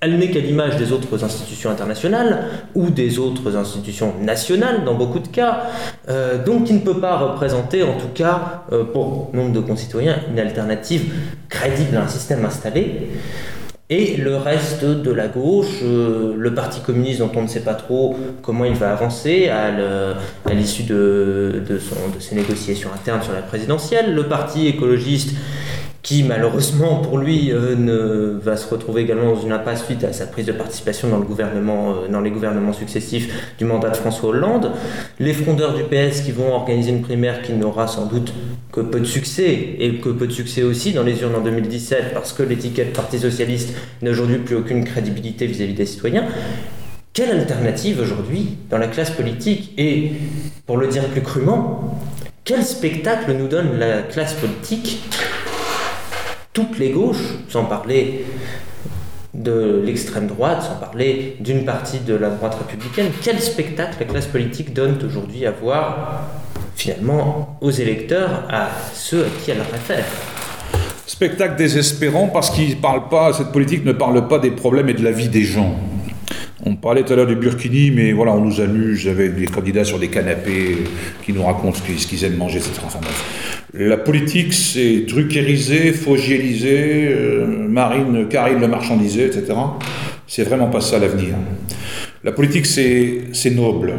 elle 0.00 0.18
n'est 0.18 0.30
qu'à 0.30 0.40
l'image 0.40 0.76
des 0.76 0.92
autres 0.92 1.24
institutions 1.24 1.70
internationales 1.70 2.44
ou 2.74 2.90
des 2.90 3.18
autres 3.18 3.56
institutions 3.56 4.12
nationales 4.20 4.84
dans 4.84 4.94
beaucoup 4.94 5.20
de 5.20 5.28
cas, 5.28 5.62
euh, 6.08 6.42
donc 6.44 6.64
qui 6.64 6.74
ne 6.74 6.80
peut 6.80 7.00
pas 7.00 7.16
représenter, 7.16 7.82
en 7.82 7.94
tout 7.94 8.08
cas 8.14 8.64
euh, 8.72 8.84
pour 8.84 9.30
nombre 9.32 9.52
de 9.52 9.60
concitoyens, 9.60 10.18
une 10.30 10.38
alternative 10.38 11.12
crédible 11.48 11.96
à 11.96 12.02
un 12.02 12.08
système 12.08 12.44
installé. 12.44 13.08
Et 13.88 14.16
le 14.16 14.36
reste 14.36 14.84
de 14.84 15.12
la 15.12 15.28
gauche, 15.28 15.78
euh, 15.84 16.34
le 16.36 16.52
Parti 16.52 16.80
communiste 16.80 17.20
dont 17.20 17.30
on 17.36 17.42
ne 17.42 17.46
sait 17.46 17.60
pas 17.60 17.74
trop 17.74 18.16
comment 18.42 18.64
il 18.64 18.74
va 18.74 18.90
avancer 18.90 19.48
à 19.48 19.70
l'issue 20.52 20.82
de, 20.82 21.62
ses 22.18 22.34
négociations 22.34 22.90
internes 22.92 23.22
sur 23.22 23.32
la 23.32 23.42
présidentielle, 23.42 24.12
le 24.14 24.24
Parti 24.24 24.66
écologiste 24.66 25.36
qui 26.06 26.22
malheureusement 26.22 27.00
pour 27.00 27.18
lui 27.18 27.50
euh, 27.50 27.74
ne, 27.74 28.38
va 28.40 28.56
se 28.56 28.72
retrouver 28.72 29.02
également 29.02 29.34
dans 29.34 29.42
une 29.42 29.50
impasse 29.50 29.84
suite 29.84 30.04
à 30.04 30.12
sa 30.12 30.26
prise 30.26 30.46
de 30.46 30.52
participation 30.52 31.08
dans, 31.08 31.18
le 31.18 31.24
gouvernement, 31.24 31.90
euh, 31.90 32.08
dans 32.08 32.20
les 32.20 32.30
gouvernements 32.30 32.72
successifs 32.72 33.28
du 33.58 33.64
mandat 33.64 33.90
de 33.90 33.96
François 33.96 34.28
Hollande. 34.28 34.70
Les 35.18 35.32
frondeurs 35.32 35.74
du 35.74 35.82
PS 35.82 36.20
qui 36.20 36.30
vont 36.30 36.54
organiser 36.54 36.90
une 36.90 37.02
primaire 37.02 37.42
qui 37.42 37.54
n'aura 37.54 37.88
sans 37.88 38.06
doute 38.06 38.32
que 38.70 38.82
peu 38.82 39.00
de 39.00 39.04
succès, 39.04 39.76
et 39.80 39.96
que 39.96 40.10
peu 40.10 40.28
de 40.28 40.32
succès 40.32 40.62
aussi 40.62 40.92
dans 40.92 41.02
les 41.02 41.20
urnes 41.22 41.34
en 41.34 41.40
2017, 41.40 42.14
parce 42.14 42.32
que 42.32 42.44
l'étiquette 42.44 42.92
Parti 42.92 43.18
Socialiste 43.18 43.74
n'a 44.00 44.12
aujourd'hui 44.12 44.38
plus 44.38 44.54
aucune 44.54 44.84
crédibilité 44.84 45.46
vis-à-vis 45.48 45.72
-vis 45.72 45.76
des 45.76 45.86
citoyens. 45.86 46.24
Quelle 47.14 47.30
alternative 47.30 48.00
aujourd'hui 48.00 48.58
dans 48.70 48.78
la 48.78 48.86
classe 48.86 49.10
politique 49.10 49.72
Et, 49.76 50.12
pour 50.66 50.76
le 50.76 50.86
dire 50.86 51.04
plus 51.08 51.22
crûment, 51.22 51.98
quel 52.44 52.62
spectacle 52.62 53.32
nous 53.32 53.48
donne 53.48 53.76
la 53.76 54.02
classe 54.02 54.34
politique 54.34 55.00
toutes 56.56 56.78
les 56.78 56.88
gauches, 56.88 57.34
sans 57.50 57.64
parler 57.64 58.24
de 59.34 59.82
l'extrême 59.84 60.26
droite, 60.26 60.62
sans 60.62 60.76
parler 60.76 61.36
d'une 61.38 61.66
partie 61.66 61.98
de 61.98 62.14
la 62.14 62.30
droite 62.30 62.56
républicaine. 62.58 63.08
Quel 63.22 63.38
spectacle 63.40 63.96
la 64.00 64.06
classe 64.06 64.24
politique 64.24 64.72
donne 64.72 64.96
aujourd'hui 65.06 65.44
à 65.44 65.50
voir, 65.50 66.22
finalement, 66.74 67.58
aux 67.60 67.70
électeurs, 67.70 68.44
à 68.48 68.70
ceux 68.94 69.26
à 69.26 69.28
qui 69.38 69.50
elle 69.50 69.60
réfère? 69.70 70.06
Spectacle 71.06 71.56
désespérant 71.56 72.28
parce 72.28 72.48
qu'il 72.48 72.78
parle 72.78 73.10
pas, 73.10 73.34
cette 73.34 73.52
politique 73.52 73.84
ne 73.84 73.92
parle 73.92 74.26
pas 74.26 74.38
des 74.38 74.50
problèmes 74.50 74.88
et 74.88 74.94
de 74.94 75.04
la 75.04 75.12
vie 75.12 75.28
des 75.28 75.44
gens. 75.44 75.76
On 76.64 76.74
parlait 76.74 77.04
tout 77.04 77.12
à 77.12 77.16
l'heure 77.16 77.26
du 77.26 77.36
Burkini, 77.36 77.90
mais 77.90 78.12
voilà, 78.12 78.32
on 78.32 78.40
nous 78.40 78.62
amuse 78.62 79.06
avec 79.06 79.36
des 79.36 79.46
candidats 79.46 79.84
sur 79.84 79.98
des 79.98 80.08
canapés 80.08 80.78
qui 81.22 81.34
nous 81.34 81.44
racontent 81.44 81.76
ce 81.76 82.06
qu'ils 82.06 82.24
aiment 82.24 82.38
manger, 82.38 82.58
etc. 82.58 82.80
Enfin, 82.86 82.98
La 83.78 83.98
politique, 83.98 84.54
c'est 84.54 85.00
druckerisé, 85.00 85.92
fogiélisé, 85.92 87.08
euh, 87.10 87.46
Marine, 87.68 88.26
Karine 88.28 88.58
le 88.58 88.68
marchandisé, 88.68 89.26
etc. 89.26 89.52
C'est 90.26 90.44
vraiment 90.44 90.68
pas 90.68 90.80
ça 90.80 90.98
l'avenir. 90.98 91.34
La 92.24 92.32
politique, 92.32 92.64
c'est 92.64 93.50
noble, 93.50 93.92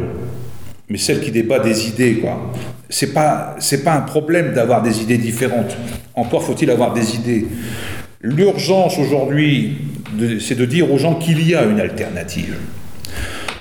mais 0.88 0.98
celle 0.98 1.20
qui 1.20 1.30
débat 1.30 1.60
des 1.60 1.88
idées, 1.88 2.14
quoi. 2.14 2.52
C'est 2.90 3.12
pas, 3.12 3.56
pas 3.84 3.92
un 3.92 4.00
problème 4.00 4.52
d'avoir 4.52 4.82
des 4.82 5.00
idées 5.02 5.18
différentes. 5.18 5.76
Encore 6.14 6.42
faut-il 6.42 6.70
avoir 6.70 6.92
des 6.92 7.14
idées. 7.14 7.46
L'urgence 8.20 8.98
aujourd'hui, 8.98 9.76
c'est 10.40 10.56
de 10.56 10.64
dire 10.64 10.92
aux 10.92 10.98
gens 10.98 11.14
qu'il 11.14 11.46
y 11.48 11.54
a 11.54 11.64
une 11.64 11.78
alternative. 11.78 12.56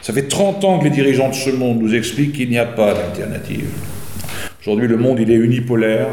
Ça 0.02 0.14
fait 0.14 0.28
30 0.28 0.64
ans 0.64 0.80
que 0.80 0.86
les 0.86 0.90
dirigeants 0.90 1.30
de 1.30 1.36
ce 1.36 1.52
monde 1.52 1.80
nous 1.80 1.94
expliquent 1.94 2.34
qu'il 2.34 2.50
n'y 2.50 2.58
a 2.58 2.66
pas 2.66 2.94
d'alternative. 2.94 3.68
Aujourd'hui, 4.68 4.90
le 4.90 4.98
monde, 4.98 5.18
il 5.22 5.32
est 5.32 5.36
unipolaire. 5.36 6.10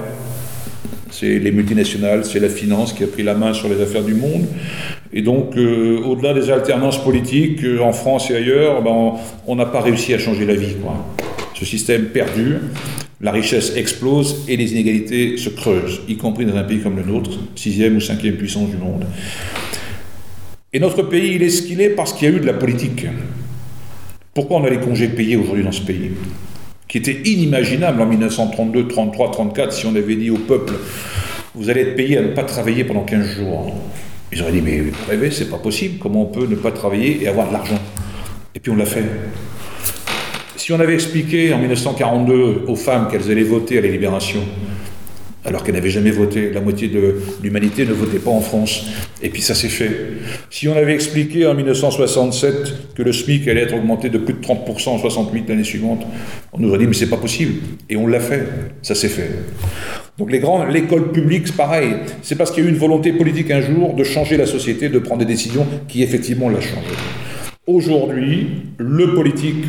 C'est 1.11 1.40
les 1.40 1.51
multinationales, 1.51 2.25
c'est 2.25 2.38
la 2.38 2.49
finance 2.49 2.93
qui 2.93 3.03
a 3.03 3.09
pris 3.09 3.25
la 3.25 3.35
main 3.35 3.53
sur 3.53 3.69
les 3.69 3.83
affaires 3.83 4.05
du 4.05 4.14
monde. 4.14 4.47
Et 5.12 5.23
donc, 5.23 5.57
euh, 5.57 6.01
au-delà 6.05 6.35
des 6.35 6.53
alternances 6.53 7.03
politiques, 7.03 7.64
euh, 7.64 7.81
en 7.81 7.93
France 7.93 8.31
et 8.31 8.37
ailleurs, 8.37 8.81
ben, 8.81 9.14
on 9.49 9.57
n'a 9.57 9.67
pas 9.67 9.81
réussi 9.81 10.14
à 10.14 10.21
changer 10.21 10.47
la 10.47 10.55
vie. 10.55 10.77
Ce 11.55 11.64
système 11.64 12.05
perdure, 12.11 12.61
la 13.21 13.33
richesse 13.33 13.75
explose 13.75 14.45
et 14.47 14.57
les 14.57 14.71
inégalités 14.71 15.37
se 15.37 15.49
creusent, 15.49 16.03
y 16.07 16.17
compris 16.17 16.47
dans 16.47 16.57
un 16.57 16.62
pays 16.62 16.79
comme 16.79 16.97
le 16.97 17.03
nôtre, 17.03 17.33
sixième 17.57 17.97
ou 17.97 18.01
cinquième 18.01 18.37
puissance 18.37 18.71
du 18.71 18.77
monde. 18.77 19.05
Et 20.73 20.79
notre 20.79 21.03
pays, 21.03 21.35
il 21.35 21.43
est 21.43 21.51
ce 21.51 21.62
qu'il 21.62 21.81
est 21.81 21.90
parce 21.90 22.12
qu'il 22.12 22.31
y 22.31 22.33
a 22.33 22.37
eu 22.37 22.40
de 22.40 22.47
la 22.47 22.55
politique. 22.55 23.05
Pourquoi 24.33 24.59
on 24.59 24.64
a 24.64 24.71
les 24.71 24.79
congés 24.79 25.09
payés 25.09 25.37
aujourd'hui 25.37 25.64
dans 25.64 25.73
ce 25.73 25.83
pays? 25.83 26.12
Qui 26.95 26.99
était 26.99 27.29
inimaginable 27.29 28.01
en 28.03 28.07
1932, 28.07 28.87
33, 28.87 29.33
34 29.33 29.73
si 29.73 29.85
on 29.85 29.97
avait 29.97 30.15
dit 30.15 30.31
au 30.31 30.37
peuple 30.37 30.75
vous 31.57 31.69
allez 31.69 31.81
être 31.81 31.97
payé 31.97 32.19
à 32.19 32.23
ne 32.23 32.29
pas 32.29 32.45
travailler 32.45 32.85
pendant 32.85 33.03
15 33.03 33.27
jours. 33.27 33.75
Ils 34.31 34.41
auraient 34.41 34.53
dit 34.53 34.63
mais 34.63 34.79
vous 34.79 34.93
rêvez, 35.09 35.33
c'est 35.33 35.51
pas 35.51 35.59
possible, 35.59 35.99
comment 35.99 36.23
on 36.23 36.27
peut 36.27 36.47
ne 36.47 36.55
pas 36.55 36.71
travailler 36.71 37.21
et 37.21 37.27
avoir 37.27 37.49
de 37.49 37.53
l'argent? 37.53 37.81
Et 38.55 38.61
puis 38.61 38.71
on 38.71 38.77
l'a 38.77 38.87
fait. 38.87 39.03
Si 40.55 40.73
on 40.73 40.79
avait 40.79 40.95
expliqué 40.95 41.53
en 41.53 41.59
1942 41.59 42.67
aux 42.69 42.77
femmes 42.77 43.09
qu'elles 43.11 43.29
allaient 43.29 43.43
voter 43.43 43.79
à 43.79 43.81
la 43.81 43.89
libération, 43.89 44.45
alors 45.45 45.63
qu'elles 45.63 45.75
n'avaient 45.75 45.91
jamais 45.91 46.11
voté. 46.11 46.51
La 46.51 46.61
moitié 46.61 46.89
de 46.89 47.17
l'humanité 47.43 47.85
ne 47.85 47.93
votait 47.93 48.19
pas 48.19 48.31
en 48.31 48.41
France. 48.41 48.87
Et 49.23 49.29
puis 49.29 49.43
ça 49.43 49.55
s'est 49.55 49.69
fait. 49.69 49.91
Si 50.51 50.69
on 50.69 50.77
avait 50.77 50.95
expliqué 50.95 51.47
en 51.47 51.55
1967 51.55 52.95
que 52.95 53.03
le 53.03 53.13
SMIC 53.13 53.47
allait 53.49 53.63
être 53.63 53.75
augmenté 53.75 54.09
de 54.09 54.19
plus 54.19 54.35
de 54.35 54.41
30% 54.41 54.89
en 54.91 54.99
68 54.99 55.49
l'année 55.49 55.65
suivante, 55.65 56.07
on 56.53 56.61
nous 56.61 56.69
aurait 56.69 56.79
dit 56.79 56.87
mais 56.87 56.95
c'est 56.95 57.11
pas 57.11 57.17
possible. 57.17 57.55
Et 57.91 57.97
on 57.97 58.07
l'a 58.07 58.21
fait. 58.21 58.47
Ça 58.83 58.95
s'est 58.95 59.09
fait. 59.09 59.31
Donc 60.17 60.31
les 60.31 60.39
grands, 60.39 60.65
l'école 60.65 61.13
publique, 61.13 61.49
c'est 61.49 61.57
pareil. 61.57 61.91
C'est 62.23 62.37
parce 62.37 62.51
qu'il 62.51 62.63
y 62.63 62.67
a 62.67 62.71
eu 62.71 62.73
une 62.73 62.79
volonté 62.79 63.13
politique 63.13 63.51
un 63.51 63.61
jour 63.61 63.95
de 63.95 64.05
changer 64.05 64.37
la 64.37 64.47
société, 64.47 64.89
de 64.89 64.99
prendre 64.99 65.21
des 65.21 65.27
décisions 65.27 65.67
qui 65.89 66.03
effectivement 66.03 66.49
l'a 66.49 66.61
changé. 66.61 66.95
Aujourd'hui, 67.67 68.47
le 68.79 69.15
politique 69.15 69.65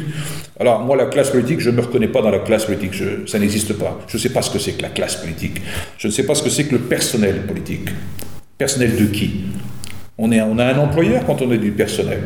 alors 0.59 0.81
moi, 0.81 0.95
la 0.95 1.05
classe 1.05 1.31
politique, 1.31 1.59
je 1.59 1.69
ne 1.69 1.75
me 1.75 1.81
reconnais 1.81 2.07
pas 2.07 2.21
dans 2.21 2.29
la 2.29 2.39
classe 2.39 2.65
politique, 2.65 2.93
ça 3.27 3.39
n'existe 3.39 3.73
pas. 3.73 3.99
Je 4.07 4.15
ne 4.15 4.21
sais 4.21 4.29
pas 4.29 4.41
ce 4.41 4.49
que 4.49 4.59
c'est 4.59 4.73
que 4.73 4.81
la 4.81 4.89
classe 4.89 5.17
politique. 5.17 5.61
Je 5.97 6.07
ne 6.07 6.11
sais 6.13 6.23
pas 6.23 6.33
ce 6.33 6.43
que 6.43 6.49
c'est 6.49 6.65
que 6.65 6.75
le 6.75 6.81
personnel 6.81 7.41
politique. 7.41 7.89
Personnel 8.57 8.95
de 8.95 9.05
qui? 9.05 9.41
On, 10.17 10.31
on 10.31 10.59
a 10.59 10.65
un 10.65 10.77
employeur 10.77 11.25
quand 11.25 11.41
on 11.41 11.51
est 11.51 11.57
du 11.57 11.71
personnel. 11.71 12.19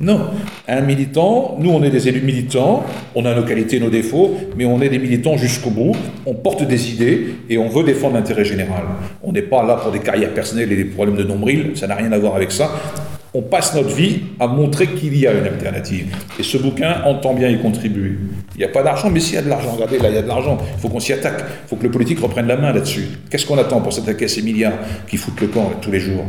Non. 0.00 0.30
Un 0.66 0.80
militant, 0.80 1.56
nous 1.60 1.70
on 1.70 1.80
est 1.84 1.90
des 1.90 2.08
élus 2.08 2.22
militants, 2.22 2.84
on 3.14 3.24
a 3.24 3.32
nos 3.36 3.44
qualités, 3.44 3.78
nos 3.78 3.88
défauts, 3.88 4.36
mais 4.56 4.64
on 4.64 4.82
est 4.82 4.88
des 4.88 4.98
militants 4.98 5.36
jusqu'au 5.36 5.70
bout, 5.70 5.94
on 6.26 6.34
porte 6.34 6.64
des 6.64 6.90
idées 6.92 7.36
et 7.48 7.56
on 7.56 7.68
veut 7.68 7.84
défendre 7.84 8.16
l'intérêt 8.16 8.44
général. 8.44 8.82
On 9.22 9.30
n'est 9.30 9.42
pas 9.42 9.64
là 9.64 9.76
pour 9.76 9.92
des 9.92 10.00
carrières 10.00 10.34
personnelles 10.34 10.72
et 10.72 10.76
des 10.76 10.84
problèmes 10.86 11.16
de 11.16 11.22
nombril, 11.22 11.70
ça 11.76 11.86
n'a 11.86 11.94
rien 11.94 12.10
à 12.10 12.18
voir 12.18 12.34
avec 12.34 12.50
ça 12.50 12.68
on 13.36 13.42
passe 13.42 13.74
notre 13.74 13.90
vie 13.90 14.20
à 14.40 14.46
montrer 14.46 14.86
qu'il 14.86 15.14
y 15.14 15.26
a 15.26 15.32
une 15.34 15.44
alternative. 15.44 16.06
Et 16.38 16.42
ce 16.42 16.56
bouquin 16.56 17.02
entend 17.04 17.34
bien 17.34 17.50
y 17.50 17.58
contribuer. 17.58 18.12
Il 18.54 18.58
n'y 18.58 18.64
a 18.64 18.68
pas 18.68 18.82
d'argent, 18.82 19.10
mais 19.10 19.20
s'il 19.20 19.34
y 19.34 19.38
a 19.38 19.42
de 19.42 19.50
l'argent, 19.50 19.72
regardez, 19.72 19.98
là, 19.98 20.08
il 20.08 20.14
y 20.14 20.18
a 20.18 20.22
de 20.22 20.26
l'argent. 20.28 20.56
Il 20.74 20.80
faut 20.80 20.88
qu'on 20.88 21.00
s'y 21.00 21.12
attaque. 21.12 21.44
Il 21.64 21.68
faut 21.68 21.76
que 21.76 21.82
le 21.82 21.90
politique 21.90 22.18
reprenne 22.18 22.46
la 22.46 22.56
main 22.56 22.72
là-dessus. 22.72 23.04
Qu'est-ce 23.30 23.44
qu'on 23.44 23.58
attend 23.58 23.82
pour 23.82 23.92
s'attaquer 23.92 24.24
à 24.24 24.28
ces 24.28 24.40
milliards 24.40 24.78
qui 25.06 25.18
foutent 25.18 25.38
le 25.42 25.48
camp 25.48 25.70
tous 25.82 25.90
les 25.90 26.00
jours 26.00 26.24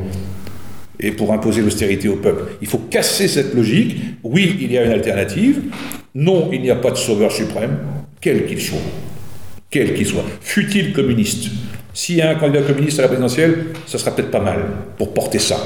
et 1.00 1.12
pour 1.12 1.32
imposer 1.32 1.62
l'austérité 1.62 2.10
au 2.10 2.18
peuple? 2.18 2.58
Il 2.62 2.68
faut 2.68 2.80
casser 2.80 3.30
cette 3.30 3.54
logique. 3.54 3.96
Oui, 4.24 4.58
il 4.60 4.70
y 4.70 4.78
a 4.78 4.84
une 4.84 4.92
alternative. 4.92 5.62
Non, 6.14 6.50
il 6.52 6.62
n'y 6.62 6.72
a 6.72 6.76
pas 6.76 6.92
de 6.92 6.98
sauveur 6.98 7.32
suprême, 7.32 7.78
quel 8.20 8.46
qu'il 8.46 8.60
soit. 8.60 8.80
Quel 9.70 9.94
qu'il 9.94 10.06
soit. 10.06 10.26
Fut-il 10.42 10.92
communiste? 10.92 11.52
S'il 11.94 12.18
y 12.18 12.22
a 12.22 12.32
un 12.32 12.36
candidat 12.36 12.64
communiste 12.64 13.00
à 13.00 13.04
la 13.04 13.08
présidentielle, 13.08 13.68
ça 13.86 13.98
sera 13.98 14.14
peut-être 14.14 14.32
pas 14.32 14.42
mal 14.42 14.66
pour 14.98 15.14
porter 15.14 15.40
ça. 15.40 15.58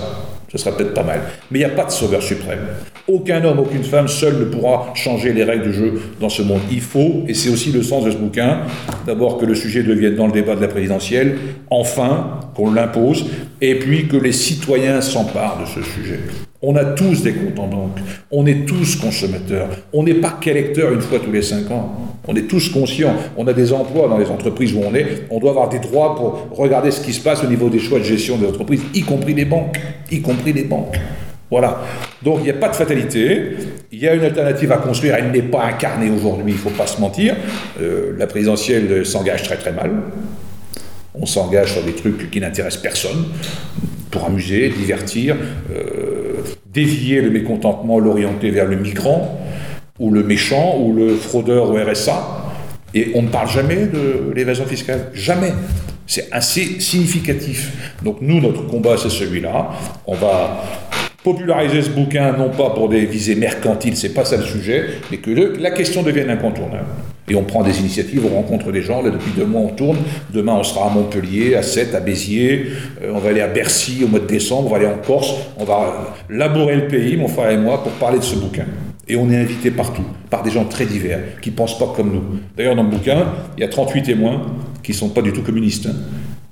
Ce 0.52 0.58
sera 0.58 0.76
peut-être 0.76 0.94
pas 0.94 1.04
mal. 1.04 1.22
Mais 1.50 1.60
il 1.60 1.66
n'y 1.66 1.72
a 1.72 1.76
pas 1.76 1.86
de 1.86 1.92
sauveur 1.92 2.22
suprême. 2.22 2.60
Aucun 3.08 3.44
homme, 3.46 3.60
aucune 3.60 3.84
femme 3.84 4.10
seul 4.10 4.38
ne 4.38 4.46
pourra 4.46 4.92
changer 4.96 5.32
les 5.32 5.44
règles 5.44 5.64
du 5.64 5.74
jeu 5.74 6.02
dans 6.20 6.30
ce 6.30 6.42
monde. 6.42 6.60
Il 6.70 6.82
faut, 6.82 7.24
et 7.28 7.34
c'est 7.34 7.50
aussi 7.50 7.72
le 7.72 7.82
sens 7.82 8.04
de 8.04 8.12
ce 8.12 8.18
bouquin, 8.18 8.62
d'abord 9.06 9.38
que 9.38 9.46
le 9.46 9.56
sujet 9.56 9.84
devienne 9.84 10.16
dans 10.16 10.28
le 10.28 10.34
débat 10.34 10.56
de 10.56 10.62
la 10.62 10.68
présidentielle, 10.68 11.38
enfin 11.70 12.40
qu'on 12.54 12.74
l'impose, 12.74 13.26
et 13.62 13.76
puis 13.76 14.08
que 14.08 14.18
les 14.18 14.34
citoyens 14.34 15.00
s'emparent 15.00 15.60
de 15.62 15.66
ce 15.66 15.82
sujet. 15.82 16.20
On 16.64 16.76
a 16.76 16.86
tous 16.86 17.24
des 17.24 17.34
comptes 17.34 17.58
en 17.58 17.68
banque, 17.68 17.98
on 18.30 18.46
est 18.46 18.68
tous 18.68 18.96
consommateurs, 18.98 19.68
on 19.94 20.04
n'est 20.04 20.14
pas 20.14 20.38
qu'électeurs 20.40 20.94
une 20.94 21.02
fois 21.02 21.20
tous 21.20 21.32
les 21.32 21.42
cinq 21.42 21.72
ans. 21.72 22.12
On 22.28 22.36
est 22.36 22.44
tous 22.44 22.70
conscients, 22.70 23.16
on 23.36 23.48
a 23.48 23.54
des 23.54 23.74
emplois 23.74 24.08
dans 24.08 24.20
les 24.20 24.28
entreprises 24.28 24.76
où 24.76 24.82
on 24.86 24.94
est, 24.94 25.24
on 25.32 25.40
doit 25.40 25.50
avoir 25.50 25.70
des 25.70 25.80
droits 25.80 26.16
pour 26.16 26.50
regarder 26.56 26.92
ce 26.92 27.02
qui 27.02 27.14
se 27.14 27.20
passe 27.20 27.44
au 27.44 27.48
niveau 27.48 27.68
des 27.68 27.80
choix 27.80 27.98
de 27.98 28.04
gestion 28.04 28.38
des 28.38 28.46
entreprises, 28.46 28.82
y 28.94 29.02
compris 29.02 29.34
les 29.34 29.46
banques, 29.46 29.80
y 30.12 30.22
compris 30.22 30.54
les 30.54 30.66
banques. 30.66 30.98
Voilà. 31.50 31.82
Donc 32.22 32.38
il 32.42 32.44
n'y 32.44 32.52
a 32.52 32.54
pas 32.54 32.70
de 32.70 32.76
fatalité, 32.76 33.42
il 33.92 33.98
y 33.98 34.08
a 34.08 34.14
une 34.14 34.24
alternative 34.24 34.72
à 34.72 34.78
construire, 34.78 35.16
elle 35.16 35.32
n'est 35.32 35.42
pas 35.42 35.66
incarnée 35.66 36.12
aujourd'hui, 36.12 36.54
il 36.54 36.58
ne 36.58 36.60
faut 36.60 36.70
pas 36.70 36.86
se 36.86 37.02
mentir. 37.02 37.36
Euh, 37.82 38.14
la 38.20 38.28
présidentielle 38.28 39.04
s'engage 39.04 39.42
très 39.42 39.58
très 39.58 39.74
mal. 39.74 39.92
On 41.16 41.26
s'engage 41.26 41.74
sur 41.74 41.84
des 41.84 41.94
trucs 41.94 42.30
qui 42.30 42.40
n'intéressent 42.40 42.84
personne, 42.84 43.26
pour 44.12 44.26
amuser, 44.26 44.70
divertir, 44.70 45.36
euh, 45.74 46.01
dévier 46.74 47.22
le 47.22 47.30
mécontentement, 47.30 48.00
l'orienter 48.00 48.52
vers 48.52 48.66
le 48.66 48.78
migrant 48.78 49.40
ou 50.00 50.12
le 50.12 50.24
méchant, 50.24 50.78
ou 50.80 50.94
le 50.94 51.16
fraudeur 51.16 51.70
au 51.70 51.76
RSA. 51.76 52.46
Et 52.94 53.12
on 53.14 53.22
ne 53.22 53.28
parle 53.28 53.50
jamais 53.50 53.86
de 53.86 54.34
l'évasion 54.36 54.66
fiscale. 54.66 55.12
Jamais. 55.14 55.54
C'est 56.08 56.28
assez 56.32 56.82
significatif. 56.82 57.94
Donc 58.04 58.18
nous, 58.22 58.42
notre 58.42 58.66
combat, 58.68 58.98
c'est 58.98 59.10
celui-là. 59.10 59.70
On 60.08 60.16
va 60.16 60.64
populariser 61.24 61.84
ce 61.84 61.90
bouquin, 61.90 62.34
non 62.34 62.50
pas 62.50 62.72
pour 62.72 62.90
des 62.90 63.06
visées 63.06 63.36
mercantiles, 63.36 63.96
c'est 63.96 64.14
pas 64.14 64.26
ça 64.26 64.38
le 64.38 64.44
sujet, 64.44 64.88
mais 65.12 65.18
que 65.18 65.30
la 65.60 65.72
question 65.72 66.02
devienne 66.02 66.30
incontournable. 66.30 66.88
Et 67.32 67.36
on 67.36 67.44
prend 67.44 67.64
des 67.64 67.80
initiatives, 67.80 68.26
on 68.26 68.36
rencontre 68.36 68.74
des 68.74 68.82
gens, 68.82 69.02
là 69.02 69.10
depuis 69.10 69.32
deux 69.32 69.46
mois 69.46 69.62
on 69.62 69.70
tourne, 69.70 69.96
demain 70.34 70.52
on 70.52 70.64
sera 70.64 70.88
à 70.88 70.90
Montpellier, 70.90 71.56
à 71.56 71.64
Sète, 71.64 71.96
à 71.96 72.02
Béziers, 72.02 72.66
euh, 73.02 73.14
on 73.16 73.20
va 73.20 73.30
aller 73.30 73.40
à 73.40 73.48
Bercy 73.48 74.02
au 74.04 74.10
mois 74.10 74.20
de 74.20 74.26
décembre, 74.26 74.68
on 74.68 74.70
va 74.70 74.76
aller 74.76 74.86
en 74.86 74.98
Corse, 74.98 75.34
on 75.58 75.64
va 75.64 76.14
labourer 76.30 76.76
le 76.76 76.88
pays, 76.90 77.16
mon 77.16 77.30
frère 77.30 77.50
et 77.52 77.58
moi, 77.58 77.82
pour 77.82 77.94
parler 77.94 78.20
de 78.20 78.26
ce 78.26 78.36
bouquin. 78.36 78.66
Et 79.08 79.16
on 79.16 79.32
est 79.32 79.38
invité 79.38 79.72
partout, 79.72 80.04
par 80.30 80.44
des 80.44 80.52
gens 80.52 80.66
très 80.66 80.86
divers, 80.86 81.22
qui 81.42 81.52
pensent 81.52 81.80
pas 81.80 81.94
comme 81.96 82.12
nous. 82.12 82.24
D'ailleurs, 82.58 82.76
dans 82.76 82.84
le 82.84 82.90
bouquin, 82.90 83.26
il 83.58 83.62
y 83.62 83.64
a 83.64 83.70
38 83.70 84.04
témoins 84.04 84.48
qui 84.84 84.92
ne 84.92 84.98
sont 84.98 85.10
pas 85.10 85.22
du 85.22 85.32
tout 85.32 85.42
communistes. 85.42 85.86
Hein. 85.86 85.96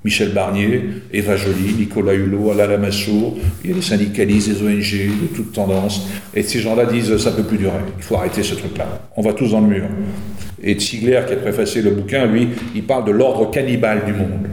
Michel 0.05 0.29
Barnier, 0.29 0.81
Eva 1.11 1.35
Joly, 1.35 1.73
Nicolas 1.77 2.13
Hulot, 2.13 2.51
Alain 2.51 2.67
Lamassoure, 2.67 3.35
il 3.65 3.71
y 3.71 3.73
a 3.73 3.75
des 3.75 3.81
syndicalistes, 3.81 4.47
des 4.47 4.61
ONG 4.61 5.21
de 5.23 5.35
toutes 5.35 5.51
tendances. 5.51 6.07
Et 6.33 6.41
ces 6.41 6.59
gens-là 6.59 6.85
disent 6.85 7.17
ça 7.17 7.31
ne 7.31 7.35
peut 7.35 7.43
plus 7.43 7.57
durer, 7.57 7.79
il 7.97 8.03
faut 8.03 8.15
arrêter 8.15 8.41
ce 8.41 8.55
truc-là. 8.55 9.09
On 9.17 9.21
va 9.21 9.33
tous 9.33 9.51
dans 9.51 9.59
le 9.59 9.67
mur. 9.67 9.83
Et 10.63 10.77
Ziegler, 10.79 11.21
qui 11.27 11.33
a 11.33 11.37
préfacé 11.37 11.81
le 11.81 11.91
bouquin, 11.91 12.25
lui, 12.25 12.49
il 12.75 12.83
parle 12.83 13.05
de 13.05 13.11
l'ordre 13.11 13.49
cannibale 13.49 14.05
du 14.05 14.13
monde. 14.13 14.47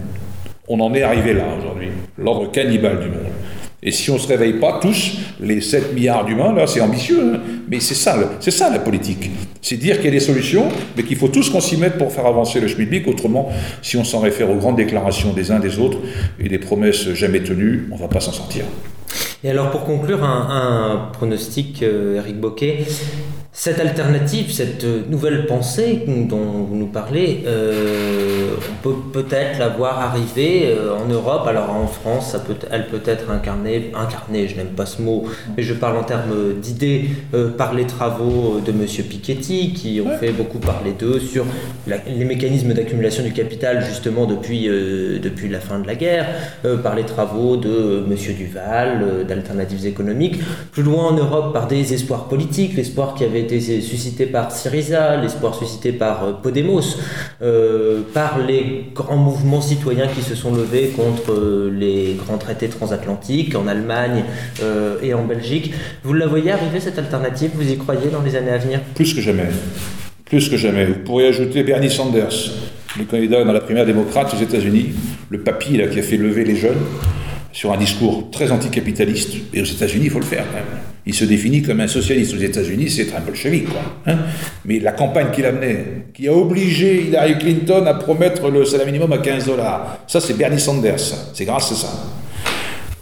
On 0.68 0.80
en 0.80 0.94
est 0.94 1.02
arrivé 1.02 1.32
là 1.32 1.44
aujourd'hui, 1.58 1.88
l'ordre 2.18 2.50
cannibale 2.50 3.00
du 3.00 3.08
monde. 3.08 3.26
Et 3.82 3.92
si 3.92 4.10
on 4.10 4.14
ne 4.14 4.18
se 4.18 4.26
réveille 4.26 4.54
pas 4.54 4.80
tous, 4.80 5.18
les 5.38 5.60
7 5.60 5.94
milliards 5.94 6.24
d'humains, 6.24 6.52
là, 6.52 6.66
c'est 6.66 6.80
ambitieux, 6.80 7.34
hein. 7.34 7.40
mais 7.68 7.78
c'est 7.78 7.94
ça, 7.94 8.16
c'est 8.40 8.50
ça 8.50 8.70
la 8.70 8.78
politique. 8.78 9.30
C'est 9.62 9.76
dire 9.76 9.96
qu'il 9.96 10.06
y 10.06 10.08
a 10.08 10.12
des 10.12 10.18
solutions, 10.20 10.68
mais 10.96 11.02
qu'il 11.02 11.16
faut 11.16 11.28
tous 11.28 11.50
qu'on 11.50 11.60
s'y 11.60 11.76
mette 11.76 11.98
pour 11.98 12.10
faire 12.10 12.26
avancer 12.26 12.58
le 12.58 12.68
schmilblick. 12.68 13.06
Autrement, 13.06 13.50
si 13.82 13.96
on 13.96 14.02
s'en 14.02 14.20
réfère 14.20 14.50
aux 14.50 14.56
grandes 14.56 14.76
déclarations 14.76 15.32
des 15.32 15.50
uns 15.50 15.60
des 15.60 15.78
autres 15.78 15.98
et 16.40 16.48
des 16.48 16.58
promesses 16.58 17.12
jamais 17.12 17.40
tenues, 17.40 17.86
on 17.92 17.96
ne 17.96 18.00
va 18.00 18.08
pas 18.08 18.20
s'en 18.20 18.32
sortir. 18.32 18.64
Et 19.44 19.50
alors 19.50 19.70
pour 19.70 19.84
conclure, 19.84 20.24
un, 20.24 21.10
pronostic, 21.12 21.82
Eric 21.82 22.40
Boquet, 22.40 22.78
cette 23.58 23.80
alternative, 23.80 24.52
cette 24.52 24.84
nouvelle 25.08 25.46
pensée 25.46 26.04
dont 26.06 26.66
vous 26.68 26.76
nous 26.76 26.88
parlez, 26.88 27.42
euh, 27.46 28.50
on 28.54 28.82
peut 28.82 29.22
peut-être 29.22 29.58
la 29.58 29.68
voir 29.68 29.98
arriver 29.98 30.66
euh, 30.66 30.94
en 30.94 31.08
Europe. 31.08 31.46
Alors 31.46 31.70
en 31.70 31.86
France, 31.86 32.32
ça 32.32 32.38
peut, 32.38 32.54
elle 32.70 32.86
peut 32.86 33.00
être 33.06 33.30
incarnée, 33.30 33.92
incarnée, 33.94 34.46
je 34.46 34.56
n'aime 34.56 34.74
pas 34.76 34.84
ce 34.84 35.00
mot, 35.00 35.24
mais 35.56 35.62
je 35.62 35.72
parle 35.72 35.96
en 35.96 36.02
termes 36.02 36.52
d'idées 36.60 37.06
euh, 37.32 37.48
par 37.48 37.72
les 37.72 37.86
travaux 37.86 38.60
de 38.64 38.70
M. 38.72 38.86
Piketty, 38.86 39.72
qui 39.72 40.02
ont 40.02 40.18
fait 40.18 40.32
beaucoup 40.32 40.58
parler 40.58 40.92
d'eux 40.92 41.18
sur 41.18 41.46
les 41.86 42.24
mécanismes 42.26 42.74
d'accumulation 42.74 43.24
du 43.24 43.32
capital 43.32 43.82
justement 43.82 44.26
depuis, 44.26 44.66
depuis 44.68 45.48
la 45.48 45.60
fin 45.60 45.78
de 45.78 45.86
la 45.86 45.94
guerre, 45.94 46.26
par 46.82 46.94
les 46.94 47.04
travaux 47.04 47.56
de 47.56 48.04
M. 48.06 48.34
Duval, 48.36 49.24
d'alternatives 49.26 49.86
économiques. 49.86 50.40
Plus 50.72 50.82
loin 50.82 51.04
en 51.04 51.12
Europe, 51.14 51.54
par 51.54 51.68
des 51.68 51.94
espoirs 51.94 52.28
politiques, 52.28 52.76
l'espoir 52.76 53.14
qui 53.14 53.24
avait 53.24 53.45
été 53.46 53.80
suscité 53.80 54.26
par 54.26 54.50
Syriza, 54.50 55.16
l'espoir 55.16 55.54
suscité 55.54 55.92
par 55.92 56.24
euh, 56.24 56.32
Podemos, 56.32 56.98
euh, 57.42 58.02
par 58.12 58.38
les 58.38 58.86
grands 58.94 59.16
mouvements 59.16 59.60
citoyens 59.60 60.08
qui 60.08 60.22
se 60.22 60.34
sont 60.34 60.54
levés 60.54 60.88
contre 60.88 61.32
euh, 61.32 61.70
les 61.72 62.14
grands 62.14 62.38
traités 62.38 62.68
transatlantiques 62.68 63.54
en 63.54 63.66
Allemagne 63.66 64.24
et 65.02 65.14
en 65.14 65.24
Belgique. 65.24 65.72
Vous 66.02 66.12
la 66.12 66.26
voyez 66.26 66.50
arriver 66.50 66.80
cette 66.80 66.98
alternative? 66.98 67.50
Vous 67.54 67.70
y 67.70 67.76
croyez 67.76 68.08
dans 68.10 68.22
les 68.22 68.36
années 68.36 68.50
à 68.50 68.58
venir? 68.58 68.80
Plus 68.94 69.14
que 69.14 69.20
jamais. 69.20 69.48
Plus 70.24 70.48
que 70.48 70.56
jamais. 70.56 70.86
Vous 70.86 71.00
pourriez 71.04 71.28
ajouter 71.28 71.62
Bernie 71.62 71.90
Sanders, 71.90 72.50
le 72.98 73.04
candidat 73.04 73.44
dans 73.44 73.52
la 73.52 73.60
primaire 73.60 73.86
démocrate 73.86 74.34
aux 74.34 74.42
États-Unis, 74.42 74.90
le 75.30 75.40
papy 75.40 75.76
là, 75.76 75.86
qui 75.86 75.98
a 75.98 76.02
fait 76.02 76.16
lever 76.16 76.44
les 76.44 76.56
jeunes 76.56 76.84
sur 77.52 77.72
un 77.72 77.76
discours 77.78 78.30
très 78.30 78.50
anticapitaliste. 78.50 79.34
Et 79.54 79.60
aux 79.60 79.64
États-Unis, 79.64 80.06
il 80.06 80.10
faut 80.10 80.20
le 80.20 80.24
faire 80.24 80.44
quand 80.50 80.58
même. 80.58 80.85
Il 81.08 81.14
se 81.14 81.24
définit 81.24 81.62
comme 81.62 81.80
un 81.80 81.86
socialiste 81.86 82.34
aux 82.34 82.38
États-Unis, 82.38 82.90
c'est 82.90 83.14
un 83.14 83.20
bolchevique, 83.20 83.68
quoi. 83.68 83.80
Hein. 84.06 84.18
Mais 84.64 84.80
la 84.80 84.90
campagne 84.90 85.28
qu'il 85.32 85.46
a 85.46 85.52
menée, 85.52 85.78
qui 86.12 86.26
a 86.26 86.32
obligé 86.32 87.06
Hillary 87.06 87.38
Clinton 87.38 87.86
à 87.86 87.94
promettre 87.94 88.50
le 88.50 88.64
salaire 88.64 88.86
minimum 88.86 89.12
à 89.12 89.18
15 89.18 89.46
dollars, 89.46 89.98
ça 90.08 90.20
c'est 90.20 90.36
Bernie 90.36 90.58
Sanders, 90.58 90.98
c'est 91.32 91.44
grâce 91.44 91.70
à 91.70 91.74
ça. 91.76 91.88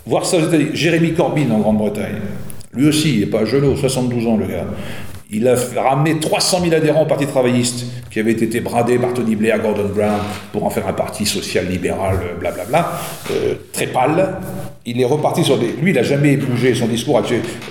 Voir 0.04 0.26
ça 0.26 0.36
aux 0.36 0.46
États-Unis. 0.46 0.70
Jérémy 0.74 1.14
Corbyn 1.14 1.50
en 1.50 1.60
Grande-Bretagne, 1.60 2.20
lui 2.74 2.88
aussi, 2.88 3.14
il 3.14 3.20
n'est 3.20 3.26
pas 3.26 3.46
jeune, 3.46 3.74
72 3.74 4.26
ans 4.26 4.36
le 4.36 4.46
gars. 4.48 4.66
Il 5.36 5.48
a 5.48 5.56
ramené 5.82 6.20
300 6.20 6.60
000 6.62 6.74
adhérents 6.74 7.02
au 7.02 7.06
Parti 7.06 7.26
travailliste, 7.26 7.86
qui 8.08 8.20
avait 8.20 8.30
été 8.30 8.60
bradé 8.60 8.98
par 8.98 9.12
Tony 9.12 9.34
Blair, 9.34 9.60
Gordon 9.60 9.90
Brown, 9.92 10.20
pour 10.52 10.64
en 10.64 10.70
faire 10.70 10.86
un 10.86 10.92
parti 10.92 11.26
social-libéral, 11.26 12.20
euh, 12.22 12.38
blablabla, 12.38 12.92
euh, 13.32 13.54
très 13.72 13.88
pâle. 13.88 14.36
Il 14.86 15.00
est 15.00 15.04
reparti 15.04 15.42
sur 15.42 15.58
des... 15.58 15.74
Lui, 15.82 15.90
il 15.90 15.94
n'a 15.94 16.04
jamais 16.04 16.36
bougé. 16.36 16.72
Son 16.74 16.86
discours 16.86 17.20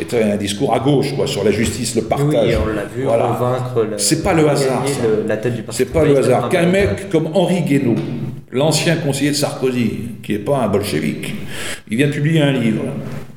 était 0.02 0.24
un 0.24 0.36
discours 0.36 0.74
à 0.74 0.80
gauche, 0.80 1.16
quoi, 1.16 1.26
sur 1.26 1.46
la 1.46 1.52
justice, 1.52 1.96
le 1.96 2.02
partage. 2.02 2.50
Oui, 2.50 2.56
on 2.62 2.76
l'a 2.76 2.84
vu 2.84 3.04
voilà. 3.04 3.28
convaincre... 3.28 3.88
C'est 3.98 4.24
pas 4.24 4.34
le 4.34 4.50
hasard. 4.50 4.84
la 5.26 5.38
tête 5.38 5.56
du 5.56 5.64
C'est 5.70 5.94
pas 5.94 6.04
le 6.04 6.18
hasard. 6.18 6.50
Qu'un 6.50 6.66
mec 6.66 7.10
comme 7.10 7.30
Henri 7.34 7.62
Guénaud, 7.62 7.96
l'ancien 8.52 8.98
conseiller 8.98 9.32
de 9.32 9.36
Sarkozy, 9.38 9.92
qui 10.22 10.34
n'est 10.34 10.40
pas 10.40 10.58
un 10.58 10.68
bolchevique, 10.68 11.34
il 11.90 11.96
vient 11.96 12.08
de 12.08 12.14
publier 12.14 12.42
un 12.42 12.52
livre 12.52 12.84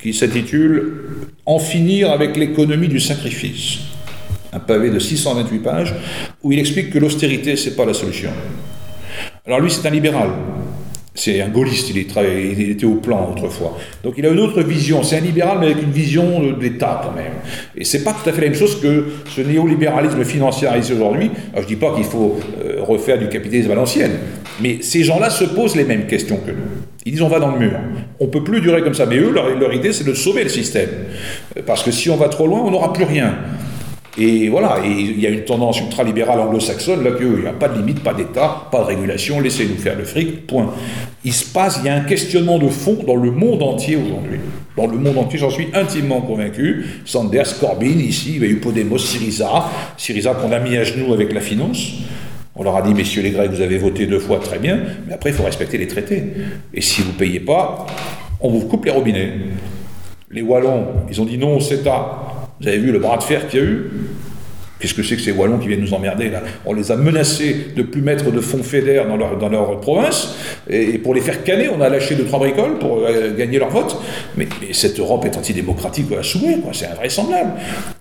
qui 0.02 0.12
s'intitule 0.12 1.04
En 1.44 1.60
finir 1.60 2.10
avec 2.10 2.36
l'économie 2.36 2.88
du 2.88 2.98
sacrifice 2.98 3.78
un 4.56 4.60
pavé 4.60 4.90
de 4.90 4.98
628 4.98 5.58
pages, 5.58 5.94
où 6.42 6.52
il 6.52 6.58
explique 6.58 6.90
que 6.90 6.98
l'austérité, 6.98 7.56
c'est 7.56 7.76
pas 7.76 7.84
la 7.84 7.94
solution. 7.94 8.30
Alors 9.46 9.60
lui, 9.60 9.70
c'est 9.70 9.86
un 9.86 9.90
libéral. 9.90 10.30
C'est 11.14 11.40
un 11.40 11.48
gaulliste, 11.48 11.88
il, 11.90 11.98
était 11.98 12.84
au 12.84 12.96
plan 12.96 13.30
autrefois. 13.32 13.78
Donc 14.04 14.14
il 14.18 14.26
a 14.26 14.28
une 14.28 14.38
autre 14.38 14.62
vision. 14.62 15.02
C'est 15.02 15.16
un 15.16 15.20
libéral, 15.20 15.58
mais 15.60 15.66
avec 15.66 15.82
une 15.82 15.90
vision 15.90 16.52
d'État 16.52 17.00
quand 17.02 17.12
même. 17.12 17.32
Et 17.74 17.84
c'est 17.84 18.04
pas 18.04 18.12
tout 18.12 18.28
à 18.28 18.32
fait 18.34 18.42
la 18.42 18.48
même 18.48 18.58
chose 18.58 18.78
que 18.80 19.06
ce 19.34 19.40
néolibéralisme 19.40 20.22
financiarisé 20.24 20.92
aujourd'hui. 20.92 21.30
je 21.58 21.66
dis 21.66 21.76
pas 21.76 21.94
qu'il 21.94 22.04
faut 22.04 22.38
euh, 22.62 22.82
refaire 22.82 23.18
du 23.18 23.28
capitalisme 23.28 23.70
à 23.70 23.74
l'ancienne, 23.74 24.12
mais 24.60 24.78
ces 24.82 25.04
gens-là 25.04 25.30
se 25.30 25.44
posent 25.44 25.74
les 25.74 25.84
mêmes 25.84 26.06
questions 26.06 26.36
que 26.36 26.50
nous. 26.50 26.68
Ils 27.06 27.12
disent 27.12 27.22
on 27.22 27.28
va 27.28 27.38
dans 27.40 27.52
le 27.52 27.60
mur. 27.60 27.78
On 28.20 28.26
peut 28.26 28.44
plus 28.44 28.60
durer 28.60 28.82
comme 28.82 28.94
ça. 28.94 29.06
Mais 29.06 29.16
eux, 29.16 29.30
leur 29.32 29.72
idée, 29.72 29.94
c'est 29.94 30.04
de 30.04 30.12
sauver 30.12 30.42
le 30.42 30.50
système. 30.50 30.90
Parce 31.64 31.82
que 31.82 31.92
si 31.92 32.10
on 32.10 32.16
va 32.16 32.28
trop 32.28 32.46
loin, 32.46 32.60
on 32.60 32.70
n'aura 32.70 32.92
plus 32.92 33.04
rien. 33.04 33.36
Et 34.18 34.48
voilà, 34.48 34.78
il 34.82 35.20
y 35.20 35.26
a 35.26 35.30
une 35.30 35.44
tendance 35.44 35.78
ultralibérale 35.78 36.40
anglo-saxonne, 36.40 37.04
là, 37.04 37.10
qu'il 37.12 37.42
n'y 37.42 37.46
a 37.46 37.52
pas 37.52 37.68
de 37.68 37.76
limite, 37.76 38.00
pas 38.02 38.14
d'État, 38.14 38.66
pas 38.72 38.80
de 38.80 38.84
régulation, 38.84 39.40
laissez-nous 39.40 39.76
faire 39.76 39.96
le 39.96 40.04
fric, 40.04 40.46
point. 40.46 40.72
Il 41.22 41.34
se 41.34 41.44
passe, 41.52 41.80
il 41.82 41.86
y 41.86 41.90
a 41.90 41.94
un 41.94 42.00
questionnement 42.00 42.58
de 42.58 42.68
fond 42.68 42.98
dans 43.06 43.16
le 43.16 43.30
monde 43.30 43.62
entier 43.62 43.96
aujourd'hui. 43.96 44.38
Dans 44.74 44.86
le 44.86 44.96
monde 44.96 45.18
entier, 45.18 45.38
j'en 45.38 45.50
suis 45.50 45.68
intimement 45.74 46.22
convaincu. 46.22 46.86
Sanders, 47.04 47.58
Corbyn, 47.58 47.98
ici, 47.98 48.32
il 48.36 48.42
y 48.42 48.44
a 48.46 48.48
eu 48.48 48.56
Podemos, 48.56 48.98
Syriza, 48.98 49.66
Syriza 49.98 50.32
qu'on 50.32 50.52
a 50.52 50.60
mis 50.60 50.76
à 50.78 50.84
genoux 50.84 51.12
avec 51.12 51.34
la 51.34 51.42
finance. 51.42 51.92
On 52.54 52.62
leur 52.62 52.76
a 52.76 52.80
dit, 52.82 52.94
messieurs 52.94 53.22
les 53.22 53.32
Grecs, 53.32 53.50
vous 53.50 53.60
avez 53.60 53.76
voté 53.76 54.06
deux 54.06 54.18
fois, 54.18 54.38
très 54.38 54.58
bien, 54.58 54.78
mais 55.06 55.12
après, 55.12 55.28
il 55.28 55.36
faut 55.36 55.42
respecter 55.42 55.76
les 55.76 55.88
traités. 55.88 56.22
Et 56.72 56.80
si 56.80 57.02
vous 57.02 57.12
ne 57.12 57.18
payez 57.18 57.40
pas, 57.40 57.86
on 58.40 58.48
vous 58.48 58.60
coupe 58.60 58.86
les 58.86 58.90
robinets. 58.90 59.32
Les 60.30 60.40
Wallons, 60.40 60.86
ils 61.10 61.20
ont 61.20 61.26
dit 61.26 61.36
non 61.36 61.56
au 61.56 61.60
CETA. 61.60 62.35
Vous 62.60 62.68
avez 62.68 62.78
vu 62.78 62.92
le 62.92 62.98
bras 62.98 63.18
de 63.18 63.22
fer 63.22 63.48
qu'il 63.48 63.60
y 63.60 63.62
a 63.62 63.66
eu 63.66 63.90
Qu'est-ce 64.78 64.92
que 64.92 65.02
c'est 65.02 65.16
que 65.16 65.22
ces 65.22 65.32
Wallons 65.32 65.58
qui 65.58 65.68
viennent 65.68 65.80
nous 65.80 65.94
emmerder 65.94 66.28
là? 66.28 66.42
On 66.66 66.74
les 66.74 66.92
a 66.92 66.96
menacés 66.96 67.68
de 67.74 67.82
plus 67.82 68.02
mettre 68.02 68.30
de 68.30 68.40
fonds 68.40 68.62
fédères 68.62 69.08
dans 69.08 69.16
leur, 69.16 69.38
dans 69.38 69.48
leur 69.48 69.80
province, 69.80 70.36
et, 70.68 70.98
pour 70.98 71.14
les 71.14 71.22
faire 71.22 71.44
canner, 71.44 71.68
on 71.68 71.80
a 71.80 71.88
lâché 71.88 72.14
deux 72.14 72.24
trois 72.24 72.38
bricoles 72.38 72.78
pour 72.78 72.98
euh, 72.98 73.34
gagner 73.34 73.58
leur 73.58 73.70
vote. 73.70 73.96
Mais, 74.36 74.46
cette 74.72 74.98
Europe 74.98 75.24
est 75.24 75.36
antidémocratique 75.36 76.12
à 76.12 76.22
souhait. 76.22 76.58
C'est 76.72 76.88
invraisemblable. 76.88 77.52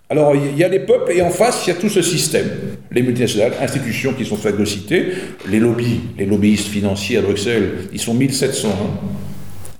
Alors 0.10 0.36
il 0.36 0.58
y 0.58 0.64
a 0.64 0.68
les 0.68 0.80
peuples 0.80 1.14
et 1.14 1.22
en 1.22 1.32
face 1.32 1.64
il 1.66 1.70
y 1.70 1.74
a 1.74 1.80
tout 1.80 1.90
ce 1.90 2.02
système, 2.02 2.48
les 2.92 3.02
multinationales, 3.02 3.54
institutions 3.60 4.14
qui 4.14 4.24
sont 4.24 4.36
phagocytées, 4.36 5.14
les 5.50 5.60
lobbies, 5.60 6.02
les 6.20 6.28
lobbyistes 6.28 6.68
financiers 6.68 7.18
à 7.18 7.22
Bruxelles, 7.22 7.72
ils 7.92 8.00
sont 8.00 8.14
1700. 8.14 8.68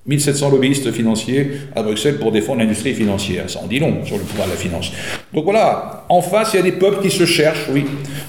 1700 0.08 0.52
lobbyistes 0.52 0.92
financiers 0.92 1.52
à 1.76 1.82
Bruxelles 1.82 2.18
pour 2.20 2.32
défendre 2.32 2.60
l'industrie 2.60 2.94
financière. 2.94 3.50
Ça 3.50 3.60
en 3.60 3.68
dit 3.68 3.80
long 3.80 4.06
sur 4.06 4.18
le 4.18 4.24
pouvoir 4.24 4.48
de 4.48 4.54
la 4.54 4.58
finance. 4.58 4.92
Donc 5.34 5.46
voilà, 5.46 6.06
en 6.10 6.22
face, 6.22 6.54
il 6.54 6.58
y 6.58 6.60
a 6.60 6.64
des 6.64 6.74
peuples 6.74 7.02
qui 7.02 7.10
se 7.10 7.26
cherchent, 7.26 7.68
oui. 7.74 7.86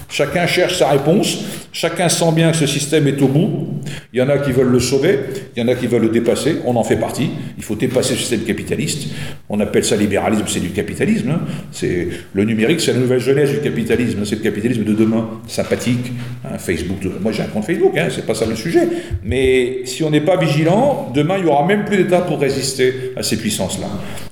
Chacun 0.09 0.47
cherche 0.47 0.77
sa 0.79 0.89
réponse, 0.89 1.43
chacun 1.71 2.09
sent 2.09 2.31
bien 2.33 2.51
que 2.51 2.57
ce 2.57 2.65
système 2.65 3.07
est 3.07 3.21
au 3.21 3.27
bout. 3.27 3.67
Il 4.13 4.19
y 4.19 4.21
en 4.21 4.29
a 4.29 4.37
qui 4.37 4.51
veulent 4.51 4.71
le 4.71 4.79
sauver, 4.79 5.19
il 5.55 5.61
y 5.61 5.65
en 5.65 5.67
a 5.67 5.75
qui 5.75 5.85
veulent 5.85 6.01
le 6.01 6.09
dépasser, 6.09 6.57
on 6.65 6.75
en 6.75 6.83
fait 6.83 6.95
partie. 6.95 7.29
Il 7.57 7.63
faut 7.63 7.75
dépasser 7.75 8.13
ce 8.13 8.19
système 8.19 8.41
capitaliste. 8.41 9.09
On 9.49 9.59
appelle 9.59 9.83
ça 9.83 9.95
libéralisme, 9.95 10.45
c'est 10.47 10.59
du 10.59 10.69
capitalisme. 10.69 11.29
Hein. 11.29 11.41
C'est 11.71 12.07
Le 12.33 12.43
numérique, 12.45 12.81
c'est 12.81 12.93
la 12.93 12.99
nouvelle 12.99 13.19
jeunesse 13.19 13.51
du 13.51 13.59
capitalisme, 13.59 14.25
c'est 14.25 14.37
le 14.37 14.41
capitalisme 14.41 14.83
de 14.83 14.93
demain, 14.93 15.29
sympathique. 15.47 16.11
Hein, 16.45 16.57
Facebook, 16.57 16.99
moi 17.21 17.31
j'ai 17.31 17.43
un 17.43 17.47
compte 17.47 17.65
Facebook, 17.65 17.97
hein, 17.97 18.07
c'est 18.09 18.25
pas 18.25 18.33
ça 18.33 18.45
le 18.45 18.55
sujet. 18.55 18.87
Mais 19.23 19.81
si 19.85 20.03
on 20.03 20.09
n'est 20.09 20.21
pas 20.21 20.37
vigilant, 20.37 21.11
demain 21.13 21.35
il 21.37 21.45
y 21.45 21.47
aura 21.47 21.66
même 21.67 21.85
plus 21.85 21.97
d'État 21.97 22.21
pour 22.21 22.39
résister 22.39 23.13
à 23.15 23.23
ces 23.23 23.37
puissances-là. 23.37 23.87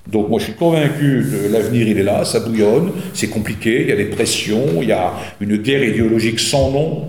Donc 0.07 0.29
moi 0.29 0.39
je 0.39 0.45
suis 0.45 0.53
convaincu 0.53 1.25
que 1.29 1.51
l'avenir 1.51 1.87
il 1.87 1.99
est 1.99 2.03
là, 2.03 2.25
ça 2.25 2.39
bouillonne, 2.39 2.91
c'est 3.13 3.27
compliqué, 3.27 3.81
il 3.81 3.89
y 3.89 3.91
a 3.91 3.95
des 3.95 4.05
pressions, 4.05 4.81
il 4.81 4.89
y 4.89 4.91
a 4.91 5.13
une 5.41 5.57
guerre 5.57 5.83
idéologique 5.83 6.39
sans 6.39 6.71
nom. 6.71 7.07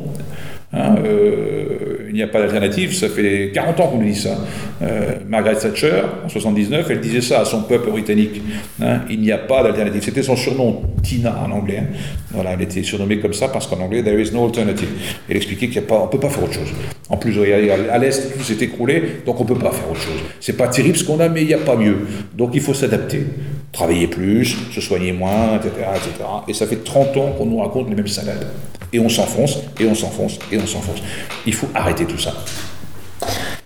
Hein, 0.73 0.97
euh, 1.05 1.76
n'y 2.17 2.23
a 2.23 2.29
pas 2.29 2.41
d'alternative, 2.41 2.95
ça 2.95 3.09
fait 3.09 3.51
40 3.55 3.81
ans 3.81 3.89
qu'on 3.89 3.99
nous 3.99 4.07
dit 4.07 4.15
ça. 4.15 4.39
Euh, 4.83 5.13
Margaret 5.29 5.57
Thatcher, 5.57 6.03
en 6.25 6.29
79, 6.29 6.87
elle 6.91 7.01
disait 7.01 7.21
ça 7.21 7.41
à 7.41 7.45
son 7.45 7.63
peuple 7.63 7.91
britannique. 7.91 8.43
Hein, 8.81 9.03
il 9.09 9.21
n'y 9.21 9.33
a 9.33 9.39
pas 9.39 9.63
d'alternative. 9.63 10.03
C'était 10.03 10.23
son 10.23 10.37
surnom, 10.37 10.83
Tina 11.03 11.37
en 11.45 11.51
anglais. 11.51 11.83
Hein. 11.83 11.97
Voilà, 12.33 12.53
elle 12.53 12.63
était 12.63 12.83
surnommée 12.83 13.19
comme 13.21 13.33
ça 13.33 13.49
parce 13.49 13.67
qu'en 13.67 13.81
anglais, 13.81 14.03
there 14.03 14.21
is 14.21 14.33
no 14.33 14.45
alternative. 14.45 14.89
Elle 15.29 15.37
expliquait 15.37 15.69
qu'on 15.69 16.05
ne 16.05 16.09
peut 16.09 16.21
pas 16.21 16.29
faire 16.29 16.45
autre 16.45 16.55
chose. 16.55 16.73
En 17.09 17.17
plus, 17.17 17.39
à 17.39 17.99
l'Est, 17.99 18.37
tout 18.37 18.43
s'est 18.43 18.63
écroulé, 18.65 19.03
donc 19.25 19.41
on 19.41 19.45
ne 19.45 19.49
peut 19.49 19.59
pas 19.59 19.71
faire 19.71 19.91
autre 19.91 20.01
chose. 20.01 20.21
C'est 20.41 20.57
pas 20.57 20.69
terrible 20.69 20.97
ce 20.97 21.05
qu'on 21.05 21.21
a, 21.21 21.29
mais 21.29 21.43
il 21.43 21.47
n'y 21.47 21.55
a 21.55 21.59
pas 21.59 21.77
mieux. 21.77 22.07
Donc 22.35 22.51
il 22.55 22.61
faut 22.61 22.75
s'adapter. 22.75 23.25
Travailler 23.73 24.07
plus, 24.07 24.57
se 24.73 24.81
soigner 24.81 25.13
moins, 25.13 25.57
etc., 25.57 25.71
etc. 25.95 26.25
Et 26.49 26.55
ça 26.55 26.67
fait 26.67 26.83
30 26.83 27.17
ans 27.17 27.33
qu'on 27.37 27.47
nous 27.47 27.59
raconte 27.59 27.89
les 27.91 27.95
mêmes 27.95 28.07
salades. 28.09 28.47
Et 28.93 28.99
on 28.99 29.09
s'enfonce, 29.09 29.59
et 29.81 29.87
on 29.87 29.95
s'enfonce, 29.95 30.39
et 30.51 30.59
on 30.59 30.67
s'enfonce. 30.67 31.01
Il 31.47 31.55
faut 31.55 31.69
arrêter 31.75 32.05
tout 32.05 32.19
ça. 32.19 32.33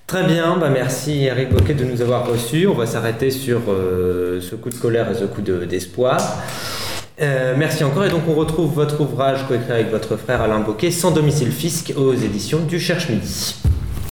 Très 0.07 0.25
bien, 0.25 0.57
bah 0.57 0.71
merci 0.71 1.27
Eric 1.27 1.51
Boquet 1.51 1.75
de 1.75 1.85
nous 1.85 2.03
avoir 2.03 2.27
reçus. 2.27 2.67
On 2.67 2.75
va 2.75 2.87
s'arrêter 2.87 3.31
sur 3.31 3.61
euh, 3.69 4.41
ce 4.41 4.57
coup 4.57 4.69
de 4.69 4.75
colère 4.75 5.09
et 5.09 5.15
ce 5.15 5.25
coup 5.25 5.41
d'espoir. 5.41 6.19
Euh, 7.21 7.55
merci 7.57 7.85
encore 7.85 8.05
et 8.05 8.09
donc 8.09 8.23
on 8.29 8.35
retrouve 8.35 8.75
votre 8.75 9.01
ouvrage 9.01 9.47
coécrit 9.47 9.73
avec 9.73 9.91
votre 9.91 10.17
frère 10.17 10.43
Alain 10.43 10.61
Boquet, 10.61 10.91
Sans 10.91 11.13
domicile 11.13 11.53
fisc 11.53 11.93
aux 11.97 12.15
éditions 12.15 12.61
du 12.61 12.81
Cherche 12.81 13.09
Midi. 13.09 13.55